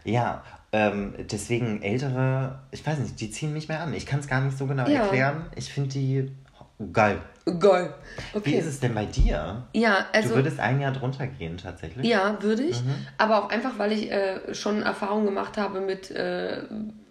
Ja, 0.03 0.43
ähm, 0.73 1.13
deswegen 1.31 1.81
ältere, 1.81 2.59
ich 2.71 2.85
weiß 2.85 2.99
nicht, 2.99 3.19
die 3.19 3.29
ziehen 3.31 3.53
mich 3.53 3.67
mehr 3.67 3.81
an. 3.81 3.93
Ich 3.93 4.05
kann 4.05 4.19
es 4.19 4.27
gar 4.27 4.41
nicht 4.41 4.57
so 4.57 4.65
genau 4.67 4.87
Ja. 4.87 5.01
erklären. 5.03 5.45
Ich 5.55 5.71
finde 5.71 5.89
die 5.89 6.31
geil. 6.93 7.19
Geil. 7.59 7.93
Wie 8.33 8.37
Okay. 8.37 8.51
ist 8.59 8.67
es 8.67 8.79
denn 8.79 8.93
bei 8.93 9.05
dir? 9.05 9.63
Ja, 9.73 10.05
also. 10.13 10.29
du 10.29 10.35
würdest 10.35 10.59
ein 10.59 10.79
Jahr 10.79 10.91
drunter 10.91 11.25
gehen, 11.27 11.57
tatsächlich? 11.57 12.05
Ja, 12.07 12.37
würde 12.41 12.61
ich. 12.63 12.81
Mhm. 12.83 12.93
Aber 13.17 13.43
auch 13.43 13.49
einfach, 13.49 13.71
weil 13.77 13.91
ich 13.93 14.11
äh, 14.11 14.53
schon 14.53 14.83
Erfahrung 14.83 15.25
gemacht 15.25 15.57
habe 15.57 15.81
mit 15.81 16.11
äh, 16.11 16.61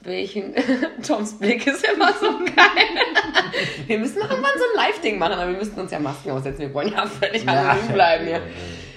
welchen. 0.05 0.55
Toms 1.07 1.39
Blick 1.39 1.67
ist 1.67 1.85
immer 1.85 2.13
so 2.15 2.27
geil. 2.57 3.03
wir 3.87 3.99
müssen 3.99 4.21
noch 4.21 4.31
irgendwann 4.31 4.53
so 4.57 4.65
ein 4.65 4.87
Live-Ding 4.87 5.19
machen, 5.19 5.33
aber 5.35 5.51
wir 5.51 5.59
müssten 5.59 5.81
uns 5.81 5.91
ja 5.91 5.99
Masken 5.99 6.31
aussetzen. 6.31 6.61
Wir 6.61 6.75
wollen 6.75 6.93
ja 6.93 7.07
völlig 7.07 7.47
anonym 7.49 7.93
bleiben 7.93 8.27
hier. 8.27 8.43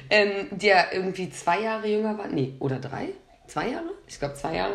Ähm, 0.10 0.48
der 0.52 0.94
irgendwie 0.94 1.30
zwei 1.32 1.62
Jahre 1.62 1.88
jünger 1.88 2.16
war. 2.18 2.28
Nee, 2.28 2.54
oder 2.60 2.78
drei? 2.78 3.10
Zwei 3.54 3.70
Jahre? 3.70 3.92
Ich 4.08 4.18
glaube 4.18 4.34
zwei 4.34 4.56
Jahre. 4.56 4.74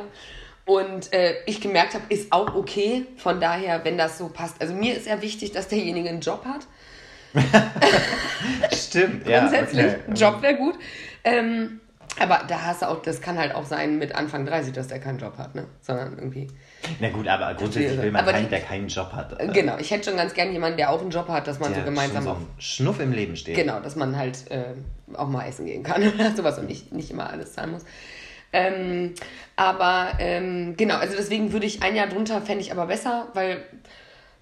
Und 0.64 1.12
äh, 1.12 1.34
ich 1.46 1.60
gemerkt 1.60 1.94
habe, 1.94 2.04
ist 2.10 2.30
auch 2.30 2.54
okay. 2.54 3.06
Von 3.16 3.40
daher, 3.40 3.84
wenn 3.84 3.98
das 3.98 4.18
so 4.18 4.28
passt. 4.28 4.60
Also 4.60 4.72
mir 4.72 4.96
ist 4.96 5.08
ja 5.08 5.20
wichtig, 5.20 5.50
dass 5.50 5.66
derjenige 5.66 6.08
einen 6.08 6.20
Job 6.20 6.44
hat. 6.44 6.68
Stimmt, 8.72 9.26
ja. 9.26 9.40
grundsätzlich. 9.40 9.84
okay. 9.84 9.98
Ein 10.06 10.14
Job 10.14 10.42
wäre 10.42 10.54
gut. 10.54 10.76
Ähm, 11.24 11.80
aber 12.20 12.44
da 12.46 12.62
hast 12.66 12.82
du 12.82 12.88
auch, 12.88 13.02
das 13.02 13.20
kann 13.20 13.36
halt 13.36 13.52
auch 13.52 13.64
sein 13.64 13.98
mit 13.98 14.14
Anfang 14.14 14.46
30, 14.46 14.72
dass 14.72 14.86
der 14.86 15.00
keinen 15.00 15.18
Job 15.18 15.38
hat, 15.38 15.56
ne? 15.56 15.64
Sondern 15.80 16.16
irgendwie. 16.16 16.46
Na 17.00 17.10
gut, 17.10 17.26
aber 17.26 17.54
grundsätzlich 17.54 18.00
will 18.00 18.12
man 18.12 18.22
Aber 18.22 18.30
keinen, 18.30 18.48
der 18.48 18.60
keinen 18.60 18.86
Job 18.86 19.12
hat. 19.12 19.40
Äh, 19.40 19.48
Genau, 19.48 19.76
ich 19.78 19.90
hätte 19.90 20.10
schon 20.10 20.16
ganz 20.16 20.34
gern 20.34 20.52
jemanden, 20.52 20.76
der 20.76 20.90
auch 20.90 21.00
einen 21.00 21.10
Job 21.10 21.26
hat, 21.26 21.48
dass 21.48 21.58
man 21.58 21.74
so 21.74 21.82
gemeinsam 21.82 22.18
auf. 22.18 22.24
so 22.24 22.30
einen 22.30 22.46
Schnuff 22.58 23.00
im 23.00 23.10
Leben 23.10 23.34
steht. 23.34 23.56
Genau, 23.56 23.80
dass 23.80 23.96
man 23.96 24.16
halt 24.16 24.48
äh, 24.52 24.74
auch 25.14 25.28
mal 25.28 25.48
essen 25.48 25.66
gehen 25.66 25.82
kann 25.82 26.06
oder 26.14 26.30
sowas 26.36 26.60
und 26.60 26.66
nicht, 26.68 26.92
nicht 26.92 27.10
immer 27.10 27.28
alles 27.28 27.54
zahlen 27.54 27.72
muss. 27.72 27.84
Ähm, 28.52 29.14
aber 29.56 30.12
ähm, 30.18 30.74
genau, 30.76 30.96
also 30.96 31.14
deswegen 31.16 31.52
würde 31.52 31.66
ich 31.66 31.82
ein 31.82 31.94
Jahr 31.94 32.06
drunter, 32.06 32.40
fände 32.40 32.62
ich 32.62 32.72
aber 32.72 32.86
besser, 32.86 33.28
weil, 33.34 33.62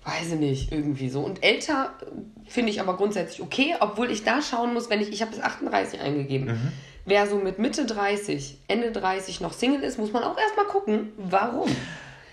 weiß 0.04 0.32
ich 0.34 0.38
nicht, 0.38 0.72
irgendwie 0.72 1.08
so. 1.08 1.20
Und 1.20 1.42
älter 1.42 1.94
äh, 2.02 2.50
finde 2.50 2.70
ich 2.70 2.80
aber 2.80 2.96
grundsätzlich 2.96 3.42
okay, 3.42 3.74
obwohl 3.80 4.10
ich 4.10 4.22
da 4.24 4.40
schauen 4.42 4.74
muss, 4.74 4.90
wenn 4.90 5.00
ich, 5.00 5.10
ich 5.12 5.22
habe 5.22 5.32
bis 5.32 5.40
38 5.40 6.00
eingegeben. 6.00 6.46
Mhm. 6.48 6.72
Wer 7.04 7.26
so 7.26 7.36
mit 7.36 7.58
Mitte 7.58 7.86
30, 7.86 8.58
Ende 8.68 8.90
30 8.92 9.40
noch 9.40 9.52
Single 9.52 9.82
ist, 9.82 9.96
muss 9.98 10.12
man 10.12 10.24
auch 10.24 10.36
erstmal 10.38 10.66
gucken, 10.66 11.12
warum. 11.16 11.70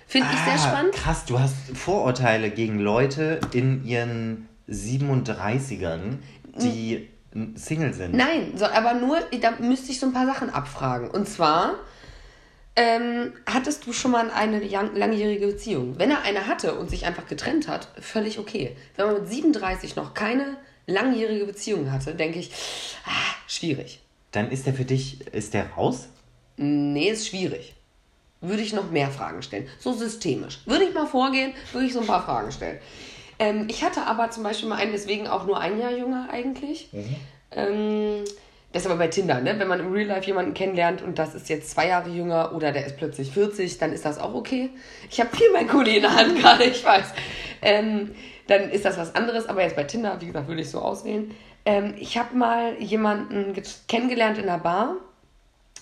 Finde 0.07 0.28
ich 0.32 0.39
sehr 0.39 0.53
Ah, 0.53 0.57
spannend. 0.71 0.93
Krass, 0.95 1.26
du 1.26 1.39
hast 1.39 1.55
Vorurteile 1.76 2.49
gegen 2.49 2.80
Leute 2.80 3.39
in 3.53 3.86
ihren 3.86 4.47
37ern, 4.69 6.17
die 6.59 7.09
Single 7.55 7.93
sind. 7.93 8.13
Nein, 8.15 8.53
so, 8.55 8.65
aber 8.65 8.93
nur, 8.93 9.19
da 9.41 9.51
müsste 9.59 9.91
ich 9.91 9.99
so 9.99 10.05
ein 10.05 10.13
paar 10.13 10.25
Sachen 10.25 10.49
abfragen. 10.51 11.09
Und 11.09 11.27
zwar, 11.27 11.75
ähm, 12.75 13.34
hattest 13.45 13.86
du 13.86 13.93
schon 13.93 14.11
mal 14.11 14.29
eine 14.31 14.59
lang- 14.59 14.95
langjährige 14.95 15.47
Beziehung? 15.47 15.97
Wenn 15.99 16.11
er 16.11 16.21
eine 16.23 16.47
hatte 16.47 16.75
und 16.75 16.89
sich 16.89 17.05
einfach 17.05 17.27
getrennt 17.27 17.67
hat, 17.67 17.88
völlig 17.99 18.39
okay. 18.39 18.75
Wenn 18.95 19.05
man 19.07 19.15
mit 19.21 19.27
37 19.29 19.95
noch 19.95 20.13
keine 20.13 20.57
langjährige 20.88 21.45
Beziehung 21.45 21.91
hatte, 21.91 22.15
denke 22.15 22.39
ich, 22.39 22.51
ah, 23.05 23.36
schwierig. 23.47 24.01
Dann 24.31 24.49
ist 24.51 24.65
der 24.65 24.73
für 24.73 24.86
dich, 24.86 25.27
ist 25.27 25.53
der 25.53 25.69
raus? 25.71 26.09
Nee, 26.57 27.09
ist 27.09 27.27
schwierig. 27.27 27.75
Würde 28.41 28.61
ich 28.61 28.73
noch 28.73 28.91
mehr 28.91 29.09
Fragen 29.09 29.41
stellen. 29.41 29.67
So 29.79 29.93
systemisch. 29.93 30.59
Würde 30.65 30.84
ich 30.86 30.93
mal 30.93 31.07
vorgehen, 31.07 31.53
würde 31.71 31.88
ich 31.88 31.93
so 31.93 32.01
ein 32.01 32.07
paar 32.07 32.25
Fragen 32.25 32.51
stellen. 32.51 32.79
Ähm, 33.39 33.67
ich 33.69 33.84
hatte 33.84 34.05
aber 34.05 34.29
zum 34.31 34.43
Beispiel 34.43 34.69
mal 34.69 34.75
einen, 34.77 34.91
deswegen 34.91 35.27
auch 35.27 35.45
nur 35.45 35.59
ein 35.59 35.79
Jahr 35.79 35.91
jünger 35.91 36.27
eigentlich. 36.31 36.89
Ähm, 37.51 38.23
Das 38.71 38.84
ist 38.84 38.89
aber 38.89 38.97
bei 38.97 39.07
Tinder, 39.07 39.39
ne? 39.39 39.59
Wenn 39.59 39.67
man 39.67 39.79
im 39.79 39.91
Real 39.91 40.07
Life 40.07 40.25
jemanden 40.25 40.55
kennenlernt 40.55 41.01
und 41.03 41.19
das 41.19 41.36
ist 41.36 41.47
jetzt 41.49 41.69
zwei 41.69 41.88
Jahre 41.88 42.09
jünger 42.09 42.53
oder 42.55 42.71
der 42.71 42.86
ist 42.88 42.97
plötzlich 42.97 43.29
40, 43.31 43.77
dann 43.77 43.93
ist 43.93 44.03
das 44.05 44.17
auch 44.17 44.34
okay. 44.34 44.71
Ich 45.11 45.19
habe 45.19 45.36
viel 45.36 45.51
mein 45.53 45.67
Kuli 45.67 45.97
in 45.97 46.01
der 46.01 46.15
Hand 46.15 46.39
gerade, 46.39 46.63
ich 46.63 46.84
weiß. 46.84 47.05
Ähm, 47.61 48.15
dann 48.47 48.71
ist 48.71 48.84
das 48.86 48.97
was 48.97 49.13
anderes, 49.15 49.47
aber 49.47 49.61
jetzt 49.61 49.75
bei 49.75 49.84
Tinder, 49.84 50.19
wie 50.19 50.25
gesagt, 50.27 50.47
würde 50.47 50.61
ich 50.61 50.69
so 50.71 50.79
auswählen. 50.79 51.31
Ähm, 51.65 51.93
ich 51.99 52.17
habe 52.17 52.36
mal 52.36 52.75
jemanden 52.81 53.53
kennengelernt 53.88 54.38
in 54.39 54.47
der 54.47 54.57
Bar. 54.57 54.95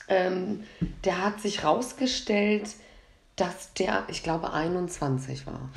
Ähm, 0.10 0.64
der 1.06 1.24
hat 1.24 1.40
sich 1.40 1.64
rausgestellt, 1.64 2.70
dass 3.42 3.74
der, 3.74 4.04
ich 4.08 4.22
glaube, 4.22 4.54
21 4.54 5.48
war. 5.48 5.72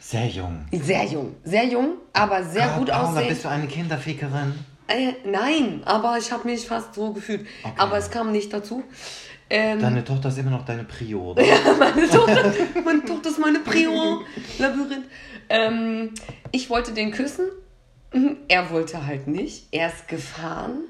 Sehr 0.00 0.26
jung. 0.26 0.64
Sehr 0.72 1.04
jung. 1.04 1.36
Sehr 1.44 1.66
jung, 1.66 1.98
aber 2.14 2.42
sehr 2.42 2.66
Gott, 2.68 2.78
gut 2.78 2.90
aussehend. 2.90 3.28
bist 3.28 3.44
du 3.44 3.48
eine 3.48 3.66
Kinderfickerin? 3.66 4.54
Äh, 4.88 5.12
nein, 5.26 5.82
aber 5.84 6.16
ich 6.16 6.32
habe 6.32 6.48
mich 6.48 6.66
fast 6.66 6.94
so 6.94 7.12
gefühlt. 7.12 7.46
Okay. 7.62 7.74
Aber 7.76 7.98
es 7.98 8.10
kam 8.10 8.32
nicht 8.32 8.50
dazu. 8.52 8.82
Ähm, 9.50 9.80
deine 9.80 10.02
Tochter 10.02 10.30
ist 10.30 10.38
immer 10.38 10.50
noch 10.50 10.64
deine 10.64 10.84
Prio, 10.84 11.32
oder? 11.32 11.42
ja, 11.46 11.56
meine 11.78 12.08
Tochter, 12.08 12.52
meine 12.82 13.04
Tochter 13.04 13.28
ist 13.28 13.38
meine 13.38 13.58
Prio. 13.58 14.22
Labyrinth. 14.58 15.04
Ähm, 15.50 16.10
ich 16.52 16.70
wollte 16.70 16.92
den 16.92 17.10
küssen. 17.10 17.46
Mhm, 18.14 18.38
er 18.48 18.70
wollte 18.70 19.06
halt 19.06 19.26
nicht. 19.26 19.68
Er 19.72 19.88
ist 19.88 20.08
gefahren. 20.08 20.84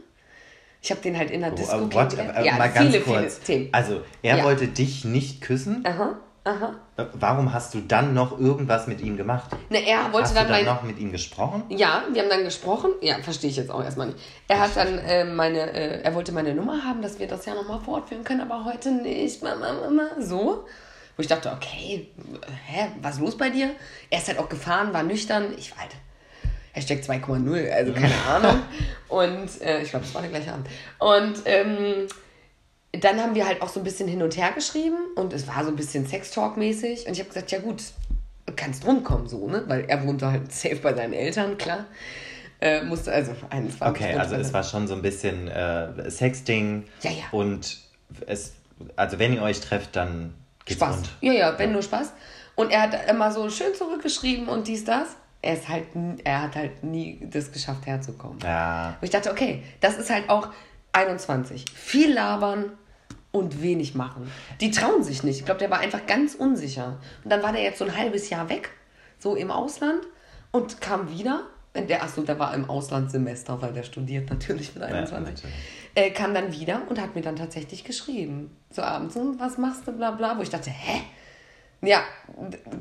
Ich 0.85 0.91
habe 0.91 1.01
den 1.01 1.17
halt 1.17 1.31
in 1.31 1.41
der 1.41 1.51
oh, 1.51 1.57
Disco 1.57 1.79
uh, 1.79 1.89
kennengelernt. 1.89 2.39
Uh, 2.39 2.45
ja, 2.45 2.57
mal 2.59 2.71
ganz 2.71 2.91
viele, 2.91 3.01
kurz. 3.01 3.41
Themen. 3.41 3.71
Also, 3.73 4.03
er 4.21 4.37
ja. 4.37 4.45
wollte 4.45 4.69
dich 4.69 5.07
nicht 5.07 5.41
küssen. 5.41 5.83
Aha. 5.87 6.19
Aha. 6.45 6.75
Warum 7.15 7.55
hast 7.55 7.73
du 7.73 7.81
dann 7.81 8.13
noch 8.13 8.39
irgendwas 8.39 8.87
mit 8.87 9.01
ihm 9.01 9.17
gemacht? 9.17 9.51
Ne, 9.71 9.79
er 9.79 10.13
wollte 10.13 10.29
hast 10.29 10.37
dann, 10.37 10.47
du 10.47 10.53
dann 10.53 10.67
noch 10.67 10.83
mit 10.83 10.99
ihm 10.99 11.11
gesprochen? 11.11 11.63
Ja, 11.71 12.03
wir 12.13 12.21
haben 12.21 12.29
dann 12.29 12.45
gesprochen. 12.45 12.91
Ja, 13.01 13.17
verstehe 13.23 13.49
ich 13.49 13.57
jetzt 13.57 13.71
auch 13.71 13.83
erstmal 13.83 14.09
nicht. 14.09 14.19
Er 14.47 14.61
hat 14.61 14.77
dann 14.77 14.99
äh, 14.99 15.25
meine, 15.25 15.73
äh, 15.73 16.03
er 16.03 16.15
wollte 16.15 16.33
meine 16.33 16.55
Nummer 16.55 16.85
haben, 16.85 17.01
dass 17.01 17.19
wir 17.19 17.29
das 17.29 17.47
ja 17.47 17.55
nochmal 17.55 17.81
fortführen 17.81 18.23
können, 18.23 18.43
aber 18.43 18.67
heute 18.67 18.91
nicht. 18.91 19.43
Mama, 19.43 19.73
Mama, 19.73 20.03
so. 20.19 20.67
Wo 21.17 21.21
ich 21.23 21.29
dachte, 21.29 21.51
okay, 21.51 22.09
hä, 22.67 22.89
was 23.01 23.15
ist 23.15 23.21
los 23.23 23.39
bei 23.39 23.49
dir? 23.49 23.71
Er 24.11 24.19
ist 24.19 24.29
halt 24.29 24.39
auch 24.39 24.51
gefahren, 24.51 24.93
war 24.93 25.03
nüchtern. 25.03 25.55
Ich 25.57 25.71
war 25.71 25.79
halt 25.79 25.93
Hashtag 26.75 27.03
2,0, 27.03 27.71
also 27.71 27.93
keine 27.93 28.15
Ahnung. 28.29 28.63
Und 29.09 29.63
äh, 29.63 29.83
ich 29.83 29.91
glaube, 29.91 30.05
das 30.05 30.15
war 30.15 30.23
der 30.23 30.31
gleiche 30.31 30.53
Abend. 30.53 30.69
Und 30.99 31.43
ähm, 31.45 32.09
dann 33.01 33.21
haben 33.21 33.35
wir 33.35 33.47
halt 33.47 33.63
auch 33.63 33.69
so 33.69 33.81
ein 33.81 33.85
bisschen 33.85 34.09
hin 34.09 34.23
und 34.23 34.37
her 34.37 34.53
geschrieben 34.53 34.97
und 35.17 35.33
es 35.33 35.49
war 35.49 35.65
so 35.65 35.71
ein 35.71 35.77
bisschen 35.77 36.07
Sextalk-mäßig. 36.07 37.07
Und 37.07 37.13
ich 37.13 37.19
habe 37.21 37.29
gesagt, 37.29 37.51
ja 37.51 37.59
gut, 37.59 37.83
kannst 38.57 38.87
rumkommen 38.87 39.29
so, 39.29 39.49
ne? 39.49 39.65
Weil 39.67 39.85
er 39.87 40.05
wohnte 40.05 40.31
halt 40.31 40.53
safe 40.53 40.77
bei 40.77 40.95
seinen 40.95 41.13
Eltern, 41.13 41.59
klar. 41.59 41.87
Äh, 42.61 42.83
musste 42.83 43.13
also 43.13 43.33
21. 43.51 43.83
Okay, 43.83 44.15
also 44.17 44.37
es 44.37 44.53
war 44.53 44.63
schon 44.63 44.87
so 44.87 44.95
ein 44.95 45.03
bisschen 45.03 45.49
äh, 45.49 46.11
Sexting. 46.11 46.85
Ja, 47.03 47.11
ja. 47.11 47.25
Und 47.33 47.79
es, 48.27 48.55
also 48.97 49.19
wenn 49.19 49.33
ihr 49.35 49.43
euch 49.43 49.61
trefft, 49.61 49.97
dann 49.97 50.35
geht's 50.65 50.81
Spaß. 50.81 50.97
rund. 50.97 51.11
Ja, 51.21 51.33
ja, 51.33 51.59
wenn 51.59 51.71
ja. 51.71 51.73
nur 51.75 51.83
Spaß. 51.83 52.13
Und 52.55 52.71
er 52.71 52.83
hat 52.83 53.11
immer 53.11 53.33
so 53.33 53.51
schön 53.51 53.75
zurückgeschrieben 53.75 54.49
und 54.49 54.69
dies, 54.69 54.85
das. 54.85 55.09
Er, 55.45 55.55
ist 55.55 55.69
halt, 55.69 55.85
er 56.25 56.43
hat 56.43 56.57
halt 56.57 56.83
nie 56.83 57.21
das 57.31 57.53
geschafft, 57.53 57.87
herzukommen. 57.87 58.39
Ja. 58.43 58.97
Und 59.01 59.05
ich 59.05 59.11
dachte, 59.11 59.31
okay, 59.31 59.63
das 59.81 59.99
ist 59.99 60.11
halt 60.11 60.29
auch 60.29 60.49
21. 60.93 61.65
Viel 61.75 62.13
labern, 62.13 62.71
und 63.35 63.61
wenig 63.61 63.97
machen. 63.97 64.31
Die 64.61 64.71
trauen 64.71 65.03
sich 65.03 65.25
nicht. 65.25 65.41
Ich 65.41 65.45
glaube, 65.45 65.59
der 65.59 65.69
war 65.69 65.81
einfach 65.81 66.07
ganz 66.07 66.37
unsicher. 66.37 67.01
Und 67.25 67.31
dann 67.31 67.43
war 67.43 67.53
der 67.53 67.63
jetzt 67.63 67.81
so 67.81 67.85
ein 67.85 67.97
halbes 67.97 68.31
Jahr 68.31 68.49
weg, 68.49 68.71
so 69.19 69.35
im 69.35 69.51
Ausland 69.51 70.05
und 70.53 70.81
kam 70.81 71.11
wieder. 71.11 71.43
Der, 71.75 72.05
achso, 72.05 72.23
der 72.23 72.39
war 72.39 72.55
im 72.55 72.71
Auslandssemester, 72.71 73.61
weil 73.61 73.73
der 73.73 73.83
studiert 73.83 74.31
natürlich 74.31 74.73
mit 74.75 74.85
21. 74.85 75.45
Ja, 75.97 76.03
äh, 76.03 76.11
kam 76.11 76.33
dann 76.33 76.53
wieder 76.53 76.83
und 76.89 77.01
hat 77.01 77.17
mir 77.17 77.23
dann 77.23 77.35
tatsächlich 77.35 77.83
geschrieben. 77.83 78.57
So 78.71 78.83
abends, 78.83 79.17
und 79.17 79.41
was 79.41 79.59
machst 79.59 79.89
du, 79.89 79.93
bla 79.93 80.13
bla. 80.13 80.39
Wo 80.39 80.43
ich 80.43 80.51
dachte, 80.51 80.71
hä? 80.71 81.01
Ja, 81.87 82.03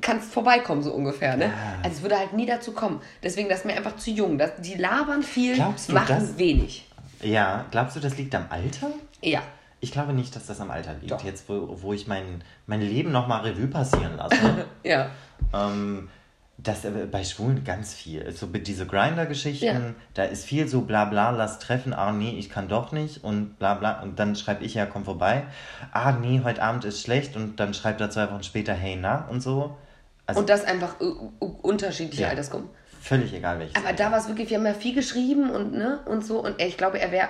kannst 0.01 0.31
vorbeikommen, 0.31 0.81
so 0.81 0.93
ungefähr, 0.93 1.37
ne? 1.37 1.45
Ja. 1.45 1.51
Also 1.83 1.97
es 1.97 2.01
würde 2.01 2.17
halt 2.17 2.33
nie 2.33 2.45
dazu 2.45 2.71
kommen. 2.71 3.01
Deswegen, 3.21 3.49
das 3.49 3.59
ist 3.59 3.65
mir 3.65 3.75
einfach 3.75 3.95
zu 3.97 4.11
jung. 4.11 4.37
Das, 4.37 4.51
die 4.59 4.75
labern 4.75 5.23
viel, 5.23 5.57
machen 5.57 6.05
das, 6.07 6.37
wenig. 6.37 6.87
Ja, 7.21 7.65
glaubst 7.71 7.95
du, 7.95 7.99
das 7.99 8.17
liegt 8.17 8.35
am 8.35 8.45
Alter? 8.49 8.87
Ja. 9.21 9.41
Ich 9.79 9.91
glaube 9.91 10.13
nicht, 10.13 10.35
dass 10.35 10.45
das 10.45 10.61
am 10.61 10.71
Alter 10.71 10.93
liegt. 10.93 11.11
Doch. 11.11 11.23
Jetzt, 11.23 11.49
wo, 11.49 11.77
wo 11.81 11.93
ich 11.93 12.07
mein, 12.07 12.43
mein 12.67 12.81
Leben 12.81 13.11
nochmal 13.11 13.41
Revue 13.41 13.67
passieren 13.67 14.15
lasse. 14.17 14.65
ja. 14.83 15.09
Ähm, 15.53 16.09
das 16.57 16.85
äh, 16.85 16.91
bei 17.11 17.23
Schwulen 17.23 17.63
ganz 17.63 17.93
viel. 17.93 18.31
So 18.31 18.47
diese 18.47 18.85
Grinder-Geschichten, 18.85 19.65
ja. 19.65 19.95
da 20.13 20.23
ist 20.23 20.45
viel 20.45 20.67
so 20.67 20.81
bla 20.81 21.05
bla, 21.05 21.31
lass 21.31 21.59
treffen, 21.59 21.93
ah 21.93 22.11
nee, 22.11 22.37
ich 22.37 22.49
kann 22.49 22.67
doch 22.67 22.91
nicht 22.91 23.23
und 23.23 23.57
bla 23.59 23.73
bla. 23.73 24.01
Und 24.01 24.19
dann 24.19 24.35
schreibe 24.35 24.63
ich 24.63 24.73
ja, 24.73 24.85
komm 24.85 25.05
vorbei. 25.05 25.43
Ah 25.91 26.13
nee, 26.13 26.41
heute 26.43 26.61
Abend 26.61 26.85
ist 26.85 27.01
schlecht 27.01 27.35
und 27.35 27.59
dann 27.59 27.73
schreibt 27.73 28.01
er 28.01 28.09
zwei 28.09 28.29
Wochen 28.31 28.43
später, 28.43 28.73
hey 28.73 28.97
na 28.99 29.27
und 29.29 29.41
so. 29.41 29.77
Also, 30.25 30.39
und 30.39 30.49
das 30.49 30.63
einfach 30.63 30.95
unterschiedliche 31.39 32.23
ja, 32.23 32.29
Altersgruppen. 32.29 32.69
Völlig 33.01 33.33
egal 33.33 33.59
welches. 33.59 33.75
Aber 33.75 33.91
da 33.91 34.11
war 34.11 34.19
es 34.19 34.29
wirklich, 34.29 34.49
wir 34.49 34.57
haben 34.57 34.65
ja 34.65 34.73
viel 34.73 34.95
geschrieben 34.95 35.49
und 35.49 35.73
ne 35.73 35.99
und 36.05 36.25
so. 36.25 36.41
Und 36.41 36.61
ich 36.61 36.77
glaube, 36.77 36.99
er 36.99 37.11
wäre 37.11 37.27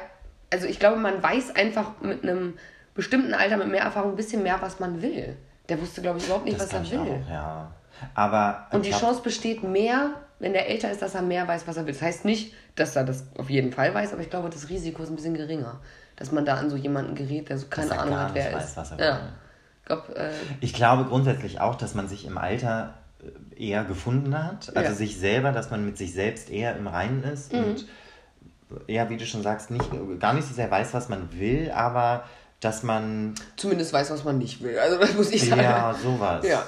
also 0.53 0.67
ich 0.67 0.79
glaube, 0.79 0.97
man 0.97 1.21
weiß 1.21 1.55
einfach 1.55 1.99
mit 2.01 2.23
einem 2.23 2.53
bestimmten 2.93 3.33
Alter, 3.33 3.57
mit 3.57 3.69
mehr 3.69 3.81
Erfahrung 3.81 4.11
ein 4.11 4.15
bisschen 4.15 4.43
mehr, 4.43 4.57
was 4.61 4.79
man 4.79 5.01
will. 5.01 5.35
Der 5.67 5.81
wusste, 5.81 6.01
glaube 6.01 6.19
ich, 6.19 6.25
überhaupt 6.25 6.45
nicht, 6.45 6.59
das 6.59 6.71
was 6.71 6.91
er 6.91 7.05
will. 7.05 7.23
Auch, 7.25 7.29
ja. 7.29 7.71
Aber 8.15 8.67
und 8.71 8.85
die 8.85 8.89
glaub... 8.89 9.01
Chance 9.01 9.21
besteht 9.21 9.63
mehr, 9.63 10.11
wenn 10.39 10.53
der 10.53 10.69
älter 10.69 10.91
ist, 10.91 11.01
dass 11.01 11.15
er 11.15 11.21
mehr 11.21 11.47
weiß, 11.47 11.67
was 11.67 11.77
er 11.77 11.85
will. 11.85 11.93
Das 11.93 12.01
heißt 12.01 12.25
nicht, 12.25 12.53
dass 12.75 12.95
er 12.95 13.03
das 13.03 13.25
auf 13.37 13.49
jeden 13.49 13.71
Fall 13.71 13.93
weiß, 13.93 14.13
aber 14.13 14.21
ich 14.21 14.29
glaube, 14.29 14.49
das 14.49 14.69
Risiko 14.69 15.03
ist 15.03 15.09
ein 15.09 15.15
bisschen 15.15 15.35
geringer, 15.35 15.79
dass 16.15 16.31
man 16.31 16.45
da 16.45 16.55
an 16.55 16.69
so 16.69 16.75
jemanden 16.75 17.15
gerät, 17.15 17.49
der 17.49 17.57
so 17.57 17.67
keine 17.67 17.97
Ahnung 17.97 18.17
hat, 18.17 18.33
wer 18.33 18.53
weiß, 18.53 18.65
ist. 18.65 18.77
Was 18.77 18.91
er 18.91 18.97
will. 18.97 19.05
Ja. 19.05 19.19
Ich, 19.81 19.85
glaub, 19.85 20.09
äh... 20.15 20.31
ich 20.61 20.73
glaube 20.73 21.05
grundsätzlich 21.05 21.59
auch, 21.61 21.75
dass 21.75 21.93
man 21.93 22.07
sich 22.07 22.25
im 22.25 22.37
Alter 22.37 22.93
äh, 23.57 23.69
eher 23.69 23.83
gefunden 23.83 24.37
hat, 24.37 24.75
also 24.75 24.89
ja. 24.89 24.95
sich 24.95 25.17
selber, 25.17 25.51
dass 25.51 25.71
man 25.71 25.85
mit 25.85 25.97
sich 25.97 26.13
selbst 26.13 26.49
eher 26.49 26.75
im 26.75 26.87
Reinen 26.87 27.23
ist 27.23 27.53
mhm. 27.53 27.63
und 27.63 27.85
ja, 28.87 29.09
wie 29.09 29.17
du 29.17 29.25
schon 29.25 29.43
sagst, 29.43 29.69
nicht, 29.69 29.87
gar 30.19 30.33
nicht 30.33 30.47
so 30.47 30.53
sehr 30.53 30.71
weiß, 30.71 30.93
was 30.95 31.07
man 31.07 31.31
will, 31.33 31.71
aber 31.71 32.23
dass 32.59 32.83
man. 32.83 33.35
Zumindest 33.55 33.93
weiß, 33.93 34.11
was 34.11 34.23
man 34.23 34.37
nicht 34.37 34.61
will. 34.63 34.77
Also, 34.79 34.97
das 34.97 35.13
muss 35.17 35.31
ich 35.31 35.47
sagen. 35.47 35.61
Ja, 35.61 35.93
sowas. 35.93 36.45
Ja. 36.47 36.63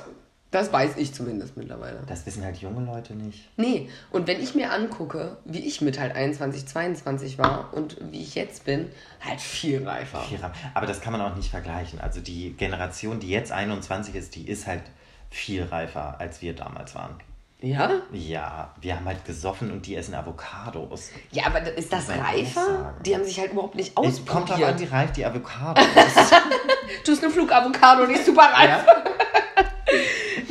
Das 0.55 0.71
weiß 0.71 0.95
ich 0.95 1.13
zumindest 1.13 1.57
mittlerweile. 1.57 2.01
Das 2.07 2.25
wissen 2.25 2.41
halt 2.41 2.55
junge 2.55 2.85
Leute 2.85 3.13
nicht. 3.13 3.49
Nee, 3.57 3.89
und 4.09 4.25
wenn 4.25 4.41
ich 4.41 4.55
mir 4.55 4.71
angucke, 4.71 5.35
wie 5.43 5.59
ich 5.59 5.81
mit 5.81 5.99
halt 5.99 6.15
21, 6.15 6.65
22 6.65 7.37
war 7.37 7.73
und 7.73 7.97
wie 8.09 8.21
ich 8.21 8.35
jetzt 8.35 8.63
bin, 8.63 8.87
halt 9.19 9.41
viel 9.41 9.85
reifer. 9.85 10.21
Viel 10.21 10.37
reifer. 10.37 10.55
Aber 10.73 10.87
das 10.87 11.01
kann 11.01 11.11
man 11.11 11.19
auch 11.19 11.35
nicht 11.35 11.49
vergleichen. 11.49 11.99
Also 11.99 12.21
die 12.21 12.51
Generation, 12.53 13.19
die 13.19 13.31
jetzt 13.31 13.51
21 13.51 14.15
ist, 14.15 14.33
die 14.35 14.47
ist 14.47 14.65
halt 14.65 14.83
viel 15.29 15.61
reifer, 15.61 16.21
als 16.21 16.41
wir 16.41 16.55
damals 16.55 16.95
waren. 16.95 17.17
Ja? 17.59 18.01
Ja, 18.13 18.73
wir 18.79 18.95
haben 18.95 19.05
halt 19.05 19.25
gesoffen 19.25 19.71
und 19.71 19.85
die 19.85 19.97
essen 19.97 20.13
Avocados. 20.13 21.09
Ja, 21.31 21.47
aber 21.47 21.63
ist 21.75 21.91
das 21.91 22.07
reifer? 22.07 22.93
Die 23.05 23.13
haben 23.13 23.25
sich 23.25 23.37
halt 23.41 23.51
überhaupt 23.51 23.75
nicht 23.75 23.97
ausprobiert. 23.97 24.25
Es 24.25 24.33
kommt 24.33 24.49
doch 24.51 24.65
an, 24.65 24.79
wie 24.79 24.85
reif 24.85 25.11
die 25.11 25.25
Avocado 25.25 25.81
du 27.05 27.11
hast 27.11 27.23
eine 27.23 27.31
Flugavocado, 27.33 28.05
die 28.05 28.13
ist 28.13 28.25
super 28.25 28.43
reif. 28.53 28.85
Ja? 28.85 29.03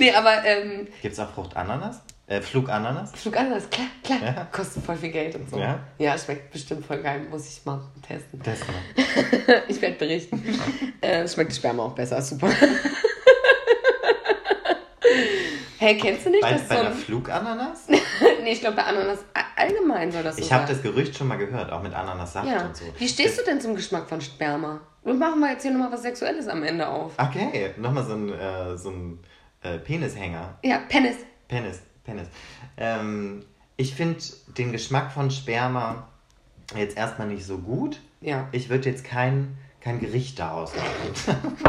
Nee, 0.05 0.14
aber... 0.14 0.44
Ähm, 0.44 0.88
Gibt 1.02 1.14
es 1.14 1.20
auch 1.20 1.30
Fruchtananas? 1.30 2.02
Äh, 2.26 2.40
Flugananas? 2.40 3.12
Flugananas, 3.12 3.68
klar, 3.68 3.86
klar. 4.02 4.18
Ja. 4.22 4.48
Kostet 4.50 4.82
voll 4.82 4.96
viel 4.96 5.11
Geld 5.11 5.34
und 5.34 5.50
so. 5.50 5.59
Ja? 5.59 5.78
Ja, 5.98 6.16
schmeckt 6.16 6.50
bestimmt 6.50 6.86
voll 6.86 7.02
geil. 7.02 7.20
Muss 7.30 7.46
ich 7.46 7.64
mal 7.66 7.80
testen. 8.07 8.42
Testen. 8.42 8.74
ich 9.68 9.80
werde 9.80 9.96
berichten. 9.96 10.42
äh, 11.02 11.28
schmeckt 11.28 11.52
die 11.52 11.57
Sperma 11.57 11.84
auch 11.84 11.94
besser, 11.94 12.22
super. 12.22 12.50
Hey, 15.84 15.98
kennst 15.98 16.24
du 16.24 16.30
nicht 16.30 16.40
bei, 16.40 16.52
das 16.52 16.66
bei 16.66 16.76
so 16.76 16.82
ein... 16.82 16.94
Flugananas? 16.94 17.88
nee, 18.42 18.52
ich 18.52 18.61
glaube 18.61 18.76
bei 18.76 18.84
Ananas 18.84 19.18
allgemein 19.55 20.11
soll 20.11 20.22
das 20.22 20.36
so 20.36 20.42
Ich 20.42 20.50
habe 20.50 20.66
das 20.66 20.80
Gerücht 20.80 21.14
schon 21.14 21.28
mal 21.28 21.36
gehört, 21.36 21.70
auch 21.70 21.82
mit 21.82 21.92
Ananassaft 21.92 22.48
ja. 22.48 22.64
und 22.64 22.74
so. 22.74 22.84
Wie 22.96 23.07
stehst 23.07 23.36
das... 23.36 23.44
du 23.44 23.50
denn 23.50 23.61
zum 23.61 23.76
Geschmack 23.76 24.09
von 24.09 24.22
Sperma? 24.22 24.80
Und 25.02 25.18
machen 25.18 25.40
wir 25.40 25.50
jetzt 25.50 25.61
hier 25.61 25.72
nochmal 25.72 25.92
was 25.92 26.00
Sexuelles 26.00 26.48
am 26.48 26.62
Ende 26.62 26.88
auf. 26.88 27.12
Okay, 27.18 27.74
nochmal 27.76 28.05
so 28.05 28.14
ein, 28.14 28.32
äh, 28.32 28.76
so 28.78 28.88
ein 28.88 29.18
äh, 29.65 29.79
Penishänger. 29.79 30.59
Ja, 30.62 30.79
Penis. 30.89 31.17
Penis, 31.49 31.81
Penis. 32.05 32.29
Ähm, 32.77 33.45
ich 33.77 33.95
finde 33.95 34.21
den 34.57 34.73
Geschmack 34.73 35.11
von 35.11 35.31
Sperma 35.31 36.09
jetzt 36.77 36.97
erstmal 36.97 37.29
nicht 37.29 37.45
so 37.45 37.59
gut. 37.59 38.01
Ja. 38.21 38.49
Ich 38.53 38.69
würde 38.69 38.89
jetzt 38.89 39.05
kein, 39.05 39.59
kein 39.81 40.01
Gericht 40.01 40.39
daraus 40.39 40.73
machen. 40.75 41.41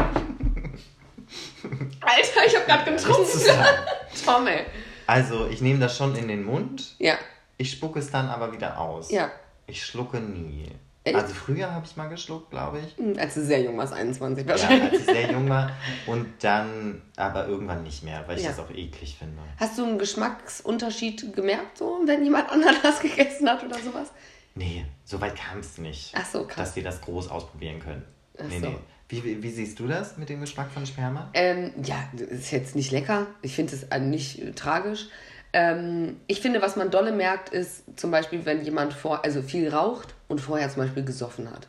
Alter, 2.00 2.46
ich 2.46 2.54
habe 2.54 2.66
gerade 2.66 2.92
getrunken. 2.92 3.40
Tom, 4.24 4.46
ey. 4.46 4.64
Also, 5.06 5.48
ich 5.48 5.60
nehme 5.60 5.80
das 5.80 5.96
schon 5.96 6.14
in 6.16 6.28
den 6.28 6.44
Mund. 6.44 6.94
Ja. 6.98 7.16
Ich 7.58 7.72
spucke 7.72 7.98
es 7.98 8.10
dann 8.10 8.28
aber 8.28 8.52
wieder 8.52 8.78
aus. 8.78 9.10
Ja. 9.10 9.30
Ich 9.66 9.84
schlucke 9.84 10.18
nie. 10.18 10.70
Also 11.14 11.34
früher 11.34 11.72
habe 11.72 11.86
ich 11.86 11.96
mal 11.96 12.08
geschluckt, 12.08 12.50
glaube 12.50 12.80
ich. 12.80 12.96
Hm, 12.96 13.18
als 13.18 13.34
du 13.34 13.44
sehr 13.44 13.62
jung 13.62 13.78
warst, 13.78 13.92
21 13.92 14.46
wahrscheinlich. 14.46 14.78
Ja, 14.80 14.90
als 14.90 14.98
ich 14.98 15.04
sehr 15.04 15.32
jung 15.32 15.48
war. 15.48 15.70
Und 16.06 16.26
dann 16.40 17.02
aber 17.16 17.46
irgendwann 17.46 17.82
nicht 17.84 18.02
mehr, 18.02 18.24
weil 18.26 18.38
ich 18.38 18.44
ja. 18.44 18.50
das 18.50 18.58
auch 18.58 18.70
eklig 18.70 19.16
finde. 19.18 19.42
Hast 19.58 19.78
du 19.78 19.84
einen 19.84 19.98
Geschmacksunterschied 19.98 21.34
gemerkt, 21.34 21.78
so, 21.78 22.00
wenn 22.06 22.24
jemand 22.24 22.50
anderes 22.50 23.00
gegessen 23.00 23.48
hat 23.48 23.64
oder 23.64 23.78
sowas? 23.78 24.10
Nee, 24.54 24.84
so 25.04 25.20
weit 25.20 25.36
kam 25.36 25.60
es 25.60 25.78
nicht. 25.78 26.12
Ach 26.16 26.26
so, 26.26 26.44
krass. 26.44 26.56
Dass 26.56 26.74
die 26.74 26.82
das 26.82 27.00
groß 27.02 27.30
ausprobieren 27.30 27.78
können. 27.78 28.04
Ach 28.38 28.44
nee, 28.48 28.60
so. 28.60 28.68
nee. 28.68 28.76
Wie, 29.08 29.22
wie, 29.22 29.42
wie 29.42 29.50
siehst 29.50 29.78
du 29.78 29.86
das 29.86 30.16
mit 30.16 30.28
dem 30.28 30.40
Geschmack 30.40 30.70
von 30.72 30.84
Sperma? 30.84 31.30
Ähm, 31.32 31.72
ja, 31.84 31.96
ist 32.16 32.50
jetzt 32.50 32.74
nicht 32.74 32.90
lecker. 32.90 33.28
Ich 33.42 33.54
finde 33.54 33.76
es 33.76 33.84
äh, 33.84 34.00
nicht 34.00 34.42
äh, 34.42 34.52
tragisch. 34.52 35.06
Ähm, 35.52 36.16
ich 36.26 36.40
finde, 36.40 36.60
was 36.60 36.74
man 36.74 36.90
dolle 36.90 37.12
merkt, 37.12 37.50
ist 37.50 37.84
zum 37.94 38.10
Beispiel, 38.10 38.44
wenn 38.44 38.64
jemand 38.64 38.92
vor, 38.92 39.24
also 39.24 39.42
viel 39.42 39.68
raucht 39.68 40.15
und 40.28 40.40
vorher 40.40 40.68
zum 40.70 40.82
Beispiel 40.82 41.04
gesoffen 41.04 41.50
hat. 41.50 41.66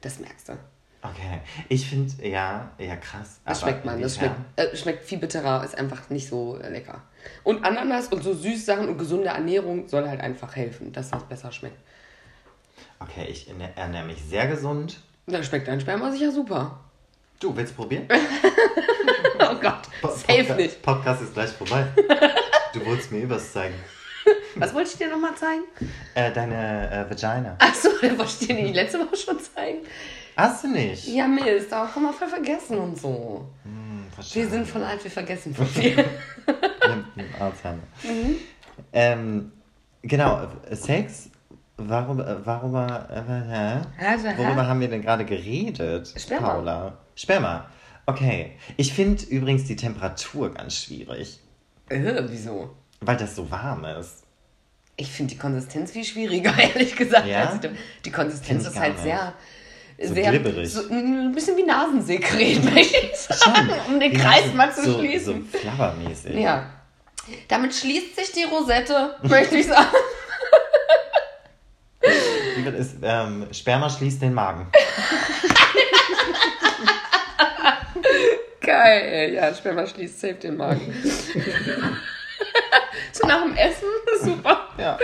Das 0.00 0.18
merkst 0.18 0.48
du. 0.50 0.52
Okay. 1.02 1.40
Ich 1.68 1.88
finde, 1.88 2.12
ja, 2.26 2.70
ja, 2.78 2.96
krass. 2.96 3.40
Das 3.44 3.60
schmeckt 3.60 3.84
man. 3.84 4.00
Das 4.00 4.16
schmeckt, 4.16 4.34
äh, 4.56 4.76
schmeckt 4.76 5.04
viel 5.04 5.18
bitterer, 5.18 5.64
ist 5.64 5.78
einfach 5.78 6.10
nicht 6.10 6.28
so 6.28 6.58
äh, 6.58 6.68
lecker. 6.70 7.02
Und 7.44 7.64
Ananas 7.64 8.08
und 8.08 8.22
so 8.22 8.34
Süßsachen 8.34 8.88
und 8.88 8.98
gesunde 8.98 9.28
Ernährung 9.28 9.86
soll 9.88 10.08
halt 10.08 10.20
einfach 10.20 10.56
helfen, 10.56 10.92
dass 10.92 11.10
das 11.10 11.22
besser 11.24 11.52
schmeckt. 11.52 11.78
Okay, 13.00 13.26
ich 13.28 13.48
ernähre 13.76 14.06
mich 14.06 14.22
sehr 14.24 14.48
gesund. 14.48 14.98
Da 15.26 15.42
schmeckt 15.42 15.68
dein 15.68 15.80
Sperma 15.80 16.10
sicher 16.10 16.32
super. 16.32 16.80
Du, 17.38 17.54
willst 17.56 17.76
probieren? 17.76 18.08
Oh 19.40 19.54
Gott, 19.60 19.82
Po- 20.02 20.08
safe 20.08 20.54
nicht. 20.56 20.82
Podcast 20.82 21.22
ist 21.22 21.32
gleich 21.32 21.50
vorbei. 21.50 21.86
du 22.74 22.84
wolltest 22.84 23.12
mir 23.12 23.20
übers 23.20 23.52
zeigen. 23.52 23.76
Was 24.58 24.74
wollte 24.74 24.90
ich 24.90 24.96
dir 24.98 25.08
nochmal 25.10 25.34
zeigen? 25.36 25.62
Äh, 26.14 26.32
deine 26.32 26.90
äh, 26.90 27.10
Vagina. 27.10 27.56
Achso, 27.58 27.88
den 28.02 28.18
wollte 28.18 28.32
ich 28.40 28.46
dir 28.46 28.56
die 28.56 28.72
letzte 28.72 28.98
Woche 29.00 29.16
schon 29.16 29.38
zeigen. 29.40 29.78
Hast 30.36 30.64
du 30.64 30.68
nicht? 30.68 31.06
Ja, 31.08 31.26
Mist, 31.26 31.72
aber 31.72 31.94
haben 31.94 32.02
wir 32.02 32.12
voll 32.12 32.28
vergessen 32.28 32.78
und 32.78 32.96
so. 32.98 33.46
Hm, 33.64 34.06
Wir 34.32 34.48
sind 34.48 34.66
von 34.68 34.82
alt, 34.82 35.02
wir 35.02 35.10
vergessen 35.10 35.54
von 35.54 35.66
viel. 35.66 35.96
Dem 35.96 37.24
Alzheimer. 37.40 37.82
Mhm. 38.04 38.36
Ähm, 38.92 39.52
genau, 40.02 40.46
äh, 40.70 40.76
Sex. 40.76 41.30
Warum, 41.76 42.20
äh, 42.20 42.36
warum, 42.44 42.74
äh, 42.74 42.78
Also, 42.78 44.28
hä? 44.28 44.34
worüber 44.36 44.66
haben 44.66 44.80
wir 44.80 44.88
denn 44.88 45.02
gerade 45.02 45.24
geredet, 45.24 46.12
Sperma. 46.16 46.48
Paula? 46.54 46.98
Sperma. 47.14 47.66
Okay. 48.06 48.56
Ich 48.76 48.92
finde 48.92 49.24
übrigens 49.26 49.64
die 49.64 49.76
Temperatur 49.76 50.52
ganz 50.54 50.76
schwierig, 50.76 51.40
äh, 51.88 52.22
wieso? 52.28 52.74
weil 53.00 53.16
das 53.16 53.36
so 53.36 53.48
warm 53.50 53.84
ist. 53.84 54.24
Ich 55.00 55.12
finde 55.12 55.32
die 55.32 55.38
Konsistenz 55.38 55.92
viel 55.92 56.04
schwieriger, 56.04 56.52
ehrlich 56.58 56.96
gesagt. 56.96 57.26
Ja? 57.26 57.50
als 57.50 57.60
die, 58.04 58.10
Konsistenz 58.10 58.66
ist 58.66 58.78
halt 58.78 58.94
nicht. 58.94 59.04
sehr. 59.04 59.32
So 60.00 60.14
sehr 60.14 60.30
glibberig. 60.30 60.72
So, 60.72 60.88
ein 60.90 61.32
bisschen 61.32 61.56
wie 61.56 61.62
Nasensekret, 61.62 62.64
möchte 62.74 62.96
ich 62.96 63.16
sagen, 63.16 63.70
um 63.88 64.00
den 64.00 64.12
Die 64.12 64.18
Kreis 64.18 64.52
mal 64.54 64.72
zu 64.72 64.84
so, 64.84 64.98
schließen. 64.98 65.48
So 65.50 65.58
flabbermäßig. 65.58 66.34
Ja. 66.34 66.70
Damit 67.46 67.74
schließt 67.74 68.16
sich 68.16 68.32
die 68.32 68.44
Rosette, 68.44 69.16
möchte 69.22 69.56
ich 69.56 69.66
sagen. 69.66 69.86
Es? 72.76 72.96
Ähm, 73.00 73.46
Sperma 73.52 73.88
schließt 73.88 74.20
den 74.20 74.34
Magen. 74.34 74.66
Geil. 78.60 79.32
Ja, 79.34 79.54
Sperma 79.54 79.86
schließt 79.86 80.20
safe 80.20 80.34
den 80.34 80.56
Magen. 80.56 80.92
So 83.18 83.26
nach 83.26 83.42
dem 83.44 83.54
Essen? 83.56 83.84
Super. 84.22 84.68
Ja. 84.78 84.98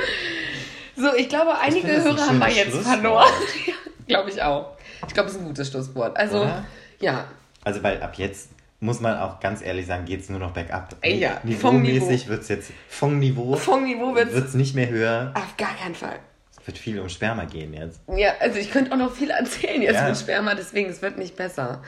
So, 0.96 1.14
ich 1.14 1.28
glaube, 1.28 1.58
einige 1.58 1.88
ein 1.88 2.02
Hörer 2.04 2.26
haben 2.26 2.38
wir 2.38 2.48
jetzt 2.48 2.76
verloren. 2.76 3.26
ja, 3.66 3.74
glaube 4.06 4.30
ich 4.30 4.40
auch. 4.42 4.76
Ich 5.06 5.12
glaube, 5.14 5.28
es 5.28 5.34
ist 5.34 5.40
ein 5.40 5.46
gutes 5.46 5.68
Schlusswort. 5.70 6.16
Also, 6.16 6.42
Oder? 6.42 6.64
ja. 7.00 7.24
Also, 7.64 7.82
weil 7.82 8.00
ab 8.02 8.14
jetzt 8.16 8.50
muss 8.80 9.00
man 9.00 9.18
auch 9.18 9.40
ganz 9.40 9.62
ehrlich 9.62 9.86
sagen, 9.86 10.04
geht 10.04 10.20
es 10.20 10.28
nur 10.28 10.38
noch 10.38 10.52
bergab. 10.52 10.94
Ey, 11.00 11.18
ja, 11.18 11.40
Niveaumäßig 11.42 12.28
wird 12.28 12.42
es 12.42 12.48
jetzt 12.48 12.70
vom 12.88 13.18
Niveau 13.18 13.56
Vom 13.56 13.84
Niveau 13.84 14.14
wird's- 14.14 14.34
wird's 14.34 14.54
nicht 14.54 14.74
mehr 14.74 14.88
höher. 14.88 15.32
Auf 15.34 15.56
gar 15.56 15.74
keinen 15.74 15.94
Fall. 15.94 16.18
Es 16.64 16.68
wird 16.68 16.78
viel 16.78 16.98
um 16.98 17.10
Sperma 17.10 17.44
gehen 17.44 17.74
jetzt. 17.74 18.00
Ja, 18.16 18.30
also 18.40 18.58
ich 18.58 18.70
könnte 18.72 18.90
auch 18.92 18.96
noch 18.96 19.14
viel 19.14 19.28
erzählen 19.28 19.82
jetzt 19.82 19.96
Ja. 19.96 20.08
mit 20.08 20.16
Sperma, 20.16 20.54
deswegen 20.54 20.88
es 20.88 21.02
wird 21.02 21.18
nicht 21.18 21.36
besser. 21.36 21.82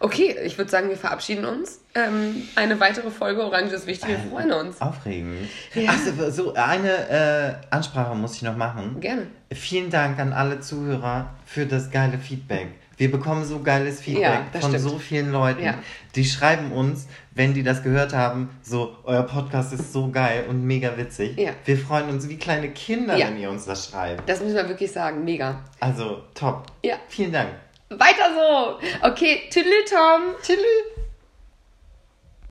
Okay, 0.00 0.36
ich 0.44 0.58
würde 0.58 0.70
sagen, 0.70 0.90
wir 0.90 0.98
verabschieden 0.98 1.46
uns. 1.46 1.80
Ähm, 1.94 2.42
eine 2.54 2.78
weitere 2.78 3.10
Folge 3.10 3.42
Orange 3.42 3.72
ist 3.72 3.86
wichtig, 3.86 4.06
wir 4.10 4.18
freuen 4.18 4.52
uns. 4.52 4.82
Aufregend. 4.82 5.48
Ja. 5.74 5.92
Achso, 5.92 6.30
so 6.30 6.52
eine 6.52 7.08
äh, 7.70 7.74
Ansprache 7.74 8.14
muss 8.14 8.34
ich 8.36 8.42
noch 8.42 8.54
machen. 8.54 9.00
Gerne. 9.00 9.28
Vielen 9.50 9.88
Dank 9.88 10.18
an 10.18 10.34
alle 10.34 10.60
Zuhörer 10.60 11.30
für 11.46 11.64
das 11.64 11.90
geile 11.90 12.18
Feedback. 12.18 12.66
Wir 12.98 13.10
bekommen 13.10 13.46
so 13.46 13.60
geiles 13.62 14.00
Feedback 14.02 14.22
Ja, 14.52 14.60
von 14.60 14.72
stimmt. 14.72 14.80
so 14.80 14.98
vielen 14.98 15.32
Leuten. 15.32 15.62
Ja. 15.64 15.74
Die 16.16 16.24
schreiben 16.26 16.70
uns, 16.72 17.06
wenn 17.38 17.54
die 17.54 17.62
das 17.62 17.84
gehört 17.84 18.12
haben, 18.12 18.50
so, 18.62 18.96
euer 19.04 19.22
Podcast 19.22 19.72
ist 19.72 19.92
so 19.92 20.10
geil 20.10 20.46
und 20.48 20.64
mega 20.64 20.96
witzig. 20.96 21.38
Ja. 21.38 21.52
Wir 21.64 21.78
freuen 21.78 22.08
uns 22.08 22.28
wie 22.28 22.36
kleine 22.36 22.70
Kinder, 22.70 23.16
Ja. 23.16 23.28
wenn 23.28 23.38
ihr 23.38 23.48
uns 23.48 23.64
das 23.64 23.88
schreibt. 23.88 24.28
Das 24.28 24.40
müssen 24.40 24.56
wir 24.56 24.68
wirklich 24.68 24.90
sagen, 24.90 25.24
mega. 25.24 25.62
Also, 25.78 26.22
top. 26.34 26.64
Ja. 26.82 26.96
Vielen 27.06 27.30
Dank. 27.32 27.50
Weiter 27.90 28.34
so. 28.34 29.06
Okay, 29.06 29.42
tüdelü 29.50 29.84
Tom. 29.88 30.34
Tschüss. 30.42 30.58